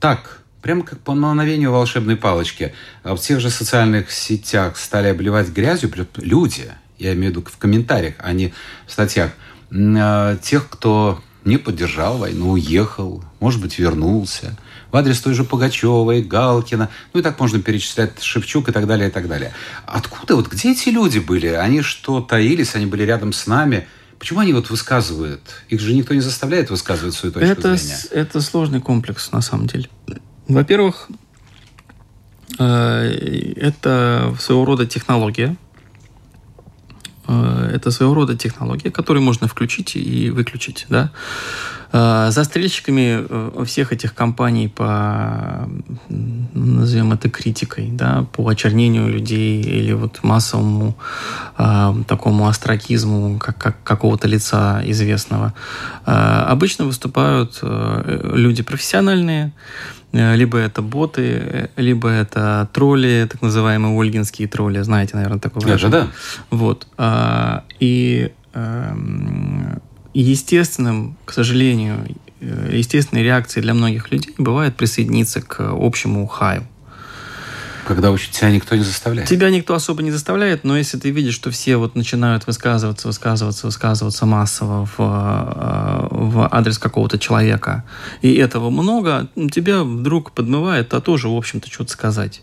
так, 0.00 0.40
прямо 0.62 0.82
как 0.82 0.98
по 1.00 1.14
мановению 1.14 1.70
волшебной 1.72 2.16
палочки, 2.16 2.74
а 3.02 3.14
в 3.14 3.20
тех 3.20 3.40
же 3.40 3.50
социальных 3.50 4.10
сетях 4.10 4.76
стали 4.78 5.08
обливать 5.08 5.48
грязью 5.50 5.92
люди, 6.16 6.72
я 6.98 7.12
имею 7.12 7.32
в 7.32 7.36
виду 7.36 7.46
в 7.50 7.56
комментариях, 7.58 8.14
а 8.18 8.32
не 8.32 8.52
в 8.86 8.92
статьях, 8.92 9.32
а, 9.72 10.36
тех, 10.38 10.68
кто 10.68 11.22
не 11.44 11.58
поддержал 11.58 12.18
войну, 12.18 12.50
уехал, 12.52 13.22
может 13.38 13.60
быть, 13.60 13.78
вернулся, 13.78 14.56
в 14.92 14.96
адрес 14.96 15.20
той 15.20 15.34
же 15.34 15.44
Пугачевой, 15.44 16.22
Галкина, 16.22 16.88
ну 17.12 17.20
и 17.20 17.22
так 17.22 17.38
можно 17.40 17.60
перечислять 17.60 18.22
Шевчук 18.22 18.68
и 18.68 18.72
так 18.72 18.86
далее, 18.86 19.08
и 19.08 19.12
так 19.12 19.28
далее. 19.28 19.52
Откуда, 19.86 20.36
вот 20.36 20.48
где 20.48 20.72
эти 20.72 20.88
люди 20.88 21.18
были? 21.18 21.48
Они 21.48 21.82
что, 21.82 22.20
таились, 22.20 22.74
они 22.74 22.86
были 22.86 23.02
рядом 23.04 23.32
с 23.32 23.46
нами? 23.46 23.86
Почему 24.18 24.40
они 24.40 24.52
вот 24.52 24.68
высказывают? 24.70 25.40
Их 25.68 25.80
же 25.80 25.94
никто 25.94 26.12
не 26.14 26.20
заставляет 26.20 26.70
высказывать 26.70 27.14
свою 27.14 27.32
точку 27.32 27.48
это, 27.48 27.76
зрения. 27.76 27.98
это 28.10 28.40
сложный 28.40 28.80
комплекс, 28.80 29.32
на 29.32 29.40
самом 29.40 29.66
деле. 29.66 29.88
Во-первых, 30.46 31.08
э, 32.58 33.54
это 33.56 34.36
своего 34.38 34.64
рода 34.64 34.86
технология. 34.86 35.56
Э, 37.30 37.70
Это 37.74 37.90
своего 37.92 38.14
рода 38.14 38.36
технология, 38.36 38.90
которую 38.90 39.22
можно 39.22 39.46
включить 39.46 39.94
и 39.94 40.30
выключить. 40.30 40.86
Да? 40.88 41.12
Э, 41.92 42.30
Застрельщиками 42.30 43.26
э, 43.28 43.64
всех 43.64 43.92
этих 43.92 44.14
компаний 44.14 44.68
по, 44.68 45.68
назовем 46.54 47.12
это 47.12 47.28
критикой, 47.28 47.88
да, 47.90 48.26
по 48.32 48.48
очернению 48.48 49.08
людей 49.08 49.60
или 49.60 49.92
вот 49.92 50.20
массовому 50.22 50.96
э, 51.58 51.94
такому 52.06 52.46
остракизму 52.46 53.38
как, 53.38 53.58
как 53.58 53.82
какого-то 53.82 54.28
лица 54.28 54.82
известного, 54.84 55.52
э, 56.06 56.10
обычно 56.12 56.84
выступают 56.84 57.58
э, 57.62 58.30
люди 58.34 58.62
профессиональные, 58.62 59.52
э, 60.12 60.36
либо 60.36 60.58
это 60.58 60.82
боты, 60.82 61.70
либо 61.76 62.08
это 62.08 62.68
тролли, 62.72 63.26
так 63.30 63.42
называемые 63.42 63.98
ольгинские 63.98 64.46
тролли, 64.46 64.80
знаете, 64.82 65.16
наверное, 65.16 65.40
такое 65.40 65.62
выражение. 65.64 66.02
да. 66.02 66.08
Вот. 66.50 66.86
а, 66.96 67.64
И 67.80 68.30
эм, 68.54 69.80
естественным, 70.14 71.16
к 71.24 71.32
сожалению, 71.32 72.06
э, 72.40 72.70
естественной 72.72 73.22
реакцией 73.22 73.62
для 73.62 73.74
многих 73.74 74.10
людей 74.10 74.34
бывает 74.38 74.76
присоединиться 74.76 75.40
к 75.40 75.60
общему 75.60 76.26
хаю. 76.26 76.64
Когда 77.86 78.10
уж 78.12 78.28
тебя 78.28 78.50
никто 78.50 78.76
не 78.76 78.84
заставляет. 78.84 79.28
Тебя 79.28 79.50
никто 79.50 79.74
особо 79.74 80.02
не 80.02 80.10
заставляет, 80.12 80.64
но 80.64 80.76
если 80.76 80.96
ты 80.98 81.10
видишь, 81.10 81.34
что 81.34 81.50
все 81.50 81.76
вот 81.76 81.96
начинают 81.96 82.46
высказываться, 82.46 83.08
высказываться, 83.08 83.66
высказываться 83.66 84.26
массово 84.26 84.86
в, 84.86 84.94
э, 84.98 86.08
в 86.10 86.48
адрес 86.52 86.78
какого-то 86.78 87.18
человека, 87.18 87.84
и 88.22 88.32
этого 88.34 88.70
много, 88.70 89.28
тебя 89.50 89.82
вдруг 89.82 90.32
подмывает, 90.32 90.92
а 90.94 91.00
тоже, 91.00 91.28
в 91.28 91.36
общем-то, 91.36 91.68
что-то 91.68 91.90
сказать. 91.90 92.42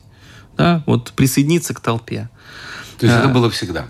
Да? 0.58 0.84
Вот 0.86 1.14
присоединиться 1.14 1.74
к 1.74 1.80
толпе. 1.80 2.30
То 3.00 3.06
есть 3.06 3.18
это 3.18 3.30
А, 3.30 3.32
было 3.32 3.50
всегда. 3.50 3.88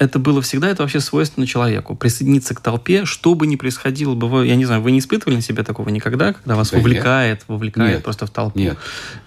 Это 0.00 0.18
было 0.18 0.40
всегда, 0.40 0.68
это 0.70 0.82
вообще 0.82 0.98
свойственно 0.98 1.46
человеку. 1.46 1.94
Присоединиться 1.94 2.54
к 2.54 2.60
толпе, 2.60 3.04
что 3.04 3.34
бы 3.34 3.46
ни 3.46 3.56
происходило 3.56 4.14
бы, 4.14 4.28
вы- 4.28 4.46
я 4.46 4.56
не 4.56 4.64
знаю, 4.64 4.80
вы 4.80 4.92
не 4.92 4.98
испытывали 4.98 5.36
на 5.36 5.42
себе 5.42 5.62
такого 5.62 5.90
никогда, 5.90 6.32
когда 6.32 6.56
вас 6.56 6.70
Да 6.70 6.78
нет. 6.78 6.84
вовлекает, 6.84 7.44
вовлекает 7.48 7.94
Нет. 7.96 8.02
просто 8.02 8.26
в 8.26 8.30
толпу? 8.30 8.58
Нет. 8.58 8.78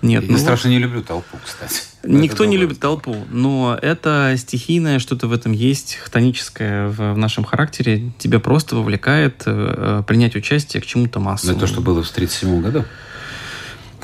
Нет. 0.01 0.23
Я 0.23 0.27
ну 0.27 0.33
вот 0.33 0.41
страшно 0.41 0.69
не 0.69 0.79
люблю 0.79 1.03
толпу, 1.03 1.37
кстати. 1.45 1.83
Никто 2.03 2.43
Это 2.43 2.51
не 2.51 2.57
любит 2.57 2.79
толпу, 2.79 3.15
но 3.29 3.77
это 3.81 4.33
стихийное, 4.37 4.97
что-то 4.99 5.27
в 5.27 5.31
этом 5.31 5.51
есть, 5.51 5.99
хтоническое 6.03 6.87
в, 6.87 7.13
в 7.13 7.17
нашем 7.17 7.43
характере. 7.43 8.11
Тебя 8.17 8.39
просто 8.39 8.75
вовлекает 8.75 9.43
э, 9.45 9.99
э, 10.01 10.03
принять 10.05 10.35
участие 10.35 10.81
к 10.81 10.85
чему-то 10.87 11.19
Но 11.19 11.25
массовому. 11.25 11.57
это 11.57 11.67
то, 11.67 11.71
что 11.71 11.81
было 11.81 12.03
в 12.03 12.09
1937 12.09 12.61
году. 12.61 12.83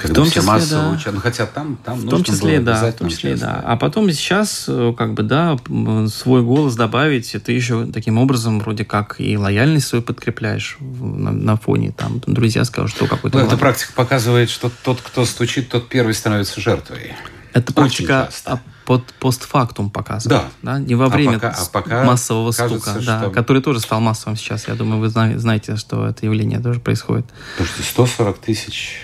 Когда 0.01 0.15
том 0.15 0.25
все 0.25 0.35
числе, 0.35 0.47
массово 0.51 0.81
да. 0.83 0.89
учат. 0.91 1.13
Ну, 1.13 1.19
хотя 1.21 1.45
там, 1.45 1.77
там 1.83 1.99
В 1.99 2.09
том 2.09 2.23
числе, 2.23 2.59
да, 2.59 2.91
в 2.91 2.93
том 2.95 3.09
числе, 3.09 3.35
да. 3.35 3.61
А 3.65 3.75
потом 3.77 4.09
сейчас, 4.11 4.65
э, 4.67 4.93
как 4.97 5.13
бы, 5.13 5.23
да, 5.23 5.57
свой 6.09 6.41
голос 6.41 6.75
добавить, 6.75 7.35
ты 7.43 7.51
еще 7.51 7.85
таким 7.85 8.17
образом 8.17 8.59
вроде 8.59 8.85
как 8.85 9.15
и 9.19 9.37
лояльность 9.37 9.87
свою 9.87 10.01
подкрепляешь 10.03 10.77
в- 10.79 11.05
на, 11.17 11.31
на 11.31 11.57
фоне, 11.57 11.91
там, 11.91 12.21
друзья 12.25 12.63
скажут, 12.65 12.91
что 12.95 13.07
какой-то... 13.07 13.37
Ну, 13.39 13.45
эта 13.45 13.57
практика 13.57 13.91
показывает, 13.95 14.49
что 14.49 14.71
тот, 14.83 15.01
кто 15.01 15.25
стучит, 15.25 15.69
тот 15.69 15.89
первый 15.89 16.13
становится 16.13 16.59
жертвой. 16.61 17.13
Это 17.51 17.73
практика 17.73 18.29
а, 18.45 18.59
под 18.85 19.11
постфактум 19.13 19.89
показывает. 19.89 20.43
Да. 20.61 20.77
Не 20.79 20.93
во 20.93 21.05
А 21.05 21.09
время 21.09 21.33
пока- 21.39 21.49
а 21.59 21.65
пока 21.65 22.03
массового 22.03 22.51
кажется, 22.51 22.91
стука, 22.91 23.05
да, 23.05 23.19
что- 23.21 23.31
который 23.31 23.61
тоже 23.63 23.79
стал 23.79 23.99
массовым 24.01 24.37
сейчас. 24.37 24.67
Я 24.67 24.75
думаю, 24.75 24.99
вы 25.01 25.09
зна- 25.09 25.37
знаете, 25.39 25.75
что 25.75 26.05
это 26.07 26.25
явление 26.27 26.59
тоже 26.59 26.79
происходит. 26.79 27.25
Слушайте, 27.57 27.83
140 27.83 28.37
тысяч. 28.37 28.97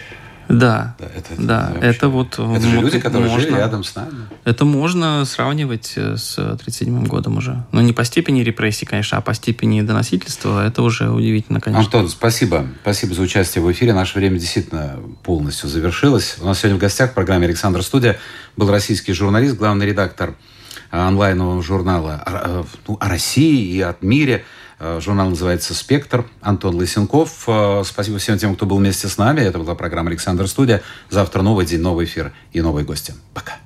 Да, 0.59 0.95
Да, 0.99 1.05
это, 1.15 1.29
да, 1.37 1.71
вообще- 1.73 1.87
это 1.89 2.09
вот... 2.09 2.33
Это 2.39 2.61
же 2.61 2.79
люди, 2.81 2.99
которые 2.99 3.29
жили 3.29 3.49
можно- 3.51 3.57
рядом 3.57 3.83
с 3.83 3.95
нами. 3.95 4.11
Это 4.43 4.65
можно 4.65 5.25
сравнивать 5.25 5.93
э, 5.95 6.17
с 6.17 6.33
1937 6.37 7.05
годом 7.05 7.37
уже. 7.37 7.63
Но 7.71 7.81
не 7.81 7.93
по 7.93 8.03
степени 8.05 8.41
репрессий, 8.41 8.85
конечно, 8.85 9.17
а 9.17 9.21
по 9.21 9.33
степени 9.33 9.81
доносительства. 9.81 10.65
Это 10.65 10.81
уже 10.81 11.09
удивительно, 11.09 11.61
конечно. 11.61 11.83
Антон, 11.85 12.09
спасибо. 12.09 12.65
Спасибо 12.81 13.13
за 13.15 13.21
участие 13.21 13.63
в 13.63 13.71
эфире. 13.71 13.93
Наше 13.93 14.17
время 14.19 14.39
действительно 14.39 14.99
полностью 15.23 15.69
завершилось. 15.69 16.37
У 16.41 16.45
нас 16.45 16.59
сегодня 16.59 16.77
в 16.77 16.81
гостях 16.81 17.11
в 17.11 17.13
программе 17.13 17.45
«Александр 17.47 17.81
Студия» 17.83 18.17
был 18.57 18.69
российский 18.69 19.13
журналист, 19.13 19.55
главный 19.57 19.85
редактор 19.85 20.35
э, 20.91 20.97
онлайнового 20.99 21.61
журнала 21.63 22.23
э, 22.25 22.63
ну, 22.87 22.97
о 22.99 23.09
России 23.09 23.75
и 23.75 23.81
от 23.81 24.01
мире. 24.03 24.45
Э, 24.79 24.99
Журнал 25.01 25.29
называется 25.29 25.73
«Спектр». 25.73 26.25
Антон 26.41 26.75
Лысенков. 26.75 27.45
Э, 27.47 27.83
Спасибо 27.85 28.17
всем 28.17 28.37
тем, 28.37 28.55
кто 28.55 28.65
был 28.65 28.77
вместе 28.77 29.07
с 29.07 29.17
нами. 29.17 29.41
Это 29.41 29.59
была 29.59 29.75
программа 29.75 30.09
«Александр 30.09 30.47
Студия». 30.47 30.81
Завтра 31.09 31.41
новый 31.41 31.65
день, 31.65 31.81
новый 31.81 32.05
эфир 32.05 32.33
и 32.53 32.61
новые 32.61 32.85
гости. 32.85 33.13
Пока. 33.33 33.57